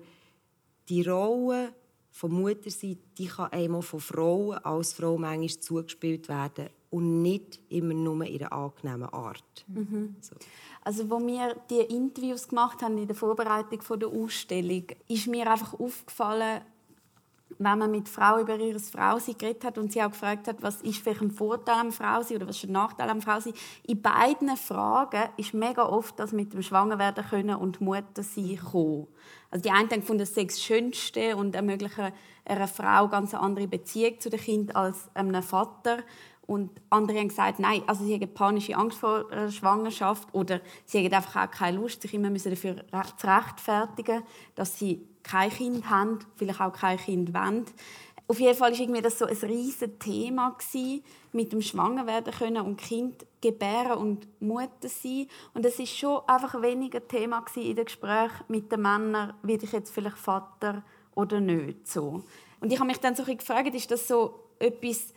die 0.88 1.02
Rolle 1.02 1.72
von 2.10 2.32
Mutterseite, 2.32 2.98
die 3.16 3.26
kann 3.26 3.52
einmal 3.52 3.82
von 3.82 4.00
Frauen 4.00 4.58
als 4.58 4.92
Frau 4.92 5.16
manchmal 5.16 5.60
zugespielt 5.60 6.28
werden 6.28 6.68
und 6.90 7.22
nicht 7.22 7.60
immer 7.70 7.94
nur 7.94 8.24
in 8.24 8.40
einer 8.40 8.52
angenehmen 8.52 9.08
Art. 9.08 9.64
Mhm. 9.66 10.16
So. 10.20 10.36
Also, 10.82 11.10
wo 11.10 11.18
wir 11.26 11.56
die 11.70 11.80
Interviews 11.94 12.46
gemacht 12.46 12.82
haben 12.82 12.98
in 12.98 13.06
der 13.06 13.16
Vorbereitung 13.16 13.80
der 13.98 14.08
Ausstellung, 14.08 14.84
ist 15.08 15.26
mir 15.26 15.50
einfach 15.50 15.74
aufgefallen, 15.74 16.60
wenn 17.58 17.78
man 17.78 17.90
mit 17.90 18.08
Frau 18.08 18.40
über 18.40 18.56
ihre 18.56 18.78
Frausein 18.78 19.36
geredet 19.38 19.64
hat 19.64 19.78
und 19.78 19.92
sie 19.92 20.02
auch 20.02 20.10
gefragt 20.10 20.48
hat, 20.48 20.62
was 20.62 20.82
ist 20.82 20.98
vielleicht 20.98 21.22
ein 21.22 21.30
Vorteil 21.30 21.76
am 21.76 21.92
Frausein 21.92 22.38
oder 22.38 22.48
was 22.48 22.56
ist 22.56 22.64
ein 22.64 22.72
Nachteil 22.72 23.08
am 23.10 23.22
Frausein, 23.22 23.54
in 23.86 24.02
beiden 24.02 24.56
Fragen 24.56 25.28
ist 25.36 25.54
mega 25.54 25.86
oft 25.86 26.18
das 26.18 26.32
mit 26.32 26.52
dem 26.52 26.62
Schwangerwerden 26.62 27.24
können 27.24 27.56
und 27.56 27.80
Mutter 27.80 28.22
sein 28.22 28.58
kommen. 28.58 29.06
Also 29.50 29.62
die 29.62 29.70
einen 29.70 29.88
denken, 29.88 30.18
das 30.18 30.34
sei 30.34 30.48
Schönste 30.48 31.36
und 31.36 31.54
ermöglichen 31.54 32.12
einer 32.44 32.68
Frau 32.68 33.08
ganz 33.08 33.34
eine 33.34 33.42
andere 33.42 33.68
Beziehung 33.68 34.20
zu 34.20 34.30
dem 34.30 34.40
Kind 34.40 34.76
als 34.76 35.08
einem 35.14 35.42
Vater. 35.42 35.98
Und 36.46 36.70
andere 36.90 37.18
haben 37.18 37.28
gesagt, 37.28 37.58
nein, 37.58 37.82
also 37.86 38.04
sie 38.04 38.14
haben 38.14 38.34
panische 38.34 38.76
Angst 38.76 38.98
vor 38.98 39.30
einer 39.30 39.50
Schwangerschaft 39.50 40.28
oder 40.34 40.60
sie 40.84 41.04
haben 41.04 41.14
einfach 41.14 41.46
auch 41.46 41.50
keine 41.50 41.78
Lust, 41.78 42.02
sich 42.02 42.12
immer 42.12 42.30
dafür 42.30 42.84
zu 43.16 43.26
rechtfertigen, 43.26 44.22
dass 44.54 44.78
sie 44.78 45.08
kein 45.24 45.50
Kind 45.50 45.90
haben, 45.90 46.20
vielleicht 46.36 46.60
auch 46.60 46.72
kein 46.72 46.98
Kind 46.98 47.34
wollen. 47.34 47.64
Auf 48.26 48.40
jeden 48.40 48.56
Fall 48.56 48.72
war 48.72 49.02
das 49.02 49.18
so 49.18 49.26
ein 49.26 49.36
riesiges 49.36 49.98
Thema 49.98 50.56
mit 51.32 51.52
dem 51.52 51.60
Schwangerwerden 51.60 52.32
können 52.32 52.64
und 52.64 52.76
Kind 52.78 53.26
gebären 53.42 53.98
und 53.98 54.40
Mutter 54.40 54.88
sein. 54.88 55.26
Und 55.52 55.66
es 55.66 55.78
ist 55.78 55.96
schon 55.96 56.22
einfach 56.26 56.62
weniger 56.62 57.06
Thema 57.06 57.44
in 57.56 57.76
den 57.76 57.84
Gesprächen 57.84 58.44
mit 58.48 58.72
den 58.72 58.80
Männern, 58.80 59.34
wie 59.42 59.56
ich 59.56 59.72
jetzt 59.72 59.92
vielleicht 59.92 60.16
Vater 60.16 60.82
oder 61.14 61.40
nicht 61.40 61.86
so. 61.86 62.22
Und 62.60 62.72
ich 62.72 62.78
habe 62.78 62.86
mich 62.86 62.98
dann 62.98 63.14
so 63.14 63.24
gefragt, 63.24 63.74
ist 63.74 63.90
das 63.90 64.08
so 64.08 64.40
etwas 64.58 65.12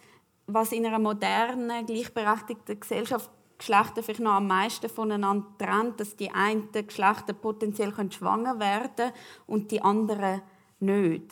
was 0.48 0.72
in 0.72 0.86
einer 0.86 1.00
modernen, 1.00 1.86
gleichberechtigten 1.86 2.80
Gesellschaft 2.80 3.30
Geschlechter 3.58 4.04
vielleicht 4.04 4.20
noch 4.20 4.34
am 4.34 4.48
meisten 4.48 4.89
voneinander 4.89 5.48
trennt, 5.58 6.00
dass 6.00 6.15
die 6.15 6.30
einen 6.30 6.70
Geschlechter 6.72 7.34
potenziell 7.34 7.93
schwanger 8.12 8.60
werden 8.60 9.12
und 9.48 9.72
die 9.72 9.82
anderen 9.82 10.41
nicht. 10.80 11.32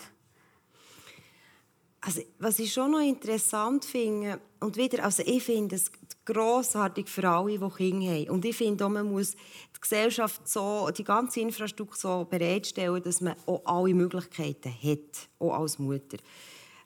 Also, 2.01 2.21
was 2.37 2.59
ich 2.59 2.71
schon 2.71 2.91
noch 2.91 2.99
interessant 2.99 3.83
finde, 3.83 4.39
und 4.59 4.77
wieder, 4.77 5.03
also 5.03 5.23
ich 5.25 5.43
finde 5.43 5.75
es 5.75 5.91
grossartig 6.25 7.07
für 7.07 7.27
alle, 7.27 7.57
die 7.57 7.69
Kinder 7.69 8.07
haben. 8.07 8.29
Und 8.29 8.45
ich 8.45 8.55
finde 8.55 8.85
auch, 8.85 8.89
man 8.89 9.11
muss 9.11 9.33
die 9.33 9.81
Gesellschaft 9.81 10.47
so, 10.47 10.89
die 10.95 11.03
ganze 11.03 11.39
Infrastruktur 11.39 11.97
so 11.97 12.25
bereitstellen, 12.25 13.01
dass 13.01 13.21
man 13.21 13.35
auch 13.45 13.61
alle 13.65 13.93
Möglichkeiten 13.93 14.71
hat, 14.71 15.29
auch 15.39 15.53
als 15.53 15.79
Mutter. 15.79 16.17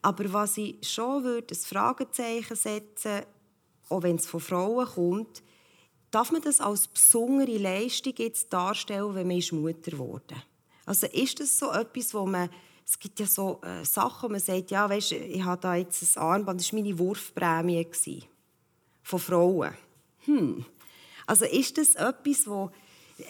Aber 0.01 0.31
was 0.31 0.57
ich 0.57 0.77
schon 0.81 1.23
würde, 1.23 1.53
ein 1.53 1.57
Fragezeichen 1.57 2.55
setzen, 2.55 3.23
auch 3.89 4.03
wenn 4.03 4.15
es 4.15 4.25
von 4.25 4.39
Frauen 4.39 4.85
kommt, 4.85 5.43
darf 6.11 6.31
man 6.31 6.41
das 6.41 6.61
als 6.61 6.87
besondere 6.87 7.57
Leistung 7.57 8.13
jetzt 8.17 8.51
darstellen, 8.51 9.15
wenn 9.15 9.27
man 9.27 9.41
Mutter 9.51 9.97
wurde? 9.97 10.35
Also 10.85 11.07
ist 11.07 11.39
das 11.39 11.57
so 11.57 11.71
etwas, 11.71 12.13
wo 12.13 12.25
man 12.25 12.49
es 12.89 12.97
gibt 12.97 13.19
ja 13.19 13.27
so 13.27 13.61
äh, 13.61 13.85
Sachen, 13.85 14.31
man 14.31 14.41
sagt, 14.41 14.71
ja, 14.71 14.89
weißt, 14.89 15.11
ich 15.11 15.43
habe 15.43 15.61
da 15.61 15.75
jetzt 15.75 16.01
ein 16.01 16.21
Armband, 16.23 16.59
das 16.59 16.73
war 16.73 16.81
meine 16.81 16.97
Wurfprämie 16.97 17.87
von 19.03 19.19
Frauen. 19.19 19.75
Hm. 20.25 20.65
Also 21.27 21.45
ist 21.45 21.77
das 21.77 21.93
etwas, 21.93 22.47
wo 22.47 22.71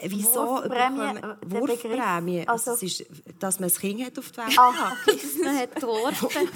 Wieso 0.04 0.46
Wurfprämie? 0.46 1.22
Wurfprämie. 1.46 2.48
Also, 2.48 2.72
das 2.72 2.84
ist, 2.84 3.06
dass 3.40 3.60
man 3.60 3.70
ein 3.70 3.76
Kind 3.76 4.06
hat 4.06 4.20
auf 4.20 4.32
die 4.32 4.38
Welt 4.38 4.58
Aha, 4.60 4.94
man 5.44 5.58
hat 5.58 5.76
geworfen. 5.76 6.50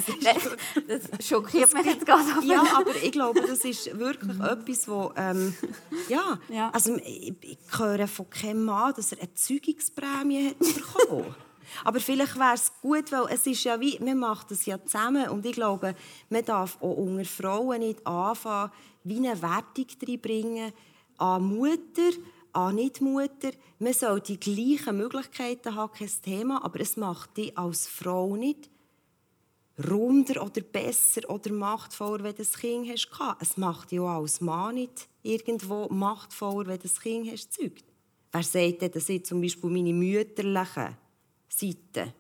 das 0.88 1.28
schockiert 1.28 1.74
mich 1.74 1.86
jetzt 1.86 2.06
gerade. 2.06 2.24
Ja, 2.46 2.64
aber 2.76 2.96
ich 2.96 3.12
glaube, 3.12 3.42
das 3.42 3.66
ist 3.66 3.98
wirklich 3.98 4.40
etwas, 4.40 4.88
wo... 4.88 5.12
Ähm, 5.16 5.56
ja, 6.10 6.40
ja, 6.50 6.70
also 6.72 6.96
ich, 6.98 7.34
ich 7.42 7.58
höre 7.78 8.08
von 8.08 8.30
keinem 8.30 8.66
Mann, 8.66 8.94
dass 8.96 9.12
er 9.12 9.20
eine 9.20 9.34
Zeugungsprämie 9.34 10.50
hat 10.50 10.60
bekommen 10.60 11.36
Aber 11.84 12.00
vielleicht 12.00 12.38
wäre 12.38 12.54
es 12.54 12.72
gut, 12.82 13.12
weil 13.12 13.26
es 13.30 13.48
ist 13.48 13.64
ja 13.64 13.80
wie, 13.80 13.98
man 14.00 14.18
macht 14.18 14.52
das 14.52 14.66
ja 14.66 14.84
zusammen 14.84 15.30
und 15.30 15.46
ich 15.46 15.54
glaube, 15.54 15.96
man 16.30 16.46
darf 16.46 16.78
auch 16.82 16.98
unter 16.98 17.26
Frauen 17.26 17.80
nicht 17.80 18.06
anfangen, 18.06 18.72
wie 19.04 19.18
eine 19.18 19.42
Wertung 19.42 19.88
reinbringen 20.08 20.74
an 21.18 21.44
Mutter, 21.44 22.12
an 22.54 22.76
Nicht-Mutter. 22.76 23.51
Man 23.80 23.93
soll 23.93 24.22
die 24.22 24.39
gleichen 24.39 24.97
Möglichkeiten 24.97 25.76
haben, 25.76 25.93
kein 25.93 26.10
Thema, 26.22 26.64
aber 26.64 26.80
es 26.80 26.97
macht 26.97 27.38
dich 27.38 27.58
als 27.58 27.88
Frau 27.88 28.36
nicht 28.36 28.70
runder 29.89 30.43
oder 30.43 30.62
besser 30.62 31.28
oder 31.30 31.51
machtvoller, 31.51 32.24
wenn 32.24 32.36
du 32.36 32.43
ein 32.43 32.60
Kind 32.60 32.89
hast. 32.91 33.38
Es 33.41 33.58
macht 33.58 33.91
dich 33.91 33.99
auch 33.99 34.22
als 34.22 34.39
Mann 34.39 34.76
nicht 34.76 35.08
irgendwo 35.24 35.88
machtvoller, 35.89 36.68
wenn 36.68 36.80
du 36.80 36.88
ein 36.88 37.01
Kind 37.01 37.32
hast. 37.32 37.60
Wer 38.32 38.43
sagt 38.43 38.82
denn, 38.82 38.91
dass 38.91 39.10
ich 39.10 39.26
zum 39.26 39.41
Beispiel 39.41 39.70
meine 39.70 39.93
mütterlichen 39.93 40.97
Seiten 41.49 42.14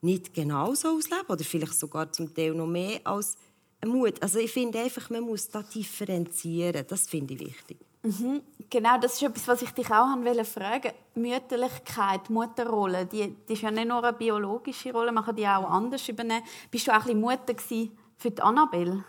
nicht 0.00 0.34
genauso 0.34 0.96
ausleben 0.96 1.26
oder 1.28 1.44
vielleicht 1.44 1.78
sogar 1.78 2.12
zum 2.12 2.32
Teil 2.32 2.54
noch 2.54 2.66
mehr 2.66 3.00
als 3.04 3.36
Mut. 3.84 4.20
Also 4.22 4.38
ich 4.38 4.50
finde 4.50 4.80
einfach, 4.80 5.10
man 5.10 5.22
muss 5.22 5.48
da 5.48 5.62
differenzieren. 5.62 6.84
Das 6.86 7.08
finde 7.08 7.34
ich 7.34 7.40
wichtig. 7.40 7.85
Mhm. 8.06 8.42
Genau, 8.70 8.98
das 9.00 9.14
ist 9.14 9.22
etwas, 9.22 9.48
was 9.48 9.62
ich 9.62 9.70
dich 9.70 9.86
auch 9.86 10.06
fragen 10.06 10.24
wollte. 10.24 10.94
Mütterlichkeit, 11.16 12.30
Mutterrolle, 12.30 13.06
die, 13.06 13.34
die 13.48 13.52
ist 13.52 13.62
ja 13.62 13.70
nicht 13.72 13.88
nur 13.88 14.02
eine 14.02 14.16
biologische 14.16 14.92
Rolle, 14.92 15.10
man 15.10 15.24
kann 15.24 15.34
die 15.34 15.46
auch 15.46 15.68
anders 15.68 16.08
übernehmen. 16.08 16.44
Bist 16.70 16.86
du 16.86 16.96
auch 16.96 17.04
ein 17.04 17.20
Mutter 17.20 17.54
für 17.58 18.30
die 18.30 18.40
Annabelle? 18.40 19.04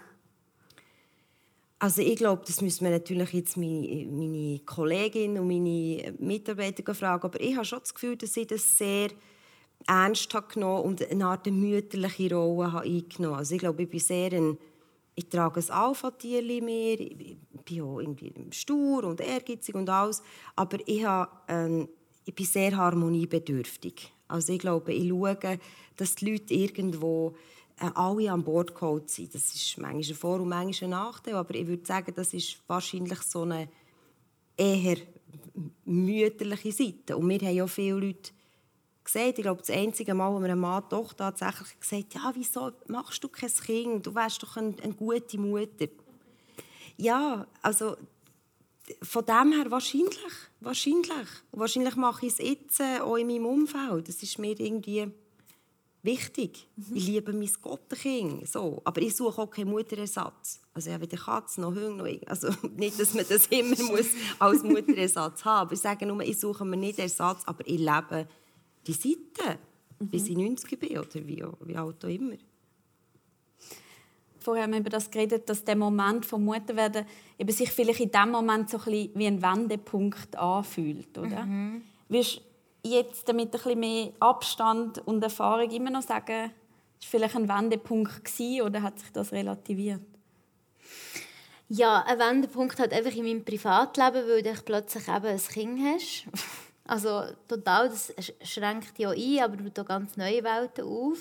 Also 1.79 2.01
ich 2.01 2.15
glaube, 2.15 2.41
das 2.47 2.61
müssen 2.61 2.85
wir 2.85 2.91
natürlich 2.91 3.33
jetzt 3.33 3.55
meine, 3.55 4.07
meine 4.07 4.59
Kollegin 4.65 5.37
und 5.37 5.47
meine 5.47 6.15
Mitarbeiter 6.17 6.95
fragen, 6.95 7.23
aber 7.23 7.39
ich 7.39 7.55
habe 7.55 7.65
schon 7.65 7.79
das 7.79 7.93
Gefühl, 7.93 8.17
dass 8.17 8.33
sie 8.33 8.47
das 8.47 8.79
sehr 8.79 9.09
ernst 9.85 10.33
habe 10.33 10.47
genommen 10.51 10.85
und 10.85 11.07
eine 11.07 11.27
Art 11.27 11.45
mütterliche 11.45 12.33
Rolle 12.33 12.71
habe 12.71 12.85
eingenommen. 12.85 13.37
Also 13.37 13.53
ich 13.53 13.59
glaube, 13.59 13.83
ich 13.83 13.89
bin 13.89 13.99
sehr 13.99 14.33
ein 14.33 14.57
ich 15.18 15.30
trage 15.30 15.59
ein 15.59 15.70
Alpha-Tier 15.72 16.61
mehr, 16.61 16.99
ich 16.99 17.38
bin 17.65 17.82
auch 17.82 17.99
irgendwie 17.99 18.32
stur 18.51 19.03
und 19.03 19.20
ehrgeizig 19.20 19.74
und 19.74 19.89
alles, 19.89 20.22
aber 20.55 20.78
ich, 20.86 21.03
habe, 21.03 21.32
ähm, 21.47 21.89
ich 22.24 22.36
bin 22.36 22.45
sehr 22.45 22.78
harmoniebedürftig. 22.78 24.13
Also 24.28 24.53
ich 24.53 24.59
glaube, 24.59 24.93
ich 24.93 25.09
schaue, 25.09 25.59
dass 25.95 26.15
die 26.15 26.32
Leute 26.32 26.53
irgendwo 26.53 27.36
äh, 27.80 27.89
alle 27.95 28.32
an 28.32 28.43
Bord 28.43 28.76
geholt 28.76 29.09
sind. 29.09 29.34
Das 29.34 29.55
ist 29.55 29.80
manchmal 29.80 30.03
ein 30.03 30.15
Vor- 30.15 30.39
und 30.39 30.49
manchmal 30.49 30.88
ein 30.88 30.91
Nachteil, 30.91 31.34
aber 31.34 31.55
ich 31.55 31.65
würde 31.65 31.86
sagen, 31.86 32.13
das 32.15 32.36
ist 32.36 32.61
wahrscheinlich 32.68 33.22
so 33.24 33.41
eine 33.41 33.70
eher 34.55 34.97
mütterliche 35.84 36.72
Seite. 36.72 37.18
Und 37.18 37.28
wir 37.28 37.39
haben 37.39 37.55
ja 37.55 37.65
viele 37.65 37.97
Leute 37.97 38.34
gesagt, 39.08 39.39
ich 39.39 39.43
glaube, 39.43 39.62
das 39.62 39.70
einzige 39.70 40.14
Mal, 40.14 40.32
wo 40.32 40.39
mir 40.39 40.51
ein 40.51 40.60
Mann 40.60 40.84
doch 40.89 41.14
tatsächlich 41.14 41.80
gesagt 41.80 42.16
hat, 42.16 42.24
ja, 42.24 42.32
wieso 42.36 42.72
machst 42.88 43.24
du 43.24 43.30
kein 43.30 43.49
Kind? 43.49 44.05
Du 44.05 44.14
wärst 44.14 44.43
doch 44.43 44.58
eine, 44.58 44.76
eine 44.82 44.93
gute 44.93 45.38
Mutter. 45.39 45.88
Ja, 46.97 47.45
also 47.62 47.95
von 49.01 49.26
dem 49.26 49.53
her 49.53 49.70
wahrscheinlich. 49.70 50.18
Wahrscheinlich. 50.60 51.28
wahrscheinlich 51.51 51.95
mache 51.95 52.26
ich 52.26 52.34
es 52.34 52.39
jetzt 52.39 52.80
äh, 52.80 52.99
auch 52.99 53.18
in 53.18 53.28
meinem 53.28 53.45
Umfeld. 53.45 54.08
Das 54.08 54.24
ist 54.24 54.39
mir 54.39 54.60
irgendwie 54.60 55.12
wichtig. 56.03 56.68
Mhm. 56.76 56.95
Ich 56.95 57.08
liebe 57.08 57.34
mein 57.34 57.51
Gottenkind. 57.62 58.47
So. 58.47 58.82
Aber 58.86 59.01
ich 59.01 59.16
suche 59.16 59.41
auch 59.41 59.49
keinen 59.49 59.70
Mutterersatz. 59.70 60.62
Also 60.74 60.89
ich 60.89 60.93
habe 60.93 61.03
weder 61.03 61.18
Katze 61.18 61.62
noch 61.62 61.76
Hunde. 61.76 61.97
Noch 61.97 62.28
also 62.28 62.49
nicht, 62.76 62.99
dass 62.99 63.14
man 63.14 63.26
das 63.28 63.47
immer 63.47 63.84
muss 63.91 64.08
als 64.39 64.64
Mutterersatz 64.64 65.43
haben 65.45 65.70
muss. 65.70 65.80
Ich 65.80 65.84
sage 65.84 66.05
nur, 66.05 66.22
ich 66.22 66.39
suche 66.39 66.66
mir 66.66 66.78
nicht 66.78 66.99
Ersatz, 66.99 67.43
aber 67.45 67.68
ich 67.68 67.80
lebe 67.80 68.28
die 68.88 68.93
Seite, 68.93 69.59
mhm. 69.99 70.07
bis 70.09 70.27
ich 70.27 70.38
90 70.38 70.79
bin 70.79 70.97
oder 70.97 71.13
wie, 71.13 71.43
wie 71.61 71.75
alt 71.75 72.03
auch 72.03 72.09
immer. 72.09 72.35
Vorher 74.39 74.63
haben 74.63 74.71
wir 74.71 74.79
über 74.79 74.89
das 74.89 75.11
geredet, 75.11 75.49
dass 75.49 75.65
der 75.65 75.75
Moment 75.75 76.25
vom 76.25 76.45
Mutterwerden 76.45 77.05
eben 77.38 77.51
sich 77.51 77.69
vielleicht 77.69 77.99
in 77.99 78.11
dem 78.11 78.31
Moment 78.31 78.69
so 78.69 78.77
ein 78.77 79.09
wie 79.13 79.27
ein 79.27 79.41
Wendepunkt 79.41 80.38
anfühlt, 80.38 81.17
oder? 81.17 81.45
Mhm. 81.45 81.81
Wirst 82.07 82.41
jetzt 82.81 83.27
damit 83.27 83.47
ein 83.47 83.51
bisschen 83.51 83.79
mehr 83.79 84.13
Abstand 84.19 85.05
und 85.05 85.21
Erfahrung 85.21 85.69
immer 85.69 85.89
noch 85.89 86.01
sagen, 86.01 86.51
ist 86.99 87.09
vielleicht 87.09 87.35
ein 87.35 87.49
Wendepunkt 87.49 88.23
gewesen, 88.23 88.61
oder 88.61 88.81
hat 88.81 88.99
sich 88.99 89.11
das 89.11 89.31
relativiert? 89.31 90.01
Ja, 91.69 92.03
ein 92.03 92.17
Wendepunkt 92.17 92.79
hat 92.79 92.93
einfach 92.93 93.13
in 93.13 93.25
meinem 93.25 93.43
Privatleben, 93.43 94.27
weil 94.27 94.41
du 94.41 94.53
plötzlich 94.63 95.07
eben 95.07 95.25
ein 95.25 95.38
Kind 95.38 95.79
hast. 95.81 96.27
Also 96.88 97.23
total, 97.47 97.89
das 97.89 98.13
schränkt 98.43 98.97
ja 98.97 99.09
ein, 99.09 99.39
aber 99.43 99.57
tut 99.57 99.88
ganz 99.88 100.15
neue 100.15 100.43
Welten 100.43 100.85
auf. 100.85 101.19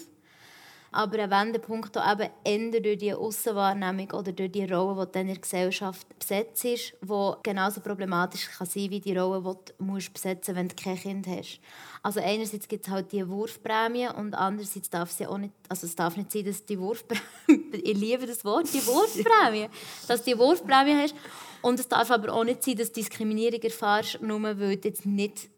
Aber 0.93 1.19
ein 1.19 1.31
Wendepunkt 1.31 1.99
auch 1.99 2.13
eben 2.13 2.31
eher 2.45 2.81
durch 2.81 2.99
die 2.99 3.13
Aussenwahrnehmung 3.13 4.13
oder 4.13 4.33
durch 4.33 4.53
die 4.53 4.65
Rolle, 4.65 5.07
die 5.13 5.19
in 5.19 5.27
der 5.27 5.37
Gesellschaft 5.37 6.07
besetzt 6.19 6.65
ist, 6.65 6.95
die 7.03 7.33
genauso 7.43 7.81
problematisch 7.81 8.49
kann 8.49 8.67
sein 8.67 8.89
wie 8.91 9.01
die 9.01 9.15
Rolle, 9.17 9.43
die 9.43 9.73
du 9.77 9.85
musst 9.85 10.15
besetzen 10.15 10.55
musst, 10.55 10.59
wenn 10.59 10.69
du 10.69 10.75
kein 10.77 10.97
Kind 10.97 11.27
hast. 11.27 11.61
Also 12.03 12.21
einerseits 12.21 12.69
gibt 12.69 12.87
es 12.87 12.91
halt 12.91 13.11
die 13.11 13.29
Wurfprämie 13.29 14.09
und 14.09 14.33
andererseits 14.35 14.89
darf 14.89 15.11
es 15.11 15.27
auch 15.27 15.37
nicht, 15.37 15.53
also 15.69 15.87
es 15.87 15.97
darf 15.97 16.17
nicht 16.17 16.31
sein, 16.33 16.45
dass 16.45 16.65
die 16.65 16.79
Wurfprämie, 16.79 17.21
ich 17.73 17.99
liebe 17.99 18.27
das 18.27 18.45
Wort, 18.45 18.73
die 18.73 18.87
Wurfprämie, 18.87 19.69
dass 20.07 20.23
du 20.23 20.31
die 20.31 20.39
Wurfprämie 20.39 20.95
hast 20.95 21.15
und 21.63 21.81
es 21.81 21.89
darf 21.89 22.11
aber 22.11 22.33
auch 22.33 22.45
nicht 22.45 22.63
sein, 22.63 22.77
dass 22.77 22.93
du 22.93 23.01
Diskriminierung 23.01 23.61
erfährst, 23.61 24.23
nur 24.23 24.41
weil 24.41 24.55
du 24.55 24.89
jetzt 24.89 25.05
nicht 25.05 25.51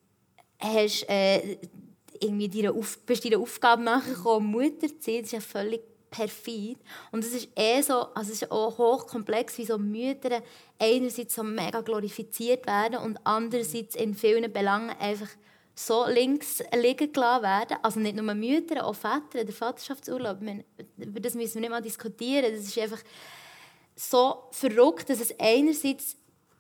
hast, 0.58 1.08
äh, 1.08 1.58
irgendwie 2.20 2.48
deine 2.48 2.72
Auf 2.72 2.98
bist 3.06 3.24
deiner 3.24 3.38
Aufgabe 3.38 3.82
nachgekommen, 3.82 4.50
Mutter 4.50 4.88
zu 4.88 4.96
sein. 5.00 5.22
Das 5.22 5.26
ist 5.26 5.32
ja 5.32 5.40
völlig 5.40 5.82
perfid. 6.10 6.78
Und 7.12 7.24
es 7.24 7.34
ist 7.34 7.48
eh 7.56 7.80
so, 7.82 8.12
also 8.14 8.32
es 8.32 8.42
ist 8.42 8.50
auch 8.50 8.78
hochkomplex, 8.78 9.58
wie 9.58 9.66
so 9.66 9.78
Mütter 9.78 10.42
einerseits 10.78 11.34
so 11.34 11.42
mega 11.42 11.80
glorifiziert 11.80 12.66
werden 12.66 12.98
und 12.98 13.18
andererseits 13.24 13.94
in 13.94 14.14
vielen 14.14 14.52
Belangen 14.52 14.90
einfach 14.98 15.28
so 15.74 16.06
links 16.06 16.62
liegen 16.74 17.12
gelassen 17.12 17.42
werden. 17.44 17.76
Also 17.82 18.00
nicht 18.00 18.16
nur 18.16 18.34
Mütter, 18.34 18.84
auch 18.84 18.94
Väter, 18.94 19.44
der 19.44 19.54
Vaterschaftsurlaub. 19.54 20.38
Über 20.96 21.20
das 21.20 21.34
müssen 21.34 21.54
wir 21.54 21.60
nicht 21.60 21.70
mal 21.70 21.82
diskutieren. 21.82 22.52
Das 22.52 22.66
ist 22.66 22.78
einfach 22.78 23.02
so 23.94 24.44
verrückt, 24.50 25.10
dass 25.10 25.20
es 25.20 25.38
einerseits 25.38 26.16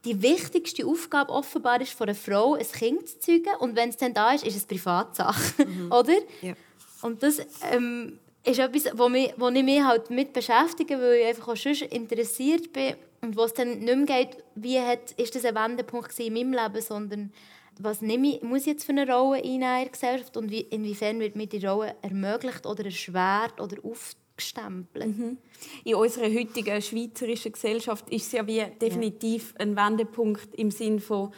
die 0.08 0.22
wichtigste 0.22 0.86
Aufgabe 0.86 1.32
offenbar 1.32 1.80
ist 1.80 1.92
von 1.92 2.08
einer 2.08 2.14
Frau, 2.14 2.54
ein 2.54 2.66
Kind 2.66 3.08
zu 3.08 3.18
zeugen. 3.20 3.54
Und 3.60 3.76
wenn 3.76 3.90
es 3.90 3.96
dann 3.96 4.14
da 4.14 4.32
ist, 4.32 4.44
ist 4.44 4.56
es 4.56 4.64
Privatsache. 4.64 5.66
Mhm. 5.66 5.92
Oder? 5.92 6.14
Ja. 6.40 6.54
Und 7.02 7.22
das 7.22 7.40
ähm, 7.70 8.18
ist 8.44 8.58
etwas, 8.58 8.90
wo, 8.96 9.08
mich, 9.08 9.32
wo 9.36 9.48
ich 9.48 9.62
mich 9.62 9.82
halt 9.82 10.10
mit 10.10 10.32
beschäftige, 10.32 10.98
weil 10.98 11.20
ich 11.20 11.26
einfach 11.26 11.48
auch 11.48 11.56
schon 11.56 11.74
interessiert 11.74 12.72
bin. 12.72 12.94
Und 13.20 13.36
wo 13.36 13.42
es 13.42 13.52
dann 13.52 13.80
nicht 13.80 13.96
mehr 13.96 14.06
geht, 14.06 14.44
wie 14.54 14.80
hat, 14.80 15.12
ist 15.12 15.34
das 15.34 15.44
ein 15.44 15.54
Wendepunkt 15.54 16.18
in 16.20 16.32
meinem 16.32 16.52
Leben, 16.52 16.80
sondern 16.80 17.32
was 17.80 18.00
nehme 18.00 18.36
ich, 18.36 18.42
muss 18.42 18.62
ich 18.62 18.68
jetzt 18.68 18.84
für 18.84 18.92
eine 18.92 19.12
Rolle 19.12 19.40
in 19.40 19.60
der 19.60 19.88
Gesellschaft 19.88 20.36
und 20.36 20.50
wie, 20.50 20.60
inwiefern 20.62 21.20
wird 21.20 21.36
mir 21.36 21.46
die 21.46 21.64
Rolle 21.64 21.94
ermöglicht 22.02 22.66
oder 22.66 22.84
erschwert 22.84 23.60
oder 23.60 23.76
aufgenommen 23.84 24.27
gestempelt. 24.38 25.18
Mhm. 25.18 25.38
In 25.84 25.94
unserer 25.96 26.32
heutigen 26.32 26.80
schweizerischen 26.80 27.52
Gesellschaft 27.52 28.08
ist 28.08 28.26
es 28.26 28.32
ja 28.32 28.46
wie 28.46 28.64
definitiv 28.80 29.52
ja. 29.52 29.66
ein 29.66 29.76
Wendepunkt 29.76 30.54
im 30.54 30.70
Sinn 30.70 31.00
von, 31.00 31.32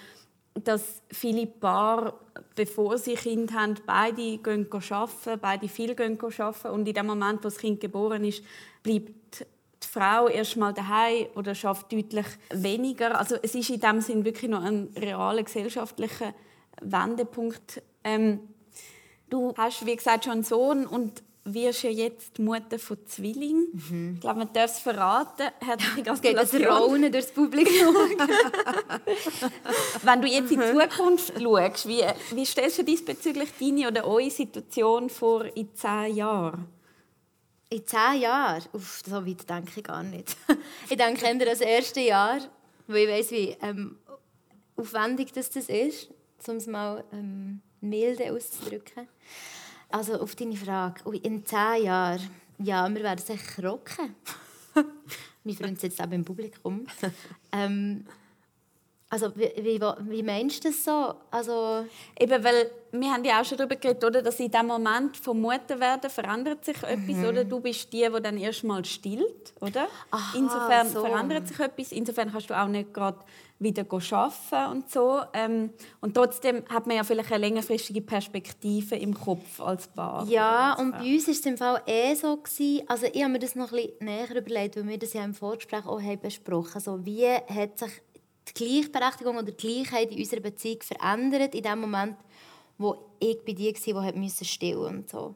dass 0.54 1.02
viele 1.10 1.46
Paare, 1.46 2.14
bevor 2.54 2.98
sie 2.98 3.14
Kind 3.14 3.52
haben, 3.52 3.74
beide 3.86 4.38
gehen 4.38 4.68
arbeiten, 4.70 5.40
beide 5.40 5.68
viel 5.68 5.94
gehen 5.94 6.18
arbeiten 6.20 6.68
und 6.68 6.86
in 6.86 6.94
dem 6.94 7.06
Moment, 7.06 7.40
wo 7.40 7.44
das 7.44 7.58
Kind 7.58 7.80
geboren 7.80 8.24
ist, 8.24 8.44
bleibt 8.82 9.46
die 9.82 9.86
Frau 9.88 10.28
erst 10.28 10.56
mal 10.56 10.72
daheim 10.72 11.26
oder 11.34 11.54
schafft 11.54 11.92
deutlich 11.92 12.26
weniger. 12.50 13.18
Also 13.18 13.36
es 13.42 13.54
ist 13.54 13.70
in 13.70 13.80
dem 13.80 14.00
Sinn 14.00 14.24
wirklich 14.24 14.50
noch 14.50 14.62
ein 14.62 14.92
realer 14.96 15.42
gesellschaftlicher 15.42 16.34
Wendepunkt. 16.82 17.82
Ähm, 18.04 18.40
du 19.30 19.54
hast 19.56 19.86
wie 19.86 19.96
gesagt 19.96 20.24
schon 20.24 20.34
einen 20.34 20.44
Sohn 20.44 20.86
und 20.86 21.22
wirst 21.54 21.82
ja 21.82 21.90
jetzt 21.90 22.38
die 22.38 22.42
Mutter 22.42 22.78
von 22.78 22.98
Zwillingen. 23.06 23.68
Mhm. 23.72 24.14
Ich 24.14 24.20
glaube, 24.20 24.40
man 24.40 24.52
darf 24.52 24.72
es 24.72 24.78
verraten. 24.78 25.48
Herzliche 25.60 26.02
Gratulation. 26.02 26.20
Geht 26.22 26.36
das 26.36 26.54
Raunen 26.54 27.12
durchs 27.12 27.32
Publikum. 27.32 27.94
Wenn 30.02 30.22
du 30.22 30.28
jetzt 30.28 30.50
in 30.50 30.60
die 30.60 30.66
Zukunft 30.66 31.32
schaust, 31.40 31.88
wie, 31.88 32.02
wie 32.32 32.44
stellst 32.44 32.78
du 32.78 32.84
diesbezüglich 32.84 33.50
deine 33.58 33.88
oder 33.88 34.06
eure 34.06 34.30
Situation 34.30 35.10
vor 35.10 35.44
in 35.56 35.74
zehn 35.74 36.16
Jahren? 36.16 36.66
In 37.68 37.86
zehn 37.86 38.20
Jahren? 38.20 38.62
Uff, 38.72 39.02
so 39.06 39.26
weit 39.26 39.48
denke 39.48 39.72
ich 39.76 39.84
gar 39.84 40.02
nicht. 40.02 40.36
ich 40.88 40.96
denke 40.96 41.24
eher 41.24 41.34
das 41.34 41.60
erste 41.60 42.00
Jahr, 42.00 42.40
weil 42.86 43.04
ich 43.04 43.08
weiss, 43.08 43.30
wie 43.30 43.56
ähm, 43.62 43.98
aufwendig 44.76 45.32
das, 45.32 45.50
das 45.50 45.68
ist, 45.68 46.10
um 46.48 46.56
es 46.56 46.66
mal 46.66 47.04
ähm, 47.12 47.60
milde 47.80 48.32
auszudrücken. 48.32 49.08
Also 49.90 50.20
auf 50.20 50.34
deine 50.36 50.56
Frage, 50.56 51.02
in 51.22 51.44
zehn 51.44 51.84
Jahren, 51.84 52.20
ja, 52.58 52.88
wir 52.88 53.02
werden 53.02 53.18
sicher 53.18 53.68
rocken. 53.68 54.14
Mein 55.44 55.54
Freund 55.56 55.80
sitzt 55.80 56.00
auch 56.00 56.10
im 56.10 56.24
Publikum. 56.24 56.86
ähm, 57.52 58.04
also 59.10 59.32
wie, 59.34 59.50
wie, 59.56 59.80
wie 59.80 60.22
meinst 60.22 60.64
du 60.64 60.68
das 60.68 60.84
so? 60.84 61.14
Also 61.30 61.84
Eben, 62.18 62.44
weil 62.44 62.70
wir 62.92 63.12
haben 63.12 63.24
ja 63.24 63.40
auch 63.40 63.44
schon 63.44 63.58
darüber 63.58 63.74
geredet, 63.74 64.04
oder, 64.04 64.22
dass 64.22 64.38
in 64.38 64.50
dem 64.50 64.66
Moment 64.66 65.16
vom 65.16 65.40
Mutterwerden 65.40 66.08
verändert 66.08 66.64
sich 66.64 66.80
mhm. 66.82 66.88
etwas, 66.88 67.28
oder? 67.28 67.44
Du 67.44 67.60
bist 67.60 67.92
die, 67.92 68.08
die 68.08 68.22
dann 68.22 68.38
erstmal 68.38 68.84
stillt, 68.84 69.52
oder? 69.60 69.88
Aha, 70.12 70.38
Insofern 70.38 70.88
so. 70.88 71.04
verändert 71.04 71.48
sich 71.48 71.58
etwas. 71.58 71.90
Insofern 71.90 72.30
kannst 72.30 72.50
du 72.50 72.54
auch 72.58 72.68
nicht 72.68 72.94
gerade 72.94 73.18
wieder 73.58 73.84
arbeiten 73.90 74.70
und 74.70 74.90
so. 74.90 75.20
Ähm, 75.34 75.70
und 76.00 76.14
trotzdem 76.14 76.64
hat 76.68 76.86
man 76.86 76.96
ja 76.96 77.04
vielleicht 77.04 77.30
eine 77.32 77.46
längerfristige 77.46 78.00
Perspektive 78.00 78.96
im 78.96 79.12
Kopf 79.12 79.60
als 79.60 79.88
Paar. 79.88 80.24
Ja, 80.26 80.74
und 80.74 80.92
bei 80.92 81.14
uns 81.14 81.26
war 81.26 81.34
es 81.34 81.46
im 81.46 81.58
Fall 81.58 81.82
eh 81.86 82.14
so. 82.14 82.36
Gewesen, 82.36 82.84
also 82.88 83.06
ich 83.12 83.22
habe 83.22 83.32
mir 83.32 83.38
das 83.38 83.56
noch 83.56 83.72
ein 83.72 83.76
bisschen 83.76 84.06
näher 84.06 84.36
überlegt, 84.36 84.76
weil 84.76 84.88
wir 84.88 84.98
das 84.98 85.12
ja 85.12 85.24
im 85.24 85.34
Vorgespräch 85.34 85.84
auch 85.84 86.00
haben 86.00 86.20
besprochen 86.20 86.82
haben. 86.84 87.04
wie 87.04 87.26
hat 87.26 87.78
sich 87.78 87.90
die 88.52 88.64
Gleichberechtigung 88.64 89.36
oder 89.36 89.52
die 89.52 89.56
Gleichheit 89.56 90.12
in 90.12 90.18
unserer 90.18 90.40
Beziehung 90.40 90.82
verändert 90.82 91.54
in 91.54 91.62
dem 91.62 91.80
Moment, 91.80 92.16
wo 92.78 92.96
ich 93.18 93.38
bei 93.44 93.52
dir 93.52 93.74
war, 93.94 94.12
die 94.12 94.44
stillen 94.44 94.98
und 94.98 95.10
so. 95.10 95.34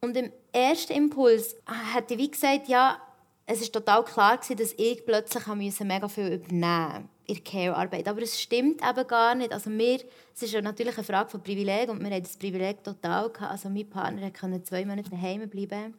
Und 0.00 0.16
im 0.16 0.30
ersten 0.52 0.92
Impuls 0.92 1.56
hatte 1.66 2.14
ich 2.14 2.20
wie 2.20 2.30
gesagt, 2.30 2.68
ja, 2.68 3.00
es 3.46 3.60
ist 3.60 3.72
total 3.72 4.04
klar 4.04 4.36
gewesen, 4.36 4.56
dass 4.56 4.74
ich 4.76 5.04
plötzlich 5.06 5.46
mega 5.80 6.08
viel 6.08 6.32
übernehmen 6.32 7.08
in 7.26 7.42
Care-Arbeit. 7.42 8.08
Aber 8.08 8.22
es 8.22 8.40
stimmt 8.40 8.82
eben 8.82 9.06
gar 9.06 9.34
nicht. 9.34 9.52
Also 9.52 9.70
wir, 9.70 10.00
es 10.34 10.42
ist 10.42 10.52
ja 10.52 10.60
natürlich 10.60 10.96
eine 10.96 11.04
Frage 11.04 11.30
von 11.30 11.42
Privileg 11.42 11.88
und 11.88 12.02
wir 12.02 12.10
haben 12.10 12.22
das 12.22 12.36
Privileg 12.36 12.82
total 12.82 13.30
gehabt. 13.30 13.52
Also 13.52 13.68
mein 13.68 13.88
Partner 13.88 14.30
konnte 14.30 14.62
zwei 14.62 14.84
Monate 14.84 15.10
daheim 15.10 15.48
bleiben. 15.48 15.94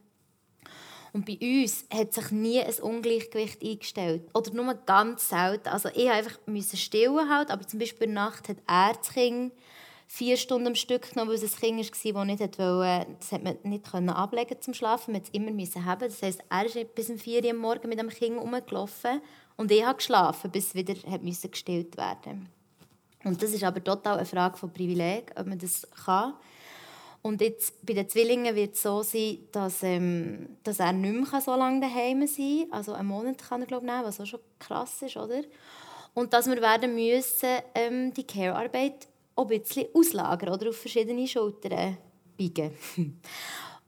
Und 1.18 1.26
bei 1.26 1.40
uns 1.42 1.84
hat 1.92 2.14
sich 2.14 2.30
nie 2.30 2.62
ein 2.62 2.76
Ungleichgewicht 2.80 3.64
eingestellt. 3.64 4.22
Oder 4.36 4.54
nur 4.54 4.72
ganz 4.76 5.30
selten. 5.30 5.68
Also 5.70 5.90
ich 5.90 6.06
musste 6.06 6.12
einfach 6.12 6.78
stillen 6.78 7.28
halt, 7.28 7.50
aber 7.50 7.66
zum 7.66 7.80
Beispiel 7.80 8.06
Nacht 8.08 8.48
hat 8.50 8.58
er 8.68 8.94
das 8.94 9.10
Kind 9.10 9.52
vier 10.06 10.38
Stunden 10.38 10.68
am 10.68 10.76
Stück 10.76 11.12
genommen, 11.12 11.32
weil 11.32 11.44
es 11.44 11.56
ein 11.56 11.60
Kind 11.60 12.14
war, 12.14 12.26
das 12.26 12.38
nicht 12.44 12.60
wollte, 12.60 13.08
das 13.20 13.32
hat 13.32 13.44
man 13.44 13.58
nicht 13.64 13.92
ablegen 13.94 14.62
zum 14.62 14.76
Schlafen. 14.76 15.14
Man 15.14 15.22
musste 15.24 15.40
es 15.40 15.76
immer 15.76 15.86
haben. 15.86 16.02
Das 16.02 16.22
heisst, 16.22 16.44
er 16.52 16.66
ist 16.68 16.94
bis 16.94 17.10
um 17.10 17.18
4 17.18 17.44
Uhr 17.46 17.54
morgens 17.56 17.88
mit 17.88 17.98
dem 17.98 18.10
Kind 18.10 18.40
rumgelaufen 18.40 19.20
und 19.56 19.72
ich 19.72 19.84
habe 19.84 19.98
geschlafen, 19.98 20.52
bis 20.52 20.68
es 20.68 20.76
wieder 20.76 20.94
gestillt 20.94 21.98
werden 21.98 22.48
Und 23.24 23.42
das 23.42 23.54
ist 23.54 23.64
aber 23.64 23.84
total 23.84 24.18
eine 24.18 24.26
Frage 24.28 24.56
von 24.56 24.72
Privileg, 24.72 25.34
ob 25.36 25.48
man 25.48 25.58
das 25.58 25.88
kann. 26.06 26.36
Und 27.28 27.42
jetzt 27.42 27.86
bei 27.86 27.92
den 27.92 28.08
Zwillingen 28.08 28.56
wird 28.56 28.76
es 28.76 28.84
so 28.84 29.04
sein, 29.04 29.40
dass, 29.52 29.84
ähm, 29.84 30.48
dass 30.64 30.80
er 30.80 30.94
nicht 30.94 31.30
mehr 31.30 31.42
so 31.42 31.54
lange 31.58 31.82
daheim 31.82 32.26
sein 32.26 32.68
kann. 32.70 32.72
Also 32.72 32.94
einen 32.94 33.10
Monat 33.10 33.40
kann 33.40 33.60
er 33.60 33.68
glaube 33.68 33.86
ich, 33.86 33.92
nehmen, 33.92 34.06
was 34.06 34.22
auch 34.22 34.26
schon 34.26 34.40
krass 34.58 35.02
ist, 35.02 35.18
oder? 35.18 35.42
Und 36.14 36.32
dass 36.32 36.48
wir 36.48 36.62
werden 36.62 36.96
müssen, 36.96 37.50
ähm, 37.76 38.14
die 38.14 38.26
Care-Arbeit 38.26 39.10
ein 39.36 39.48
bisschen 39.48 39.88
auslagern 39.94 40.54
oder 40.54 40.70
auf 40.70 40.78
verschiedene 40.78 41.28
Schultern 41.28 41.98
biegen. 42.38 42.72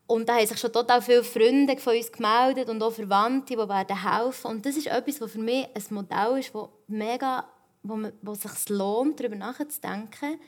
Und 0.05 0.27
da 0.27 0.35
haben 0.35 0.45
sich 0.45 0.57
schon 0.57 0.73
total 0.73 1.01
viele 1.01 1.23
Freunde 1.23 1.77
von 1.77 1.95
uns 1.95 2.11
gemeldet 2.11 2.67
und 2.67 2.81
auch 2.81 2.91
Verwandte, 2.91 3.53
die 3.53 3.59
werden 3.59 4.11
helfen. 4.11 4.47
Und 4.47 4.65
das 4.65 4.75
ist 4.75 4.87
etwas, 4.87 5.21
was 5.21 5.31
für 5.33 5.37
mich 5.37 5.67
ein 5.67 5.83
Modell 5.91 6.39
ist, 6.39 6.51
wo 6.51 6.69
mega, 6.87 7.47
wo, 7.83 7.95
man, 7.95 8.11
wo 8.23 8.33
sich 8.33 8.69
lohnt, 8.69 9.19
darüber 9.19 9.35
nachzudenken, 9.35 10.39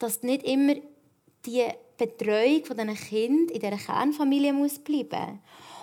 dass 0.00 0.24
nicht 0.24 0.42
immer 0.42 0.74
die 1.46 1.68
Betreuung 2.06 2.64
von 2.64 2.76
diesen 2.76 2.94
Kindern 2.94 3.54
in 3.54 3.60
dieser 3.60 3.76
Kernfamilie 3.76 4.52
muss 4.52 4.78
bleiben. 4.78 5.40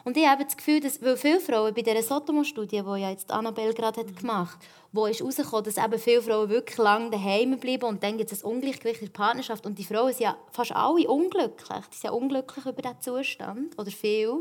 Und 0.07 0.15
ich 0.15 0.25
habe 0.25 0.45
das 0.45 0.55
Gefühl, 0.55 0.79
dass, 0.79 1.01
weil 1.01 1.17
viele 1.17 1.41
Frauen 1.41 1.73
bei 1.73 1.81
dieser 1.81 2.01
Sotomo-Studie, 2.01 2.81
die 2.81 3.01
ja 3.01 3.09
jetzt 3.09 3.29
Annabelle 3.29 3.73
gerade 3.73 3.99
hat 3.99 4.15
gemacht 4.15 4.55
hat, 4.55 4.67
wo 4.93 5.05
ist 5.05 5.19
herausgekommen, 5.19 5.65
dass 5.65 5.77
eben 5.77 5.99
viele 5.99 6.21
Frauen 6.21 6.49
wirklich 6.49 6.77
lange 6.77 7.09
daheim 7.09 7.59
bleiben 7.59 7.83
und 7.83 8.01
dann 8.01 8.17
gibt 8.17 8.31
es 8.31 8.41
ein 8.41 8.51
Ungleichgewicht 8.51 9.01
in 9.01 9.07
der 9.07 9.13
Partnerschaft 9.13 9.65
und 9.65 9.77
die 9.77 9.83
Frauen 9.83 10.13
sind 10.13 10.21
ja 10.21 10.37
fast 10.51 10.71
alle 10.71 11.07
unglücklich. 11.09 11.85
Die 11.91 11.97
sind 11.97 12.03
ja 12.05 12.11
unglücklich 12.11 12.65
über 12.65 12.81
diesen 12.81 13.01
Zustand, 13.01 13.77
oder 13.77 13.91
viele, 13.91 14.37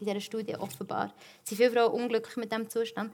in 0.00 0.06
dieser 0.06 0.20
Studie 0.20 0.56
offenbar, 0.56 1.14
sind 1.44 1.56
viele 1.56 1.70
Frauen 1.70 2.02
unglücklich 2.02 2.36
mit 2.36 2.50
diesem 2.50 2.68
Zustand. 2.68 3.12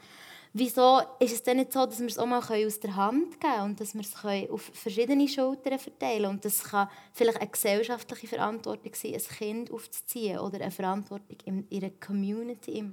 Wieso 0.54 1.00
ist 1.18 1.32
es 1.32 1.42
denn 1.42 1.56
nicht 1.56 1.72
so, 1.72 1.86
dass 1.86 1.98
wir 1.98 2.08
es 2.08 2.18
auch 2.18 2.26
mal 2.26 2.42
aus 2.42 2.80
der 2.80 2.94
Hand 2.94 3.40
geben 3.40 3.54
können 3.54 3.62
und 3.70 3.80
dass 3.80 3.94
wir 3.94 4.02
es 4.02 4.50
auf 4.50 4.70
verschiedene 4.74 5.26
Schultern 5.26 5.78
verteilen 5.78 6.22
können? 6.22 6.34
Und 6.34 6.44
das 6.44 6.62
kann 6.62 6.88
vielleicht 7.14 7.40
eine 7.40 7.50
gesellschaftliche 7.50 8.26
Verantwortung 8.26 8.92
sein, 8.94 9.14
ein 9.14 9.36
Kind 9.38 9.70
aufzuziehen 9.70 10.38
oder 10.38 10.60
eine 10.60 10.70
Verantwortung 10.70 11.38
in 11.46 11.66
ihrer 11.70 11.88
Community. 11.90 12.84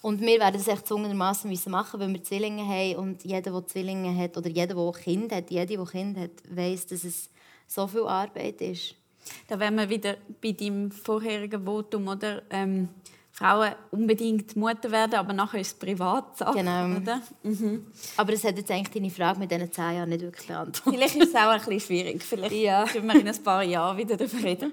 Und 0.00 0.20
wir 0.22 0.38
werden 0.38 0.54
das 0.54 0.68
echt 0.68 0.86
zwungenermassen 0.86 1.54
machen, 1.66 2.00
weil 2.00 2.12
wir 2.14 2.22
Zwillinge 2.22 2.64
haben 2.64 2.96
und 2.96 3.24
jeder, 3.24 3.50
der 3.50 3.66
Zwillinge 3.66 4.16
hat 4.16 4.36
oder 4.38 4.48
jeder, 4.48 4.74
der 4.74 4.92
Kind 4.92 5.32
hat, 5.32 5.50
jede, 5.50 5.76
der 5.76 5.84
Kind 5.84 6.16
hat, 6.16 6.30
weiß, 6.48 6.86
dass 6.86 7.04
es 7.04 7.28
so 7.66 7.86
viel 7.86 8.04
Arbeit 8.04 8.62
ist. 8.62 8.94
Da 9.48 9.58
wären 9.60 9.74
wir 9.74 9.90
wieder 9.90 10.16
bei 10.40 10.52
deinem 10.52 10.90
vorherigen 10.90 11.62
Votum, 11.62 12.08
oder? 12.08 12.42
Ähm 12.48 12.88
Frauen 13.38 13.72
unbedingt 13.92 14.56
Mutter 14.56 14.90
werden, 14.90 15.14
aber 15.14 15.32
nachher 15.32 15.60
ist 15.60 15.68
es 15.68 15.74
privat. 15.74 16.38
Genau. 16.54 16.96
Oder? 16.96 17.20
Mhm. 17.44 17.86
Aber 18.16 18.32
es 18.32 18.42
hat 18.42 18.56
jetzt 18.56 18.68
eigentlich 18.70 18.90
deine 18.90 19.10
Frage 19.10 19.38
mit 19.38 19.50
diesen 19.50 19.70
zehn 19.70 19.94
Jahren 19.94 20.08
nicht 20.08 20.22
wirklich 20.22 20.48
beantwortet. 20.48 20.98
Vielleicht 20.98 21.16
ist 21.16 21.28
es 21.28 21.34
auch 21.36 21.50
ein 21.50 21.58
bisschen 21.58 21.80
schwierig. 21.80 22.22
Vielleicht 22.24 22.56
ja. 22.56 22.84
können 22.84 23.06
wir 23.06 23.20
in 23.20 23.28
ein 23.28 23.42
paar 23.44 23.62
Jahren 23.62 23.96
wieder 23.96 24.16
darüber 24.16 24.42
reden. 24.42 24.72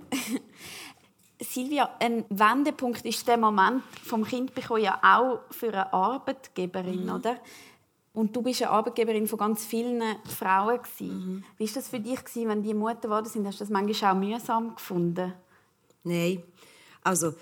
Silvia, 1.39 1.91
ein 1.99 2.25
Wendepunkt 2.29 3.05
ist 3.05 3.27
der 3.27 3.37
Moment 3.37 3.83
vom 4.03 4.23
Kind 4.23 4.55
bekommen 4.55 4.81
ja 4.81 4.99
auch 5.03 5.41
für 5.51 5.67
eine 5.67 5.93
Arbeitgeberin, 5.93 7.05
mhm. 7.05 7.11
oder? 7.11 7.37
Und 8.13 8.35
du 8.35 8.41
bist 8.41 8.63
eine 8.63 8.71
Arbeitgeberin 8.71 9.27
von 9.27 9.37
ganz 9.37 9.63
vielen 9.63 10.01
Frauen 10.25 10.79
Mhm. 10.99 11.43
Wie 11.57 11.67
war 11.67 11.73
das 11.75 11.89
für 11.89 11.99
dich, 11.99 12.19
wenn 12.33 12.63
die 12.63 12.73
Mutter 12.73 13.01
geworden 13.01 13.27
sind? 13.27 13.45
Hast 13.45 13.59
du 13.59 13.63
das 13.63 13.69
manchmal 13.69 14.13
auch 14.13 14.17
mühsam 14.17 14.73
gefunden? 14.73 15.33
Nein, 16.03 16.41
also 17.03 17.33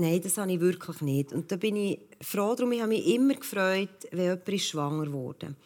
Nein, 0.00 0.20
das 0.22 0.38
habe 0.38 0.52
ich 0.52 0.60
wirklich 0.60 1.00
nicht. 1.00 1.32
Und 1.32 1.50
da 1.50 1.56
bin 1.56 1.74
ich 1.74 1.98
froh 2.20 2.54
darum. 2.54 2.70
Ich 2.70 2.80
habe 2.80 2.90
mich 2.90 3.04
immer 3.04 3.34
gefreut, 3.34 4.06
wenn 4.12 4.26
jemand 4.26 4.48
ist 4.48 4.68
schwanger 4.68 5.12
wurde. 5.12 5.56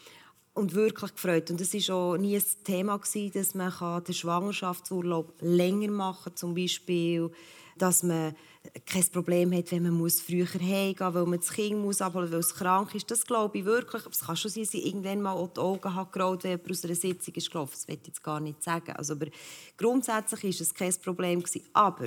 Und 0.54 0.74
wirklich 0.74 1.12
gefreut. 1.12 1.50
Und 1.50 1.60
es 1.60 1.74
war 1.74 1.96
auch 1.96 2.16
nie 2.16 2.36
ein 2.36 2.42
Thema, 2.64 2.98
dass 2.98 3.54
man 3.54 4.04
den 4.04 4.14
Schwangerschaftsurlaub 4.14 5.34
länger 5.40 5.90
machen 5.90 6.24
kann. 6.24 6.36
Zum 6.36 6.54
Beispiel, 6.54 7.30
dass 7.76 8.02
man 8.02 8.34
kein 8.86 9.06
Problem 9.08 9.52
hat, 9.52 9.70
wenn 9.70 9.82
man 9.82 10.10
früher 10.10 10.46
heimgehen 10.46 10.96
muss, 10.96 11.12
weil 11.12 11.26
man 11.26 11.38
das 11.38 11.52
Kind 11.52 11.78
muss 11.78 12.00
abholen 12.00 12.32
weil 12.32 12.40
es 12.40 12.54
krank 12.54 12.94
ist. 12.94 13.10
Das 13.10 13.26
glaube 13.26 13.58
ich 13.58 13.64
wirklich. 13.66 14.02
Es 14.10 14.20
kann 14.20 14.36
schon 14.36 14.50
sein, 14.50 14.64
dass 14.64 14.74
ich 14.74 14.86
irgendwann 14.86 15.20
mal 15.20 15.50
die 15.54 15.60
Augen 15.60 16.08
gerollt, 16.10 16.44
wenn 16.44 16.52
jemand 16.52 16.70
aus 16.70 16.84
einer 16.84 16.94
Sitzung 16.94 17.34
ist 17.34 17.50
gelaufen. 17.50 17.72
Das 17.74 17.88
will 17.88 17.98
ich 18.00 18.06
jetzt 18.06 18.22
gar 18.22 18.40
nicht 18.40 18.62
sagen. 18.62 18.92
Also, 18.92 19.12
aber 19.12 19.26
grundsätzlich 19.76 20.42
war 20.42 20.62
es 20.62 20.74
kein 20.74 20.94
Problem. 21.02 21.44
Aber 21.72 22.06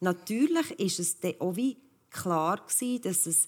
Natürlich 0.00 0.70
ist 0.78 1.00
es 1.00 1.20
dann 1.20 1.34
auch 1.40 1.56
wie 1.56 1.76
klar 2.10 2.58
gewesen, 2.66 3.02
dass 3.02 3.26
es 3.26 3.46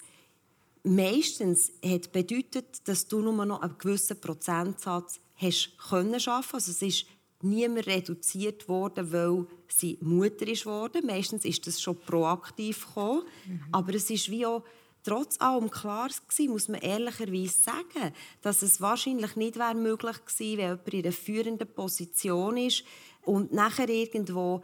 meistens 0.82 1.72
hat 1.84 2.12
bedeutet, 2.12 2.88
dass 2.88 3.06
du 3.06 3.20
nur 3.20 3.44
noch 3.44 3.60
einen 3.60 3.78
gewissen 3.78 4.20
Prozentsatz 4.20 5.20
hast 5.36 5.76
können 5.88 6.20
schaffen. 6.20 6.56
Also 6.56 6.70
es 6.70 6.82
ist 6.82 7.06
niemand 7.42 7.86
reduziert 7.86 8.68
worden, 8.68 9.12
weil 9.12 9.46
sie 9.68 9.98
Mutter 10.00 10.46
ist 10.46 10.66
worden. 10.66 11.06
Meistens 11.06 11.44
ist 11.44 11.66
das 11.66 11.80
schon 11.80 11.98
proaktiv 11.98 12.86
gekommen. 12.86 13.22
Mhm. 13.46 13.60
Aber 13.72 13.94
es 13.94 14.10
ist 14.10 14.30
wie 14.30 14.46
auch 14.46 14.64
trotz 15.02 15.40
allem 15.40 15.70
klar 15.70 16.08
gewesen, 16.08 16.52
muss 16.52 16.68
man 16.68 16.80
ehrlicherweise 16.80 17.58
sagen, 17.58 18.14
dass 18.42 18.62
es 18.62 18.80
wahrscheinlich 18.80 19.36
nicht 19.36 19.56
wäre 19.56 19.74
möglich 19.74 20.16
gewesen, 20.24 20.58
wenn 20.58 20.68
jemand 20.68 20.88
in 20.88 21.04
einer 21.04 21.12
führenden 21.12 21.68
Position 21.68 22.56
ist 22.56 22.84
und 23.22 23.52
nachher 23.52 23.88
irgendwo 23.88 24.62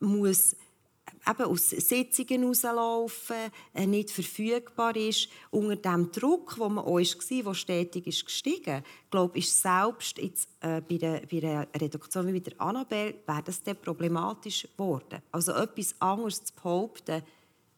muss 0.00 0.54
eben 1.26 1.44
aus 1.44 1.70
Sitzungen 1.70 2.44
rauslaufen, 2.44 3.36
äh, 3.74 3.86
nicht 3.86 4.10
verfügbar 4.10 4.96
ist, 4.96 5.28
unter 5.50 5.76
dem 5.76 6.10
Druck, 6.12 6.58
wo 6.58 6.68
man 6.68 6.84
auch 6.84 6.98
war, 6.98 7.44
der 7.44 7.54
stetig 7.54 8.06
ist 8.06 8.24
gestiegen, 8.24 8.82
glaube 9.10 9.38
ist 9.38 9.60
selbst 9.60 10.18
jetzt, 10.18 10.48
äh, 10.60 10.80
bei, 10.80 10.96
der, 10.96 11.22
bei 11.30 11.38
einer 11.38 11.66
Reduktion 11.80 12.32
wie 12.32 12.40
der 12.40 12.60
Annabelle, 12.60 13.14
wäre 13.26 13.42
das 13.42 13.62
dann 13.62 13.76
problematisch 13.76 14.62
geworden. 14.62 15.22
Also 15.32 15.52
etwas 15.52 15.94
anderes 16.00 16.44
zu 16.44 16.54
behaupten, 16.54 17.22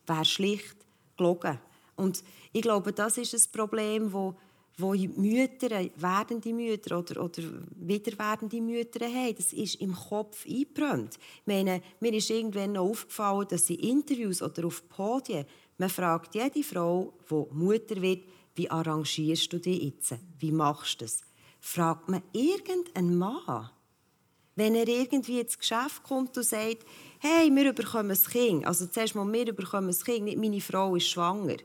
wäre 0.07 0.24
schlicht 0.24 0.76
gelogen. 1.16 1.59
Und 1.97 2.24
ich 2.53 2.62
glaube, 2.62 2.93
das 2.93 3.18
ist 3.18 3.34
ein 3.34 3.53
Problem, 3.53 4.11
das 4.11 4.34
wo 4.80 4.94
Mütter, 4.94 5.70
werdende 5.96 6.52
Mütter 6.52 6.98
oder, 6.98 7.24
oder 7.24 7.42
wiederwerdende 7.76 8.60
Mütter 8.60 9.06
haben. 9.06 9.34
Das 9.36 9.52
ist 9.52 9.80
im 9.80 9.94
Kopf 9.94 10.46
eingebrannt. 10.46 11.18
Ich 11.18 11.46
meine, 11.46 11.82
mir 12.00 12.12
ist 12.14 12.30
irgendwann 12.30 12.72
noch 12.72 12.90
aufgefallen, 12.90 13.46
dass 13.48 13.70
in 13.70 13.78
Interviews 13.78 14.42
oder 14.42 14.66
auf 14.66 14.88
Podien 14.88 15.46
man 15.80 15.88
fragt 15.88 16.34
jede 16.34 16.62
Frau, 16.62 17.14
die 17.30 17.54
Mutter 17.54 18.02
wird, 18.02 18.24
wie 18.54 18.70
arrangierst 18.70 19.50
du 19.50 19.58
dich 19.58 19.82
jetzt? 19.82 20.14
Wie 20.38 20.52
machst 20.52 21.00
du 21.00 21.06
das? 21.06 21.22
Fragt 21.58 22.06
man 22.10 22.22
irgendeinen 22.34 23.16
Mann, 23.16 23.70
wenn 24.56 24.74
er 24.74 24.86
irgendwie 24.86 25.40
ins 25.40 25.58
Geschäft 25.58 26.02
kommt 26.02 26.36
und 26.36 26.44
sagt, 26.44 26.84
hey, 27.18 27.50
wir 27.50 27.72
bekommen 27.72 28.10
ein 28.10 28.30
Kind. 28.30 28.66
Also 28.66 28.88
zuerst 28.88 29.14
mal, 29.14 29.32
wir 29.32 29.54
bekommen 29.54 29.88
ein 29.88 30.04
Kind, 30.04 30.24
nicht 30.26 30.36
meine 30.36 30.60
Frau 30.60 30.96
ist 30.96 31.08
schwanger. 31.08 31.56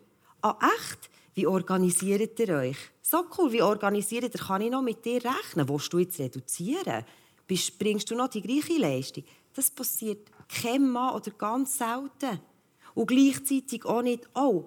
Ah, 0.41 0.57
echt? 0.77 1.09
Wie 1.33 1.45
organisiert 1.45 2.39
ihr 2.39 2.55
euch? 2.55 2.77
So 3.07 3.23
cool, 3.37 3.51
wie 3.51 3.61
organisiert 3.61 4.33
ihr? 4.33 4.41
Kann 4.41 4.61
ich 4.61 4.71
noch 4.71 4.81
mit 4.81 5.05
dir 5.05 5.23
rechnen? 5.23 5.69
Willst 5.69 5.93
du 5.93 5.99
jetzt 5.99 6.17
reduzieren? 6.17 7.05
Bringst 7.77 8.09
du 8.09 8.15
noch 8.15 8.29
die 8.29 8.41
gleiche 8.41 8.79
Leistung? 8.79 9.23
Das 9.53 9.69
passiert 9.69 10.27
kein 10.49 10.89
Mann 10.89 11.13
oder 11.13 11.29
ganz 11.29 11.77
selten. 11.77 12.41
Und 12.95 13.05
gleichzeitig 13.05 13.85
auch 13.85 14.01
nicht, 14.01 14.27
oh, 14.33 14.65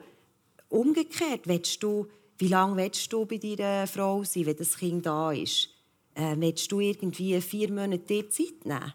umgekehrt, 0.69 1.49
willst 1.49 1.83
du, 1.83 2.07
wie 2.39 2.47
lange 2.47 2.77
willst 2.77 3.13
du 3.13 3.27
bei 3.27 3.39
deiner 3.39 3.89
Frau 3.89 4.23
sein, 4.23 4.47
wenn 4.47 4.57
das 4.57 4.77
Kind 4.77 5.05
da 5.05 5.33
ist? 5.33 5.71
Äh, 6.15 6.37
willst 6.39 6.71
du 6.71 6.79
irgendwie 6.79 7.41
vier 7.41 7.73
Monate 7.73 7.99
dir 7.99 8.31
Zeit 8.31 8.65
nehmen? 8.65 8.95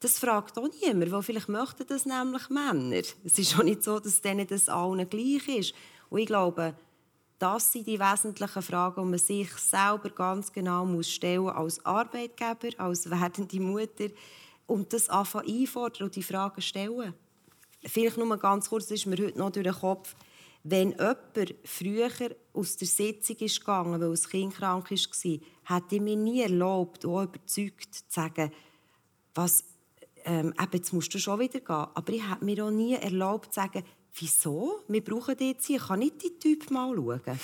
Das 0.00 0.18
fragt 0.18 0.56
auch 0.56 0.68
niemand, 0.80 1.12
weil 1.12 1.22
vielleicht 1.22 1.50
möchten 1.50 1.86
das 1.86 2.06
nämlich 2.06 2.48
Männer. 2.48 3.02
Es 3.22 3.38
ist 3.38 3.58
auch 3.58 3.64
nicht 3.64 3.82
so, 3.82 4.00
dass 4.00 4.22
denen 4.22 4.46
das 4.46 4.70
allen 4.70 5.06
gleich 5.10 5.46
ist. 5.46 5.74
Und 6.08 6.20
ich 6.20 6.26
glaube, 6.26 6.74
das 7.38 7.72
sind 7.72 7.86
die 7.86 8.00
wesentlichen 8.00 8.62
Fragen, 8.62 9.02
die 9.02 9.10
man 9.10 9.18
sich 9.18 9.50
selber 9.52 10.10
ganz 10.10 10.52
genau 10.52 10.84
muss 10.84 11.10
stellen 11.10 11.48
als 11.48 11.84
Arbeitgeber, 11.84 12.68
als 12.78 13.08
werdende 13.08 13.60
Mutter 13.60 14.08
und 14.66 14.92
das 14.92 15.08
einfach 15.08 15.46
einfordern 15.46 16.04
und 16.04 16.16
die 16.16 16.22
Fragen 16.22 16.60
stellen. 16.60 17.14
Vielleicht 17.84 18.16
nur 18.16 18.36
ganz 18.38 18.68
kurz, 18.68 18.86
das 18.86 18.98
ist 18.98 19.06
mir 19.06 19.16
heute 19.18 19.38
noch 19.38 19.50
durch 19.50 19.64
den 19.64 19.74
Kopf, 19.74 20.16
wenn 20.64 20.90
jemand 20.90 21.54
früher 21.64 22.10
aus 22.52 22.76
der 22.76 22.88
Sitzung 22.88 23.36
ist 23.36 23.60
gegangen, 23.60 24.00
weil 24.00 24.10
das 24.10 24.28
Kind 24.28 24.54
krank 24.54 24.90
war, 24.90 24.98
hätte 24.98 25.94
ich 25.94 26.00
mir 26.00 26.16
nie 26.16 26.42
erlaubt, 26.42 27.06
auch 27.06 27.22
überzeugt 27.22 27.94
zu 27.94 28.02
sagen, 28.08 28.52
was, 29.34 29.64
ähm, 30.24 30.52
jetzt 30.72 30.92
musst 30.92 31.14
du 31.14 31.18
schon 31.18 31.38
wieder 31.38 31.60
gehen. 31.60 31.86
Aber 31.94 32.12
ich 32.12 32.28
hätte 32.28 32.44
mir 32.44 32.64
auch 32.64 32.70
nie 32.70 32.94
erlaubt 32.94 33.54
zu 33.54 33.60
sagen, 33.60 33.84
wieso? 34.14 34.80
Wir 34.88 35.02
brauchen 35.02 35.36
die 35.36 35.50
jetzt 35.50 35.66
hier. 35.66 35.76
Ich 35.76 35.86
kann 35.86 35.98
nicht 35.98 36.22
die 36.22 36.38
Typ 36.38 36.70
mal 36.70 36.94
schauen. 36.94 37.38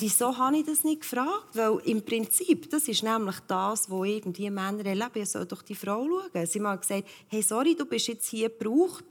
Wieso 0.00 0.36
habe 0.36 0.58
ich 0.58 0.66
das 0.66 0.84
nicht 0.84 1.00
gefragt? 1.00 1.48
Weil 1.54 1.78
im 1.86 2.04
Prinzip, 2.04 2.68
das 2.70 2.88
ist 2.88 3.02
nämlich 3.02 3.36
das, 3.48 3.90
was 3.90 4.06
irgendwie 4.06 4.50
Männer 4.50 4.84
erleben. 4.84 5.22
Ich 5.22 5.30
soll 5.30 5.46
doch 5.46 5.62
die 5.62 5.74
Frau 5.74 6.06
schauen. 6.06 6.46
Sie 6.46 6.60
haben 6.60 6.80
gesagt, 6.80 7.08
hey, 7.28 7.42
sorry, 7.42 7.74
du 7.74 7.86
bist 7.86 8.08
jetzt 8.08 8.28
hier 8.28 8.50
gebraucht. 8.50 9.04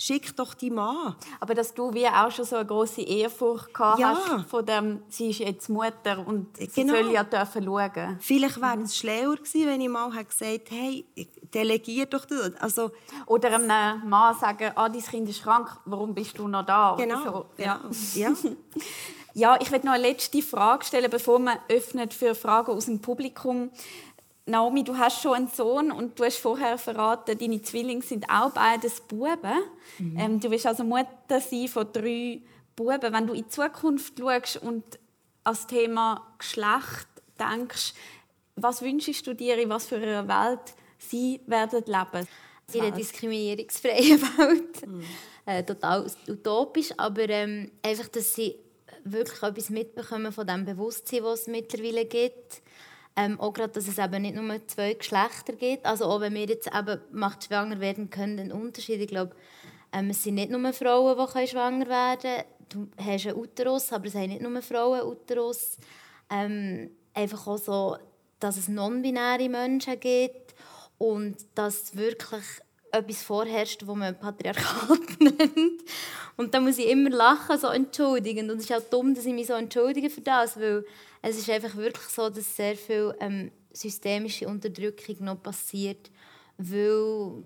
Schick 0.00 0.34
doch 0.34 0.54
die 0.54 0.70
Mann. 0.70 1.14
Aber 1.40 1.54
dass 1.54 1.74
du 1.74 1.92
wie 1.92 2.06
auch 2.06 2.30
schon 2.30 2.46
so 2.46 2.56
eine 2.56 2.64
große 2.66 3.02
Ehrfurcht 3.02 3.74
gehabt 3.74 3.98
Ja. 3.98 4.16
hast 4.18 4.48
von 4.48 4.64
dem, 4.64 5.02
sie 5.08 5.28
ist 5.30 5.40
jetzt 5.40 5.68
Mutter 5.68 6.26
und 6.26 6.56
sie 6.56 6.68
Genau. 6.68 6.94
soll 6.94 7.12
ja 7.12 7.22
dürfen 7.22 7.64
schauen. 7.64 8.16
Vielleicht 8.20 8.60
wäre 8.60 8.80
es 8.82 8.96
schlauer 8.96 9.36
gewesen, 9.36 9.66
wenn 9.66 9.80
ich 9.82 9.88
mal 9.90 10.10
hätte 10.12 10.24
gesagt 10.24 10.70
hey, 10.70 11.04
delegier 11.52 12.06
doch 12.06 12.24
das. 12.24 12.54
Also, 12.60 12.90
Oder 13.26 13.54
einem 13.56 14.08
Mann 14.08 14.34
sagen, 14.38 14.72
ah, 14.74 14.88
dein 14.88 15.02
Kind 15.02 15.28
ist 15.28 15.42
krank, 15.42 15.68
warum 15.84 16.14
bist 16.14 16.38
du 16.38 16.48
noch 16.48 16.64
da? 16.64 16.94
Genau. 16.98 17.22
So. 17.22 17.46
Ja. 17.58 17.80
ja. 18.14 18.32
Ja, 19.34 19.56
ich 19.60 19.70
werde 19.70 19.86
noch 19.86 19.92
eine 19.94 20.02
letzte 20.08 20.42
Frage 20.42 20.84
stellen, 20.84 21.10
bevor 21.10 21.38
man 21.38 21.58
öffnet 21.68 22.14
für 22.14 22.34
Fragen 22.34 22.72
aus 22.72 22.86
dem 22.86 23.00
Publikum. 23.00 23.70
Naomi, 24.50 24.84
du 24.84 24.96
hast 24.96 25.22
schon 25.22 25.34
einen 25.34 25.48
Sohn 25.48 25.90
und 25.92 26.18
du 26.18 26.24
hast 26.24 26.38
vorher 26.38 26.76
verraten, 26.78 27.38
deine 27.38 27.62
Zwillinge 27.62 28.02
sind 28.02 28.28
auch 28.28 28.50
beides 28.50 29.00
Buben. 29.00 29.62
Ähm, 30.18 30.40
du 30.40 30.50
wirst 30.50 30.66
also 30.66 30.84
Mutter 30.84 31.40
sein 31.40 31.68
von 31.68 31.92
drei 31.92 32.40
Buben. 32.76 33.12
Wenn 33.12 33.26
du 33.26 33.32
in 33.32 33.44
die 33.44 33.48
Zukunft 33.48 34.18
schaust 34.18 34.56
und 34.58 34.84
als 35.44 35.66
Thema 35.66 36.34
Geschlecht 36.38 37.08
denkst, 37.38 37.94
was 38.56 38.82
wünschst 38.82 39.26
du 39.26 39.34
dir, 39.34 39.56
in 39.58 39.70
was 39.70 39.86
für 39.86 39.96
einer 39.96 40.28
Welt 40.28 40.74
sie 40.98 41.40
werden 41.46 41.84
leben? 41.86 42.26
in 42.74 42.82
einer 42.82 42.96
diskriminierungsfreien 42.96 44.22
Welt. 44.38 44.82
Äh, 45.46 45.64
total 45.64 46.06
utopisch, 46.28 46.92
aber 46.96 47.28
ähm, 47.28 47.70
einfach, 47.82 48.08
dass 48.08 48.34
sie 48.34 48.56
wirklich 49.04 49.42
etwas 49.42 49.70
mitbekommen 49.70 50.32
von 50.32 50.46
dem 50.46 50.64
Bewusstsein, 50.64 51.22
das 51.22 51.40
es 51.40 51.46
mittlerweile 51.46 52.04
gibt. 52.04 52.62
Ähm, 53.16 53.40
auch 53.40 53.52
gerade, 53.52 53.72
dass 53.72 53.88
es 53.88 53.98
eben 53.98 54.22
nicht 54.22 54.36
nur 54.36 54.66
zwei 54.66 54.94
Geschlechter 54.94 55.52
gibt. 55.54 55.84
Also 55.84 56.06
auch 56.06 56.20
wenn 56.20 56.34
wir 56.34 56.46
jetzt 56.46 56.68
eben 56.68 57.00
macht 57.10 57.44
schwanger 57.44 57.80
werden 57.80 58.08
können, 58.08 58.38
einen 58.38 58.52
Unterschied. 58.52 59.00
Ich 59.00 59.08
glaube, 59.08 59.34
ähm, 59.92 60.10
es 60.10 60.22
sind 60.22 60.36
nicht 60.36 60.50
nur 60.50 60.72
Frauen, 60.72 61.16
die 61.18 61.46
schwanger 61.48 61.88
werden 61.88 62.20
können. 62.20 62.44
Du 62.68 62.88
hast 63.02 63.26
einen 63.26 63.36
Uterus, 63.36 63.92
aber 63.92 64.06
es 64.06 64.12
sind 64.12 64.28
nicht 64.28 64.42
nur 64.42 64.62
Frauen 64.62 65.02
Uterus. 65.02 65.76
Ähm, 66.30 66.90
einfach 67.12 67.46
auch 67.46 67.58
so, 67.58 67.96
dass 68.38 68.56
es 68.56 68.68
non-binäre 68.68 69.48
Menschen 69.48 69.98
gibt 69.98 70.54
und 70.98 71.36
dass 71.54 71.96
wirklich 71.96 72.44
etwas 72.92 73.22
vorherrscht, 73.22 73.86
wo 73.86 73.94
man 73.94 74.18
Patriarchat 74.18 75.20
nennt. 75.20 75.82
Und 76.36 76.54
da 76.54 76.60
muss 76.60 76.78
ich 76.78 76.88
immer 76.88 77.10
lachen, 77.10 77.58
so 77.58 77.68
entschuldigend. 77.68 78.50
Und 78.50 78.58
es 78.58 78.64
ist 78.64 78.72
auch 78.72 78.90
dumm, 78.90 79.14
dass 79.14 79.26
ich 79.26 79.34
mich 79.34 79.46
so 79.46 79.54
entschuldige 79.54 80.10
für 80.10 80.20
das, 80.20 80.58
weil 80.58 80.84
es 81.22 81.38
ist 81.38 81.50
einfach 81.50 81.76
wirklich 81.76 82.08
so, 82.08 82.28
dass 82.30 82.56
sehr 82.56 82.76
viel 82.76 83.14
ähm, 83.20 83.50
systemische 83.72 84.48
Unterdrückung 84.48 85.16
noch 85.20 85.42
passiert, 85.42 86.10
weil 86.56 87.44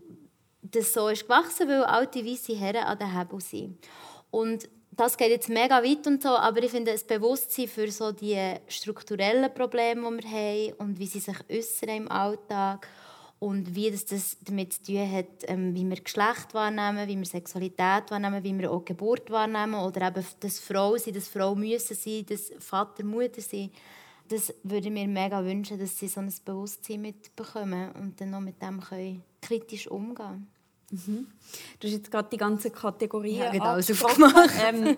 das 0.62 0.92
so 0.92 1.08
ist 1.08 1.24
gewachsen, 1.24 1.68
weil 1.68 1.84
alte 1.84 2.24
weiße 2.24 2.56
Herren 2.56 2.84
an 2.84 2.98
den 2.98 3.18
Hebel 3.18 3.40
sind. 3.40 3.78
Und 4.30 4.68
das 4.96 5.16
geht 5.16 5.30
jetzt 5.30 5.48
mega 5.48 5.82
weit 5.82 6.06
und 6.06 6.22
so, 6.22 6.30
aber 6.30 6.62
ich 6.62 6.70
finde, 6.70 6.92
das 6.92 7.04
Bewusstsein 7.04 7.68
für 7.68 7.90
so 7.90 8.12
die 8.12 8.54
strukturellen 8.68 9.52
Probleme, 9.52 10.08
die 10.08 10.24
wir 10.24 10.30
haben 10.30 10.72
und 10.78 10.98
wie 10.98 11.06
sie 11.06 11.20
sich 11.20 11.36
äußern 11.50 11.88
im 11.88 12.10
Alltag 12.10 12.88
und 13.38 13.74
wie 13.74 13.90
das, 13.90 14.04
das 14.06 14.36
damit 14.42 14.72
zu 14.72 14.84
tun 14.84 15.10
hat, 15.10 15.26
ähm, 15.48 15.74
wie 15.74 15.84
wir 15.84 15.96
Geschlecht 15.96 16.54
wahrnehmen, 16.54 17.06
wie 17.08 17.18
wir 17.18 17.26
Sexualität 17.26 18.10
wahrnehmen, 18.10 18.42
wie 18.42 18.58
wir 18.58 18.70
auch 18.70 18.84
Geburt 18.84 19.30
wahrnehmen 19.30 19.74
oder 19.74 20.08
eben 20.08 20.24
das 20.40 20.60
Frau 20.60 20.96
sein, 20.96 21.14
das 21.14 21.28
Frau 21.28 21.54
müssen 21.54 21.94
sein, 21.94 22.24
das 22.28 22.52
Vater, 22.58 23.04
Mutter 23.04 23.40
sein. 23.40 23.70
Das 24.28 24.54
würde 24.62 24.88
ich 24.88 24.94
mir 24.94 25.06
mega 25.06 25.44
wünschen, 25.44 25.78
dass 25.78 25.98
sie 25.98 26.08
so 26.08 26.20
ein 26.20 26.32
Bewusstsein 26.44 27.02
mitbekommen 27.02 27.92
und 27.92 28.18
dann 28.20 28.30
noch 28.30 28.40
mit 28.40 28.62
dem 28.62 28.80
können 28.80 29.22
kritisch 29.42 29.86
umgehen 29.88 30.48
Du 30.90 31.86
hast 31.86 31.92
jetzt 31.92 32.10
gerade 32.10 32.28
die 32.30 32.36
ganzen 32.36 32.72
Kategorien 32.72 33.38
Ja, 33.38 33.50
genau, 33.50 33.64
angesprochen. 33.64 34.32
ähm, 34.64 34.96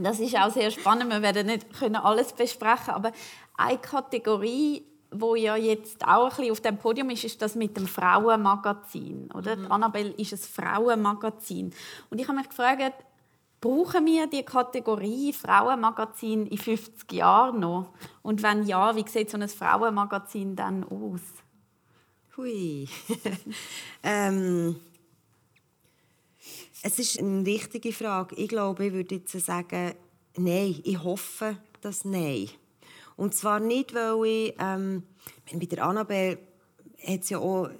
Das 0.00 0.20
ist 0.20 0.36
auch 0.36 0.50
sehr 0.50 0.70
spannend. 0.70 1.10
Wir 1.10 1.22
werden 1.22 1.46
nicht 1.46 1.72
können 1.72 1.96
alles 1.96 2.32
besprechen, 2.32 2.90
aber 2.90 3.12
eine 3.56 3.78
Kategorie, 3.78 4.84
wo 5.12 5.34
ja 5.34 5.56
jetzt 5.56 6.06
auch 6.06 6.24
ein 6.24 6.28
bisschen 6.30 6.52
auf 6.52 6.60
dem 6.60 6.78
Podium 6.78 7.10
ist, 7.10 7.24
ist 7.24 7.42
das 7.42 7.54
mit 7.54 7.76
dem 7.76 7.86
Frauenmagazin. 7.86 9.30
Oder? 9.32 9.56
Die 9.56 9.70
Annabelle 9.70 10.10
ist 10.10 10.32
ein 10.32 10.38
Frauenmagazin. 10.38 11.72
Und 12.10 12.20
ich 12.20 12.26
habe 12.26 12.38
mich 12.38 12.48
gefragt, 12.48 13.04
brauchen 13.60 14.06
wir 14.06 14.26
die 14.26 14.42
Kategorie 14.42 15.32
Frauenmagazin 15.32 16.46
in 16.46 16.58
50 16.58 17.12
Jahren 17.12 17.60
noch? 17.60 17.92
Und 18.22 18.42
wenn 18.42 18.64
ja, 18.64 18.94
wie 18.96 19.08
sieht 19.08 19.30
so 19.30 19.38
ein 19.38 19.48
Frauenmagazin 19.48 20.56
dann 20.56 20.84
aus? 20.84 21.20
Hui. 22.36 22.88
ähm, 24.02 24.76
es 26.82 26.98
ist 26.98 27.18
eine 27.18 27.46
richtige 27.46 27.92
Frage. 27.92 28.34
Ich 28.36 28.48
glaube, 28.48 28.86
ich 28.86 28.92
würde 28.92 29.16
jetzt 29.16 29.38
sagen, 29.38 29.94
nein. 30.36 30.80
Ich 30.82 31.02
hoffe, 31.02 31.56
dass 31.80 32.04
nein. 32.04 32.48
Und 33.16 33.34
zwar 33.34 33.60
nicht, 33.60 33.94
weil 33.94 34.24
ich, 34.26 34.54
ähm, 34.58 35.02
bei 35.52 35.66
der 35.66 35.84
Annabelle 35.84 36.38
hat 37.06 37.20
es 37.20 37.30
ja 37.30 37.38
auch 37.38 37.70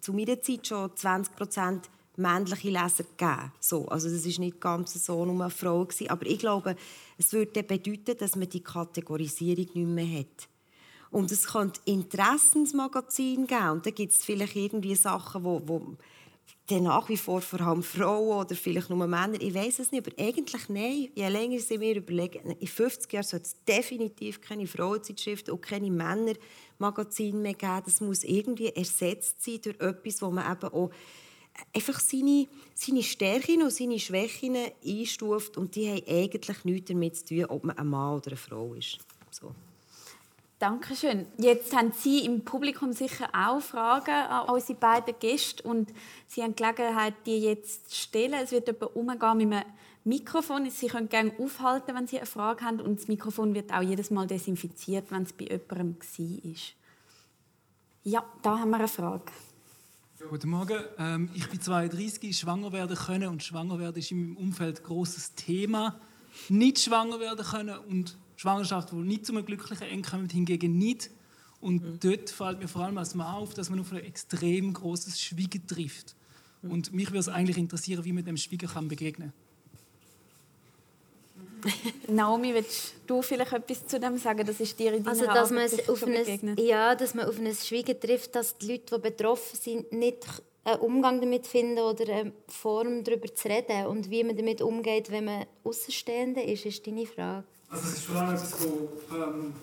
zu 0.00 0.12
meiner 0.12 0.40
Zeit 0.40 0.66
schon 0.66 0.90
20% 0.90 1.82
männliche 2.16 2.70
Leser 2.70 3.04
gegeben. 3.04 3.52
So, 3.60 3.86
also 3.88 4.08
das 4.08 4.26
ist 4.26 4.38
nicht 4.38 4.60
ganz 4.60 4.92
so 5.04 5.24
nur 5.24 5.42
eine 5.42 5.50
Frau 5.50 5.84
gewesen. 5.84 6.10
Aber 6.10 6.26
ich 6.26 6.38
glaube, 6.38 6.76
es 7.18 7.32
würde 7.32 7.62
bedeuten, 7.62 8.16
dass 8.18 8.36
man 8.36 8.48
die 8.48 8.62
Kategorisierung 8.62 9.66
nicht 9.74 9.76
mehr 9.76 10.20
hat. 10.20 10.48
Und 11.10 11.32
es 11.32 11.46
könnte 11.46 11.80
Interessensmagazin 11.86 13.46
geben. 13.46 13.70
Und 13.70 13.86
da 13.86 13.90
gibt 13.90 14.12
es 14.12 14.24
vielleicht 14.24 14.54
irgendwie 14.54 14.94
Sachen, 14.94 15.42
wo 15.42 15.96
dann 16.70 16.84
nach 16.84 17.08
wie 17.08 17.16
vor 17.16 17.40
vor 17.40 17.60
allem 17.60 17.82
Frauen 17.82 18.44
oder 18.44 18.54
vielleicht 18.54 18.90
nur 18.90 19.06
Männer, 19.06 19.40
ich 19.40 19.54
weiß 19.54 19.80
es 19.80 19.92
nicht, 19.92 20.06
aber 20.06 20.22
eigentlich 20.22 20.68
nein. 20.68 21.08
Je 21.14 21.28
länger 21.28 21.58
sie 21.58 21.78
mir 21.78 21.96
überlegen, 21.96 22.50
in 22.50 22.66
50 22.66 23.12
Jahren 23.12 23.24
soll 23.24 23.40
es 23.40 23.56
definitiv 23.64 24.40
keine 24.40 24.66
Frauenzeitschriften 24.66 25.52
und 25.52 25.62
keine 25.62 25.90
Männermagazine 25.90 27.38
mehr 27.38 27.54
geben. 27.54 27.82
Das 27.84 28.00
muss 28.00 28.24
irgendwie 28.24 28.68
ersetzt 28.68 29.42
sein 29.42 29.60
durch 29.62 29.80
etwas, 29.80 30.22
wo 30.22 30.30
man 30.30 30.50
eben 30.50 30.72
auch 30.72 30.90
einfach 31.74 32.00
seine, 32.00 32.46
seine 32.74 33.02
Stärken 33.02 33.62
und 33.62 33.72
seine 33.72 33.98
Schwächen 33.98 34.56
einstuft 34.84 35.56
und 35.56 35.74
die 35.74 35.88
haben 35.88 36.02
eigentlich 36.08 36.64
nichts 36.64 36.88
damit 36.88 37.16
zu 37.16 37.24
tun, 37.24 37.44
ob 37.46 37.64
man 37.64 37.76
ein 37.76 37.86
Mann 37.86 38.16
oder 38.16 38.28
eine 38.28 38.36
Frau 38.36 38.74
ist. 38.74 38.98
Dankeschön. 40.60 41.24
Jetzt 41.38 41.74
haben 41.74 41.90
Sie 41.92 42.26
im 42.26 42.44
Publikum 42.44 42.92
sicher 42.92 43.30
auch 43.32 43.62
Fragen 43.62 44.10
an 44.10 44.46
unsere 44.50 44.78
beiden 44.78 45.14
Gäste 45.18 45.62
und 45.62 45.90
Sie 46.26 46.42
haben 46.42 46.54
die 46.54 46.62
Gelegenheit, 46.62 47.14
die 47.24 47.38
jetzt 47.38 47.88
zu 47.88 47.96
stellen. 47.96 48.34
Es 48.34 48.52
wird 48.52 48.68
jemand 48.68 48.94
umgehen 48.94 49.48
mit 49.48 49.58
einem 49.58 49.64
Mikrofon. 50.04 50.68
Sie 50.68 50.88
können 50.88 51.08
gerne 51.08 51.32
aufhalten, 51.38 51.94
wenn 51.94 52.06
Sie 52.06 52.18
eine 52.18 52.26
Frage 52.26 52.62
haben 52.62 52.78
und 52.82 53.00
das 53.00 53.08
Mikrofon 53.08 53.54
wird 53.54 53.72
auch 53.72 53.80
jedes 53.80 54.10
Mal 54.10 54.26
desinfiziert, 54.26 55.10
wenn 55.10 55.22
es 55.22 55.32
bei 55.32 55.46
jemandem 55.46 55.96
war. 55.96 56.46
Ja, 58.04 58.22
da 58.42 58.58
haben 58.58 58.68
wir 58.68 58.76
eine 58.76 58.88
Frage. 58.88 59.32
Guten 60.28 60.50
Morgen. 60.50 60.78
Ähm, 60.98 61.30
ich 61.32 61.48
bin 61.48 61.58
32, 61.58 62.36
schwanger 62.36 62.70
werden 62.70 62.98
können 62.98 63.28
und 63.30 63.42
schwanger 63.42 63.78
werden 63.78 63.96
ist 63.96 64.10
in 64.10 64.34
meinem 64.34 64.36
Umfeld 64.36 64.80
ein 64.80 64.84
grosses 64.84 65.34
Thema. 65.34 65.98
Nicht 66.50 66.80
schwanger 66.80 67.18
werden 67.18 67.46
können 67.46 67.78
und 67.78 68.18
Schwangerschaft, 68.40 68.92
die 68.92 68.96
nicht 68.96 69.26
zu 69.26 69.32
einem 69.32 69.44
glücklichen 69.44 69.86
Ende 69.86 70.08
kommt, 70.08 70.32
hingegen 70.32 70.78
nicht. 70.78 71.10
Und 71.60 71.82
mhm. 71.82 71.98
dort 72.00 72.30
fällt 72.30 72.58
mir 72.58 72.68
vor 72.68 72.82
allem 72.82 72.96
als 72.96 73.14
Mann 73.14 73.34
auf, 73.34 73.52
dass 73.52 73.68
man 73.68 73.80
auf 73.80 73.92
ein 73.92 73.98
extrem 73.98 74.72
großes 74.72 75.20
Schweigen 75.20 75.66
trifft. 75.66 76.16
Mhm. 76.62 76.70
Und 76.70 76.92
mich 76.94 77.08
würde 77.08 77.18
es 77.18 77.28
eigentlich 77.28 77.58
interessieren, 77.58 78.02
wie 78.02 78.14
man 78.14 78.24
dem 78.24 78.38
Schweigen 78.38 78.66
kann 78.66 78.88
begegnen 78.88 79.34
Naomi, 82.08 82.54
willst 82.54 82.94
du 83.06 83.20
vielleicht 83.20 83.52
etwas 83.52 83.86
zu 83.86 84.00
dem 84.00 84.16
sagen? 84.16 84.46
Das 84.46 84.58
ist 84.58 84.78
dir 84.78 84.94
in 84.94 85.06
also, 85.06 85.26
dass 85.26 85.50
man 85.50 85.68
auf 85.88 86.02
ein, 86.04 86.56
Ja, 86.56 86.94
dass 86.94 87.14
man 87.14 87.26
auf 87.28 87.38
ein 87.38 87.54
Schweigen 87.54 88.00
trifft, 88.00 88.34
dass 88.34 88.56
die 88.56 88.68
Leute, 88.72 88.94
die 88.96 89.02
betroffen 89.02 89.58
sind, 89.60 89.92
nicht 89.92 90.26
einen 90.64 90.80
Umgang 90.80 91.20
damit 91.20 91.46
finden 91.46 91.80
oder 91.80 92.10
eine 92.10 92.32
Form 92.48 93.04
darüber 93.04 93.34
zu 93.34 93.48
reden. 93.48 93.84
Und 93.88 94.08
wie 94.10 94.24
man 94.24 94.34
damit 94.34 94.62
umgeht, 94.62 95.10
wenn 95.10 95.26
man 95.26 95.44
Außenstehende 95.62 96.40
ist, 96.40 96.64
ist 96.64 96.86
deine 96.86 97.04
Frage. 97.04 97.44
Also 97.70 97.84
es 97.84 97.92
ist 97.94 98.04
vor 98.04 98.16
allem 98.16 98.34
etwas, 98.34 98.52
was 98.52 98.66
ähm, 99.16 99.54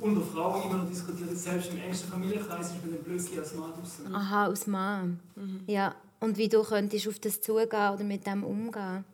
unter 0.00 0.20
Frauen 0.20 0.70
immer 0.70 0.82
noch 0.82 0.88
diskutiert 0.88 1.36
Selbst 1.36 1.70
im 1.70 1.78
engsten 1.78 2.10
Familienkreis 2.10 2.72
ist 2.72 2.82
man 2.82 2.94
dann 2.94 3.04
plötzlich 3.04 3.38
als 3.38 3.54
Mann 3.54 3.72
draussen. 3.72 4.14
Aha, 4.14 4.46
als 4.46 4.66
Mann. 4.66 5.20
Mhm. 5.36 5.60
Ja. 5.66 5.94
Und 6.18 6.36
wie 6.36 6.48
du 6.48 6.62
könntest 6.62 7.08
auf 7.08 7.18
das 7.18 7.40
zugehen 7.40 7.66
oder 7.68 8.04
mit 8.04 8.26
dem 8.26 8.44
umgehen? 8.44 9.04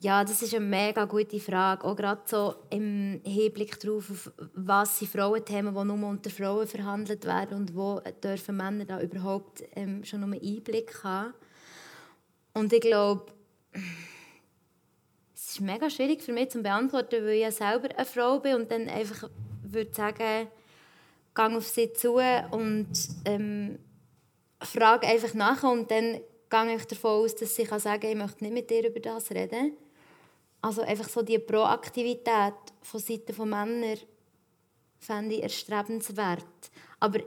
Ja, 0.00 0.24
das 0.24 0.42
ist 0.42 0.54
eine 0.54 0.64
mega 0.64 1.04
gute 1.04 1.38
Frage. 1.38 1.84
Auch 1.84 1.94
gerade 1.94 2.22
so 2.24 2.56
im 2.70 3.20
Hinblick 3.24 3.78
darauf, 3.78 4.32
was 4.54 4.98
sind 4.98 5.12
Frauenthemen, 5.12 5.74
die 5.74 5.84
nur 5.84 6.08
unter 6.08 6.30
Frauen 6.30 6.66
verhandelt 6.66 7.24
werden 7.24 7.56
und 7.58 7.76
wo 7.76 8.00
dürfen 8.22 8.56
Männer 8.56 8.84
da 8.84 9.00
überhaupt 9.00 9.62
ähm, 9.76 10.02
schon 10.04 10.24
einen 10.24 10.34
Einblick 10.34 11.04
haben. 11.04 11.34
Und 12.52 12.72
ich 12.72 12.80
glaube, 12.80 13.26
ist 15.52 15.60
mega 15.60 15.90
schwierig 15.90 16.22
für 16.22 16.32
mich 16.32 16.50
zu 16.50 16.62
beantworten, 16.62 17.24
weil 17.24 17.34
ich 17.34 17.42
ja 17.42 17.52
selber 17.52 17.88
eine 17.94 18.06
Frau 18.06 18.40
bin 18.40 18.54
und 18.56 18.70
dann 18.70 18.88
einfach 18.88 19.28
würde 19.62 19.94
sagen, 19.94 20.48
gang 21.34 21.56
auf 21.56 21.66
sie 21.66 21.92
zu 21.92 22.20
und 22.50 22.88
ähm, 23.24 23.78
frage 24.60 25.06
einfach 25.06 25.34
nach 25.34 25.62
und 25.62 25.90
dann 25.90 26.20
gehe 26.50 26.76
ich 26.76 26.84
davon 26.86 27.24
aus, 27.24 27.34
dass 27.34 27.56
sie 27.56 27.64
kann 27.64 27.80
sagen 27.80 28.06
ich 28.06 28.16
möchte 28.16 28.44
nicht 28.44 28.54
mit 28.54 28.70
dir 28.70 28.88
über 28.88 29.00
das 29.00 29.30
reden. 29.30 29.76
Also 30.60 30.82
einfach 30.82 31.08
so 31.08 31.22
die 31.22 31.38
Proaktivität 31.38 32.54
von 32.82 33.00
Seiten 33.00 33.32
von 33.32 33.48
Männern 33.48 33.98
fände 35.00 35.34
ich 35.34 35.42
erstrebenswert. 35.42 36.44
Aber 37.00 37.18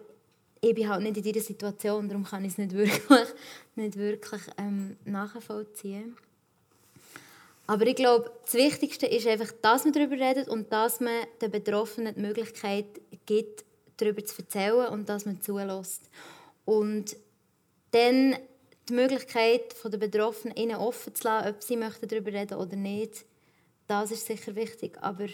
ich 0.61 0.73
bin 0.73 0.87
halt 0.87 1.03
nicht 1.03 1.17
in 1.17 1.23
dieser 1.23 1.41
Situation, 1.41 2.07
darum 2.07 2.23
kann 2.23 2.45
ich 2.45 2.53
es 2.53 2.57
nicht 2.57 2.73
wirklich, 2.73 3.27
nicht 3.75 3.97
wirklich 3.97 4.41
ähm, 4.57 4.95
nachvollziehen. 5.03 6.15
Aber 7.67 7.87
ich 7.87 7.95
glaube, 7.95 8.31
das 8.43 8.53
Wichtigste 8.53 9.07
ist 9.07 9.27
einfach, 9.27 9.51
dass 9.61 9.83
man 9.85 9.93
darüber 9.93 10.15
redet 10.15 10.47
und 10.47 10.71
dass 10.71 10.99
man 10.99 11.25
den 11.41 11.51
Betroffenen 11.51 12.13
die 12.13 12.21
Möglichkeit 12.21 12.85
gibt, 13.25 13.65
darüber 13.97 14.23
zu 14.23 14.41
erzählen 14.41 14.87
und 14.89 15.09
dass 15.09 15.25
man 15.25 15.41
zulässt. 15.41 16.09
Und 16.65 17.15
dann 17.91 18.35
die 18.87 18.93
Möglichkeit 18.93 19.75
den 19.83 19.99
Betroffenen 19.99 20.55
ihnen 20.57 20.75
offen 20.75 21.15
zu 21.15 21.23
lassen, 21.23 21.49
ob 21.49 21.63
sie 21.63 21.77
möchten 21.77 22.07
darüber 22.07 22.33
reden 22.33 22.57
oder 22.57 22.75
nicht, 22.75 23.25
das 23.87 24.11
ist 24.11 24.25
sicher 24.27 24.55
wichtig. 24.55 24.97
Aber 25.01 25.27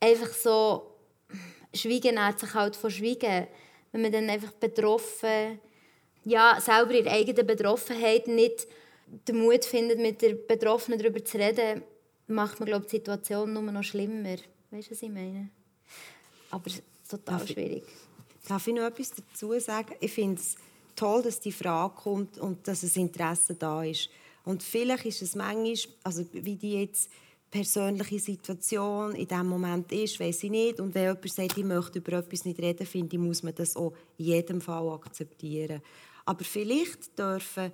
einfach 0.00 0.32
so 0.32 0.94
Schweigen 1.74 2.14
nährt 2.14 2.40
sich 2.40 2.54
halt 2.54 2.76
von 2.76 2.90
Schweigen. 2.90 3.46
Wenn 3.92 4.02
man 4.02 4.12
dann 4.12 4.30
einfach 4.30 4.52
betroffen, 4.52 5.60
ja, 6.24 6.60
selber 6.60 6.92
ihre 6.92 7.10
eigene 7.10 7.44
Betroffenheit 7.44 8.26
nicht 8.26 8.66
den 9.26 9.38
Mut 9.38 9.64
findet, 9.64 9.98
mit 9.98 10.22
der 10.22 10.34
Betroffenen 10.34 10.98
darüber 10.98 11.24
zu 11.24 11.38
reden, 11.38 11.82
macht 12.26 12.60
man 12.60 12.68
glaube 12.68 12.86
die 12.86 12.96
Situation 12.96 13.52
nur 13.52 13.62
noch 13.62 13.82
schlimmer. 13.82 14.36
Weißt 14.70 14.88
du, 14.88 14.92
was 14.92 15.02
ich 15.02 15.10
meine? 15.10 15.50
Aber 16.50 16.70
total 17.08 17.38
darf 17.38 17.48
schwierig. 17.48 17.84
Ich, 18.42 18.48
darf 18.48 18.66
ich 18.66 18.74
noch 18.74 18.84
etwas 18.84 19.12
dazu 19.12 19.58
sagen? 19.58 19.94
Ich 20.00 20.12
finde 20.12 20.40
es 20.40 20.56
toll, 20.94 21.22
dass 21.22 21.40
die 21.40 21.52
Frage 21.52 21.94
kommt 21.94 22.38
und 22.38 22.66
dass 22.66 22.82
das 22.82 22.96
Interesse 22.96 23.54
da 23.54 23.82
ist. 23.84 24.10
Und 24.44 24.62
vielleicht 24.62 25.06
ist 25.06 25.22
es 25.22 25.34
manchmal, 25.34 25.76
also 26.04 26.24
wie 26.32 26.56
die 26.56 26.80
jetzt 26.80 27.10
persönliche 27.50 28.18
Situation 28.18 29.14
in 29.14 29.26
diesem 29.26 29.46
Moment 29.46 29.90
ist, 29.92 30.20
weiß 30.20 30.44
ich 30.44 30.50
nicht. 30.50 30.80
Und 30.80 30.94
wenn 30.94 31.04
jemand 31.04 31.30
sagt, 31.30 31.56
ich 31.56 31.64
möchte 31.64 31.98
über 31.98 32.18
etwas 32.18 32.44
nicht 32.44 32.60
reden, 32.60 32.86
finde 32.86 33.16
ich, 33.16 33.22
muss 33.22 33.42
man 33.42 33.54
das 33.54 33.76
auch 33.76 33.92
in 34.18 34.26
jedem 34.26 34.60
Fall 34.60 34.88
akzeptieren. 34.90 35.82
Aber 36.26 36.44
vielleicht 36.44 37.18
dürfen 37.18 37.72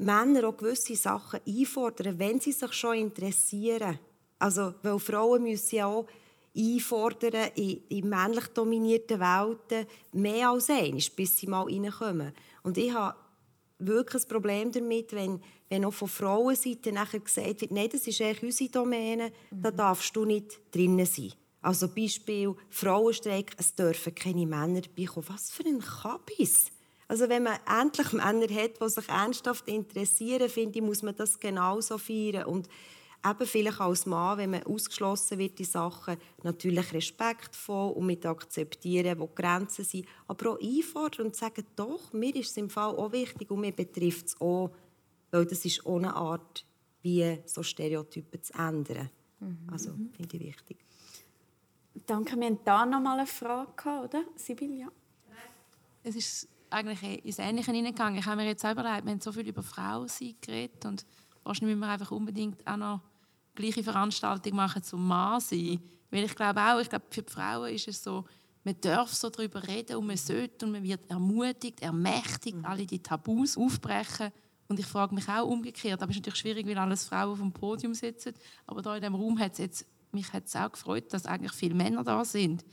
Männer 0.00 0.48
auch 0.48 0.56
gewisse 0.56 0.96
Sachen 0.96 1.40
einfordern, 1.46 2.18
wenn 2.18 2.40
sie 2.40 2.52
sich 2.52 2.72
schon 2.72 2.96
interessieren. 2.96 3.98
Also, 4.38 4.74
weil 4.82 4.98
Frauen 4.98 5.42
müssen 5.42 5.76
ja 5.76 5.86
auch 5.86 6.06
einfordern 6.56 7.50
in, 7.54 7.82
in 7.88 8.08
männlich 8.08 8.46
dominierten 8.48 9.20
Welten 9.20 9.86
mehr 10.12 10.50
als 10.50 10.70
eines, 10.70 11.10
bis 11.10 11.36
sie 11.36 11.46
mal 11.46 11.64
reinkommen. 11.64 12.32
Und 12.62 12.78
ich 12.78 12.92
habe 12.92 13.16
wirklich 13.78 14.24
ein 14.24 14.28
Problem 14.28 14.72
damit, 14.72 15.12
wenn, 15.12 15.40
wenn 15.68 15.84
auch 15.84 15.92
von 15.92 16.08
Frauenseite 16.08 16.92
nachher 16.92 17.20
gesagt 17.20 17.60
wird, 17.60 17.70
nein, 17.70 17.88
das 17.90 18.06
ist 18.06 18.20
eigentlich 18.20 18.42
unsere 18.42 18.70
Domäne, 18.70 19.32
mhm. 19.50 19.62
da 19.62 19.70
darfst 19.70 20.14
du 20.16 20.24
nicht 20.24 20.60
drinnen 20.74 21.06
sein. 21.06 21.32
Also 21.62 21.88
Beispiel 21.88 22.54
Frauenstreik, 22.70 23.52
es 23.58 23.74
dürfen 23.74 24.14
keine 24.14 24.46
Männer 24.46 24.82
beikommen. 24.96 25.28
Was 25.28 25.50
für 25.50 25.64
ein 25.64 25.80
Kabis! 25.80 26.70
Also 27.10 27.28
wenn 27.28 27.42
man 27.42 27.58
endlich 27.66 28.12
Männer 28.12 28.46
hat, 28.54 28.80
die 28.80 28.88
sich 28.88 29.08
ernsthaft 29.08 29.66
interessieren, 29.66 30.48
finde 30.48 30.78
ich, 30.78 30.84
muss 30.84 31.02
man 31.02 31.16
das 31.16 31.40
genauso 31.40 31.98
feiern. 31.98 32.44
Und 32.44 32.68
eben 33.26 33.46
vielleicht 33.46 33.80
als 33.80 34.06
Mann, 34.06 34.38
wenn 34.38 34.50
man 34.50 34.62
ausgeschlossen 34.62 35.38
wird, 35.38 35.58
die 35.58 35.64
Sachen 35.64 36.18
natürlich 36.44 36.92
respektvoll 36.92 37.94
und 37.94 38.06
mit 38.06 38.24
akzeptieren, 38.24 39.18
wo 39.18 39.26
die 39.26 39.42
Grenzen 39.42 39.84
sind, 39.84 40.06
aber 40.28 40.52
auch 40.52 40.60
einfordern 40.60 41.26
und 41.26 41.34
sagen, 41.34 41.66
doch, 41.74 42.12
mir 42.12 42.32
ist 42.36 42.50
es 42.50 42.56
im 42.58 42.70
Fall 42.70 42.94
auch 42.94 43.10
wichtig 43.10 43.50
und 43.50 43.62
mir 43.62 43.72
betrifft 43.72 44.28
es 44.28 44.40
auch, 44.40 44.70
weil 45.32 45.46
das 45.46 45.64
ist 45.64 45.84
auch 45.84 45.96
eine 45.96 46.14
Art, 46.14 46.64
wie 47.02 47.40
so 47.44 47.64
Stereotypen 47.64 48.40
zu 48.40 48.54
ändern. 48.54 49.10
Mhm. 49.40 49.58
Also, 49.72 49.90
finde 50.16 50.36
ich 50.36 50.42
wichtig. 50.42 50.76
Danke, 52.06 52.36
wir 52.36 52.46
haben 52.46 52.60
da 52.64 52.86
noch 52.86 53.00
mal 53.00 53.18
eine 53.18 53.26
Frage, 53.26 54.04
oder? 54.04 54.22
Sibyl, 54.36 54.78
ja. 54.78 54.92
Es 56.04 56.14
ist 56.14 56.48
eigentlich 56.72 57.24
ins 57.24 57.38
Ähnliche 57.38 57.72
hineingegangen. 57.72 58.18
Ich 58.18 58.26
habe 58.26 58.36
mir 58.36 58.46
jetzt 58.46 58.62
selber 58.62 58.82
leid, 58.82 59.04
wir 59.04 59.12
haben 59.12 59.20
so 59.20 59.32
viel 59.32 59.46
über 59.48 59.62
Frauen 59.62 60.08
geredet 60.40 60.84
und 60.84 61.04
wahrscheinlich 61.44 61.76
müssen 61.76 61.88
wir 61.88 61.92
einfach 61.92 62.10
unbedingt 62.10 62.66
auch 62.66 62.76
noch 62.76 63.00
gleiche 63.54 63.82
Veranstaltung 63.82 64.56
machen 64.56 64.82
zum 64.82 65.06
Mann 65.06 65.40
sein. 65.40 65.80
Weil 66.10 66.24
ich 66.24 66.34
glaube 66.34 66.60
auch, 66.60 66.80
ich 66.80 66.88
glaube, 66.88 67.06
für 67.10 67.22
die 67.22 67.30
Frauen 67.30 67.72
ist 67.74 67.88
es 67.88 68.02
so, 68.02 68.24
man 68.64 68.76
darf 68.80 69.12
so 69.14 69.30
darüber 69.30 69.66
reden 69.66 69.96
und 69.96 70.06
man 70.06 70.16
sollte 70.16 70.66
und 70.66 70.72
man 70.72 70.82
wird 70.82 71.08
ermutigt, 71.10 71.80
ermächtigt, 71.80 72.58
alle 72.62 72.84
die 72.86 73.02
Tabus 73.02 73.56
aufbrechen. 73.56 74.32
Und 74.68 74.78
ich 74.78 74.86
frage 74.86 75.14
mich 75.14 75.28
auch 75.28 75.48
umgekehrt, 75.48 76.02
aber 76.02 76.10
es 76.10 76.16
ist 76.16 76.20
natürlich 76.20 76.38
schwierig, 76.38 76.66
weil 76.66 76.78
alles 76.78 77.04
Frauen 77.04 77.32
auf 77.32 77.38
dem 77.38 77.52
Podium 77.52 77.94
sitzen. 77.94 78.34
Aber 78.66 78.82
da 78.82 78.94
in 78.94 79.00
diesem 79.00 79.14
Raum 79.14 79.38
hat 79.38 79.52
es 79.52 79.58
jetzt, 79.58 79.86
mich 80.12 80.32
hat 80.32 80.44
auch 80.56 80.72
gefreut, 80.72 81.12
dass 81.12 81.26
eigentlich 81.26 81.52
viele 81.52 81.74
Männer 81.74 82.04
da 82.04 82.24
sind. 82.24 82.64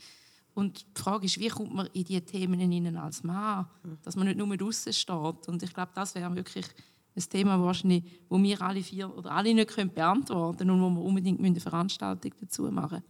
Und 0.58 0.84
die 0.96 1.00
Frage 1.00 1.26
ist, 1.26 1.38
wie 1.38 1.46
kommt 1.46 1.72
man 1.72 1.86
in 1.92 2.02
diese 2.02 2.20
Themen 2.20 2.58
hinein 2.58 2.96
als 2.96 3.22
Mann? 3.22 3.66
Dass 4.02 4.16
man 4.16 4.26
nicht 4.26 4.38
nur 4.38 4.56
draußen 4.56 4.92
steht. 4.92 5.46
Und 5.46 5.62
ich 5.62 5.72
glaube, 5.72 5.92
das 5.94 6.16
wäre 6.16 6.34
wirklich 6.34 6.66
ein 7.14 7.22
Thema, 7.22 7.62
wahrscheinlich, 7.62 8.02
wo 8.28 8.42
wir 8.42 8.60
alle 8.60 8.82
vier 8.82 9.16
oder 9.16 9.30
alle 9.30 9.54
nicht 9.54 9.70
können 9.70 9.94
beantworten 9.94 10.58
können 10.58 10.70
und 10.70 10.82
wo 10.82 10.90
wir 10.98 11.04
unbedingt 11.04 11.38
eine 11.38 11.60
Veranstaltung 11.60 12.32
dazu 12.40 12.62
machen 12.72 13.04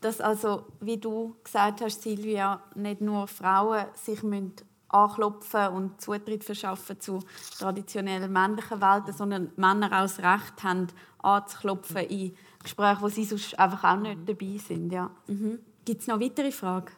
Dass 0.00 0.22
also, 0.22 0.64
wie 0.80 0.96
du 0.96 1.36
gesagt 1.44 1.82
hast, 1.82 2.00
Silvia, 2.00 2.62
nicht 2.74 3.02
nur 3.02 3.26
Frauen 3.26 3.84
sich 3.94 4.22
müssen 4.22 4.54
anklopfen 4.88 5.68
und 5.68 6.00
Zutritt 6.00 6.42
verschaffen 6.42 6.98
zu 7.00 7.20
traditionell 7.58 8.26
männlichen 8.28 8.80
Welten, 8.80 9.12
sondern 9.12 9.52
Männer 9.56 9.88
auch 9.88 10.02
das 10.02 10.18
Recht 10.18 10.62
haben, 10.62 10.86
anzuklopfen 11.18 12.06
in 12.06 12.34
Gesprächen, 12.62 13.02
wo 13.02 13.08
sie 13.08 13.24
sonst 13.24 13.58
einfach 13.58 13.84
auch 13.84 14.00
nicht 14.00 14.26
dabei 14.26 14.56
sind. 14.56 14.90
Ja. 14.90 15.10
Mhm. 15.26 15.58
Gibt 15.84 16.02
es 16.02 16.06
noch 16.06 16.20
weitere 16.20 16.52
Fragen? 16.52 16.92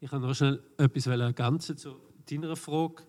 Ich 0.00 0.10
kann 0.10 0.20
noch 0.20 0.34
schnell 0.34 0.62
etwas 0.76 1.06
ergänzen 1.06 1.76
zu 1.76 1.96
deiner 2.28 2.56
Frage. 2.56 3.02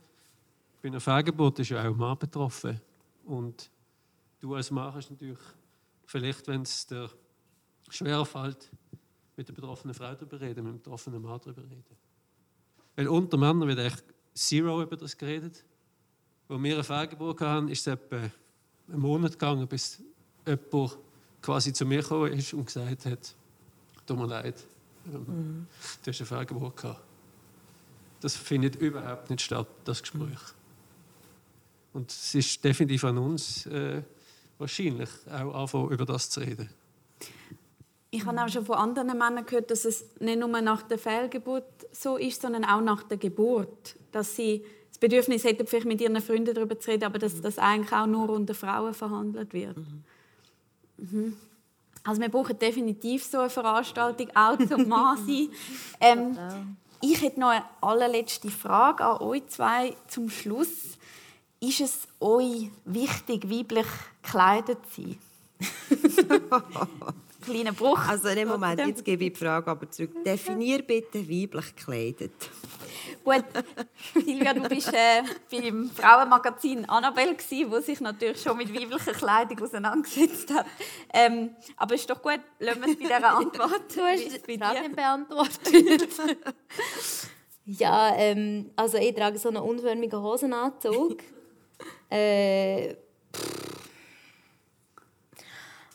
Bei 0.82 0.90
einer 0.90 1.00
Fehlgeburt 1.00 1.60
ist 1.60 1.70
ja 1.70 1.82
auch 1.82 1.92
ein 1.92 1.98
Mann 1.98 2.18
betroffen. 2.20 2.80
Und 3.26 3.72
du 4.40 4.54
als 4.54 4.70
Mann 4.70 4.94
hast 4.94 5.10
natürlich, 5.10 5.40
vielleicht, 6.06 6.48
wenn 6.48 6.62
es 6.62 6.86
dir 6.86 7.10
schwerer 7.90 8.26
fällt, 8.26 8.70
mit 9.36 9.48
der 9.48 9.54
betroffenen 9.54 9.96
Frau 9.96 10.14
darüber 10.14 10.40
reden, 10.40 10.64
mit 10.66 10.74
dem 10.74 10.78
betroffenen 10.78 11.22
Mann 11.22 11.40
darüber 11.44 11.64
reden. 11.64 11.98
Weil 12.96 13.08
unter 13.08 13.38
Männern 13.38 13.68
wird 13.68 13.80
echt 13.80 14.04
zero 14.36 14.84
über 14.84 14.96
das 14.96 15.18
geredet. 15.18 15.66
Als 16.48 16.62
wir 16.62 16.74
eine 16.76 16.84
Fehlgeburt 16.84 17.42
hatten, 17.42 17.70
ist 17.70 17.88
es 17.88 17.88
etwa 17.88 18.18
einen 18.88 19.02
Monat 19.02 19.32
gegangen, 19.32 19.68
bis 19.68 20.04
jemand 20.46 20.98
quasi 21.42 21.74
zu 21.74 21.86
mir 21.86 22.04
gekommen 22.04 22.34
ist 22.34 22.54
und 22.54 22.66
gesagt 22.66 23.06
hat, 23.06 23.36
tut 24.06 24.18
mir 24.18 24.28
leid, 24.28 24.56
mhm. 25.06 25.68
du 26.04 26.12
hast 26.12 26.20
eine 26.20 26.28
Fehlgeburt 26.28 26.78
gehabt. 26.78 27.02
Das 28.22 28.36
findet 28.36 28.76
überhaupt 28.78 29.30
nicht 29.30 29.42
statt, 29.42 29.68
das 29.84 30.02
Gespräch. 30.02 30.40
Und 31.94 32.10
es 32.10 32.34
ist 32.36 32.64
definitiv 32.64 33.04
an 33.04 33.18
uns, 33.18 33.66
äh, 33.66 34.02
wahrscheinlich 34.58 35.10
auch 35.30 35.54
anfangen, 35.54 35.90
über 35.92 36.06
das 36.06 36.30
zu 36.30 36.40
reden. 36.40 36.70
Ich 38.12 38.26
habe 38.26 38.42
auch 38.42 38.48
schon 38.48 38.66
von 38.66 38.76
anderen 38.76 39.08
Männern 39.08 39.46
gehört, 39.46 39.72
dass 39.72 39.86
es 39.86 40.06
nicht 40.20 40.40
nur 40.40 40.62
nach 40.62 40.84
der 40.84 41.00
Fehlgeburt 41.00 41.66
so 41.92 42.18
ist, 42.18 42.42
sondern 42.42 42.64
auch 42.64 42.82
nach 42.82 43.04
der 43.04 43.18
Geburt. 43.18 43.96
Dass 44.12 44.36
sie 44.36 44.64
das 44.90 45.00
Bedürfnis 45.00 45.44
hätten, 45.44 45.66
vielleicht 45.66 45.88
mit 45.88 46.00
ihren 46.00 46.22
Freunden 46.22 46.54
darüber 46.54 46.80
zu 46.80 46.92
reden, 46.92 47.06
aber 47.06 47.18
dass 47.18 47.42
das 47.42 47.58
eigentlich 47.58 47.92
auch 47.92 48.06
nur 48.06 48.30
unter 48.30 48.54
Frauen 48.54 48.94
verhandelt 48.94 49.54
wird. 49.54 49.78
Mhm. 49.78 50.04
Mhm. 50.98 51.38
Also 52.04 52.22
wir 52.22 52.30
brauchen 52.30 52.58
definitiv 52.60 53.24
so 53.24 53.40
eine 53.40 53.50
Veranstaltung, 53.50 54.28
auch 54.36 54.58
zum 54.58 54.88
Mann 54.90 55.18
sein. 55.26 55.50
Ähm, 56.02 56.38
ich 57.02 57.22
hätte 57.22 57.40
noch 57.40 57.50
eine 57.50 57.66
allerletzte 57.82 58.50
Frage 58.50 59.04
an 59.06 59.22
euch 59.22 59.48
zwei 59.48 59.96
zum 60.08 60.30
Schluss. 60.30 60.98
Ist 61.60 61.82
es 61.82 62.08
euch 62.20 62.70
wichtig, 62.86 63.50
weiblich 63.50 63.88
gekleidet 64.22 64.80
zu 64.94 65.02
sein? 65.02 65.18
kleiner 67.44 67.74
Bruch. 67.74 68.00
Also 68.08 68.30
in 68.30 68.36
dem 68.36 68.48
Moment, 68.50 68.80
jetzt 68.80 69.06
gebe 69.06 69.26
ich 69.26 69.34
die 69.34 69.40
Frage 69.40 69.70
aber 69.70 69.90
zurück. 69.90 70.24
Definier 70.26 70.82
bitte 70.82 71.20
weiblich 71.30 71.76
gekleidet. 71.76 72.34
Gut, 73.24 73.46
Silvia, 74.14 74.54
du 74.54 74.68
bist 74.68 74.92
äh, 74.94 75.24
beim 75.50 75.90
Frauenmagazin 75.90 76.84
Annabelle 76.90 77.36
gsi, 77.36 77.66
wo 77.70 77.80
sich 77.80 78.02
natürlich 78.02 78.42
schon 78.42 78.58
mit 78.58 78.74
weiblicher 78.74 79.14
Kleidung 79.14 79.62
auseinandergesetzt 79.62 80.54
hat. 80.54 80.66
Ähm, 81.14 81.56
aber 81.78 81.96
ist 81.96 82.10
doch 82.10 82.22
gut, 82.22 82.42
lassen 82.60 82.82
wir 82.82 82.90
es 82.90 82.98
bei 82.98 83.04
dieser 83.06 83.38
Antwort. 83.38 83.96
Du 83.96 84.02
hast 84.02 84.48
die 84.48 84.58
Frage 84.58 84.90
beantwortet. 84.90 86.10
ja, 87.66 88.14
ähm, 88.18 88.72
also 88.76 88.98
ich 88.98 89.16
trage 89.16 89.38
so 89.38 89.48
einen 89.50 89.64
unförmigen 89.64 90.22
Hosenanzug. 90.22 91.20
äh, 92.10 92.96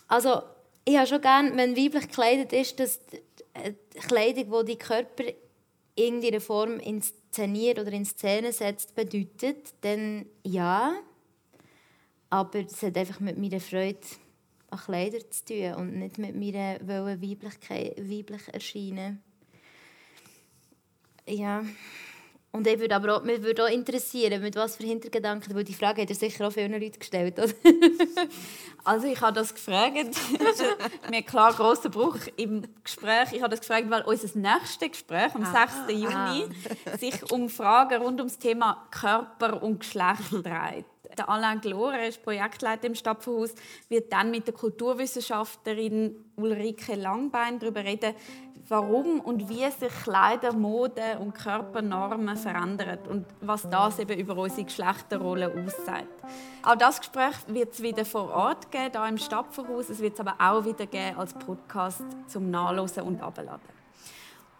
also 0.07 0.43
ich 0.87 0.97
habe 0.97 1.07
schon 1.07 1.21
gerne, 1.21 1.55
wenn 1.57 1.77
weiblich 1.77 2.09
gekleidet 2.09 2.55
ist, 2.55 2.81
dass 2.81 3.01
die 3.07 4.01
Kleidung, 4.01 4.65
die 4.65 4.73
die 4.73 4.79
Körper 4.79 5.25
in 5.27 5.35
irgendeiner 5.97 6.41
Form 6.41 6.79
inszeniert 7.29 7.79
oder 7.79 7.93
in 7.93 8.05
Szene 8.05 8.53
setzt, 8.53 8.95
bedeutet, 8.95 9.75
dann 9.83 10.27
ja. 10.45 10.95
Aber 12.31 12.59
es 12.61 12.83
hat 12.83 12.97
einfach 12.97 13.21
mit 13.21 13.39
meiner 13.39 13.61
Freude 13.61 14.01
an 14.71 14.79
Kleider 14.79 15.31
zu 15.31 15.45
tun 15.47 15.75
und 15.75 15.99
nicht 15.99 16.19
mit 16.19 16.35
meiner 16.35 16.79
Weiblichkeit, 16.87 17.97
weiblich 17.99 18.49
erscheinen. 18.53 19.23
Ja. 21.27 21.65
Und 22.51 22.67
ich 22.67 22.79
würde 22.79 22.97
aber 22.97 23.17
auch, 23.17 23.23
mich 23.23 23.43
würde 23.43 23.65
auch 23.65 23.69
interessieren, 23.69 24.41
mit 24.41 24.57
was 24.57 24.77
für 24.77 24.85
Hintergedanken, 24.85 25.55
weil 25.55 25.65
die 25.65 25.75
Frage 25.75 26.03
hat 26.03 26.09
er 26.09 26.17
sicher 26.17 26.49
auch 26.49 26.53
vielen 26.53 26.73
Leuten 26.73 26.99
gestellt, 26.99 27.39
also 28.85 29.07
ich 29.07 29.21
habe 29.21 29.35
das 29.35 29.55
gefragt, 29.55 30.17
mir 31.11 31.23
klar 31.23 31.53
großer 31.53 31.91
Bruch 31.91 32.17
im 32.37 32.63
Gespräch. 32.83 33.33
Ich 33.33 33.43
habe 33.43 33.51
das 33.51 33.61
gefragt, 33.61 33.91
weil 33.91 34.03
unser 34.03 34.39
nächstes 34.39 34.91
Gespräch 34.91 35.35
am 35.35 35.45
ah, 35.45 35.67
6. 35.87 36.01
Juni 36.01 36.47
ah. 36.87 36.97
sich 36.97 37.31
um 37.31 37.51
Fragen 37.51 38.03
rund 38.03 38.19
ums 38.19 38.39
Thema 38.39 38.89
Körper 38.91 39.63
und 39.63 39.81
Geschlecht 39.81 40.33
dreht. 40.33 40.87
Der 41.17 41.29
Alain 41.29 41.61
Glore 41.61 42.07
ist 42.07 42.23
Projektleiter 42.23 42.87
im 42.87 42.95
Stapferhaus, 42.95 43.55
wird 43.89 44.13
dann 44.13 44.31
mit 44.31 44.47
der 44.47 44.55
Kulturwissenschaftlerin 44.55 46.15
Ulrike 46.37 46.95
Langbein 46.95 47.59
darüber 47.59 47.85
reden, 47.85 48.15
warum 48.69 49.21
und 49.21 49.49
wie 49.49 49.69
sich 49.71 49.93
Kleider, 50.03 50.53
Mode 50.53 51.19
und 51.21 51.35
Körpernormen 51.35 52.37
verändern 52.37 52.99
und 53.09 53.27
was 53.41 53.69
das 53.69 53.99
eben 53.99 54.19
über 54.19 54.37
unsere 54.37 54.65
Geschlechterrolle 54.65 55.49
aussagt. 55.49 56.07
Auch 56.63 56.77
das 56.77 56.99
Gespräch 56.99 57.35
wird 57.47 57.73
es 57.73 57.83
wieder 57.83 58.05
vor 58.05 58.31
Ort 58.31 58.71
geben, 58.71 58.93
hier 58.93 59.09
im 59.09 59.19
Stapferhaus. 59.19 59.89
Es 59.89 60.01
wird 60.01 60.15
es 60.15 60.21
aber 60.21 60.35
auch 60.39 60.65
wieder 60.65 60.87
geben 60.87 61.19
als 61.19 61.33
Podcast 61.35 62.05
zum 62.27 62.51
Nachlesen 62.51 63.05
und 63.05 63.23
Abladen. 63.23 63.79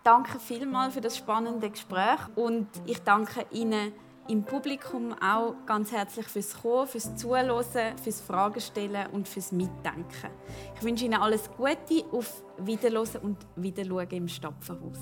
Danke 0.03 0.39
vielmals 0.39 0.95
für 0.95 1.01
das 1.01 1.17
spannende 1.17 1.69
Gespräch 1.69 2.21
und 2.35 2.67
ich 2.87 3.03
danke 3.03 3.45
Ihnen 3.51 3.93
im 4.29 4.45
Publikum 4.45 5.15
auch 5.15 5.55
ganz 5.67 5.91
herzlich 5.91 6.27
fürs 6.27 6.61
Kommen, 6.61 6.87
fürs 6.87 7.17
Zuhören, 7.17 7.65
fürs 8.03 8.21
Fragen 8.21 8.61
stellen 8.61 9.07
und 9.13 9.27
fürs 9.27 9.53
Mitdenken. 9.53 10.31
Ich 10.77 10.83
wünsche 10.83 11.07
Ihnen 11.07 11.21
alles 11.21 11.51
Gute, 11.57 12.05
auf 12.13 12.43
Wiederhören 12.59 13.23
und 13.23 13.39
Wiederschauen 13.57 14.11
im 14.11 14.29
Stapferhaus. 14.29 14.99